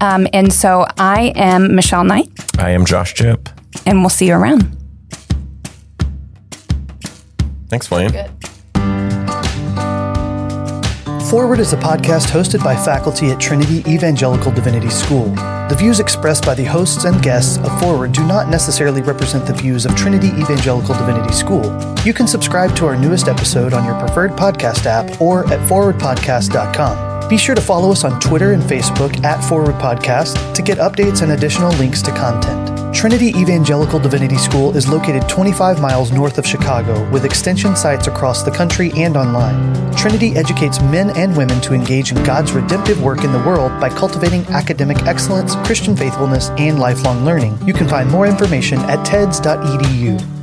Um, 0.00 0.28
and 0.32 0.52
so 0.52 0.86
I 0.98 1.32
am 1.34 1.74
Michelle 1.74 2.04
Knight. 2.04 2.30
I 2.58 2.70
am 2.70 2.84
Josh 2.84 3.14
Jipp. 3.14 3.48
And 3.84 4.00
we'll 4.00 4.10
see 4.10 4.28
you 4.28 4.34
around. 4.34 4.76
Thanks, 7.68 7.90
Wayne. 7.90 8.12
Forward 11.28 11.58
is 11.58 11.74
a 11.74 11.76
podcast 11.76 12.28
hosted 12.28 12.64
by 12.64 12.74
faculty 12.74 13.30
at 13.30 13.38
Trinity 13.38 13.84
Evangelical 13.86 14.50
Divinity 14.50 14.88
School. 14.88 15.26
The 15.68 15.76
views 15.78 16.00
expressed 16.00 16.46
by 16.46 16.54
the 16.54 16.64
hosts 16.64 17.04
and 17.04 17.22
guests 17.22 17.58
of 17.58 17.80
Forward 17.80 18.12
do 18.12 18.26
not 18.26 18.48
necessarily 18.48 19.02
represent 19.02 19.46
the 19.46 19.52
views 19.52 19.84
of 19.84 19.94
Trinity 19.94 20.28
Evangelical 20.28 20.94
Divinity 20.94 21.34
School. 21.34 21.64
You 22.02 22.14
can 22.14 22.26
subscribe 22.26 22.74
to 22.76 22.86
our 22.86 22.96
newest 22.96 23.28
episode 23.28 23.74
on 23.74 23.84
your 23.84 23.98
preferred 24.00 24.30
podcast 24.30 24.86
app 24.86 25.20
or 25.20 25.46
at 25.52 25.60
forwardpodcast.com. 25.68 27.07
Be 27.28 27.36
sure 27.36 27.54
to 27.54 27.60
follow 27.60 27.92
us 27.92 28.04
on 28.04 28.18
Twitter 28.20 28.52
and 28.52 28.62
Facebook 28.62 29.22
at 29.22 29.44
Forward 29.44 29.74
Podcast 29.74 30.54
to 30.54 30.62
get 30.62 30.78
updates 30.78 31.20
and 31.20 31.32
additional 31.32 31.70
links 31.72 32.00
to 32.02 32.10
content. 32.12 32.94
Trinity 32.94 33.28
Evangelical 33.38 33.98
Divinity 33.98 34.38
School 34.38 34.74
is 34.74 34.88
located 34.88 35.28
25 35.28 35.78
miles 35.78 36.10
north 36.10 36.38
of 36.38 36.46
Chicago 36.46 37.08
with 37.10 37.26
extension 37.26 37.76
sites 37.76 38.06
across 38.06 38.42
the 38.42 38.50
country 38.50 38.90
and 38.96 39.14
online. 39.14 39.94
Trinity 39.94 40.36
educates 40.36 40.80
men 40.80 41.10
and 41.18 41.36
women 41.36 41.60
to 41.60 41.74
engage 41.74 42.12
in 42.12 42.24
God's 42.24 42.52
redemptive 42.52 43.02
work 43.02 43.24
in 43.24 43.32
the 43.32 43.38
world 43.40 43.78
by 43.78 43.90
cultivating 43.90 44.46
academic 44.46 45.02
excellence, 45.02 45.54
Christian 45.66 45.94
faithfulness, 45.94 46.48
and 46.56 46.78
lifelong 46.78 47.26
learning. 47.26 47.58
You 47.66 47.74
can 47.74 47.88
find 47.88 48.10
more 48.10 48.26
information 48.26 48.78
at 48.80 49.04
teds.edu. 49.04 50.37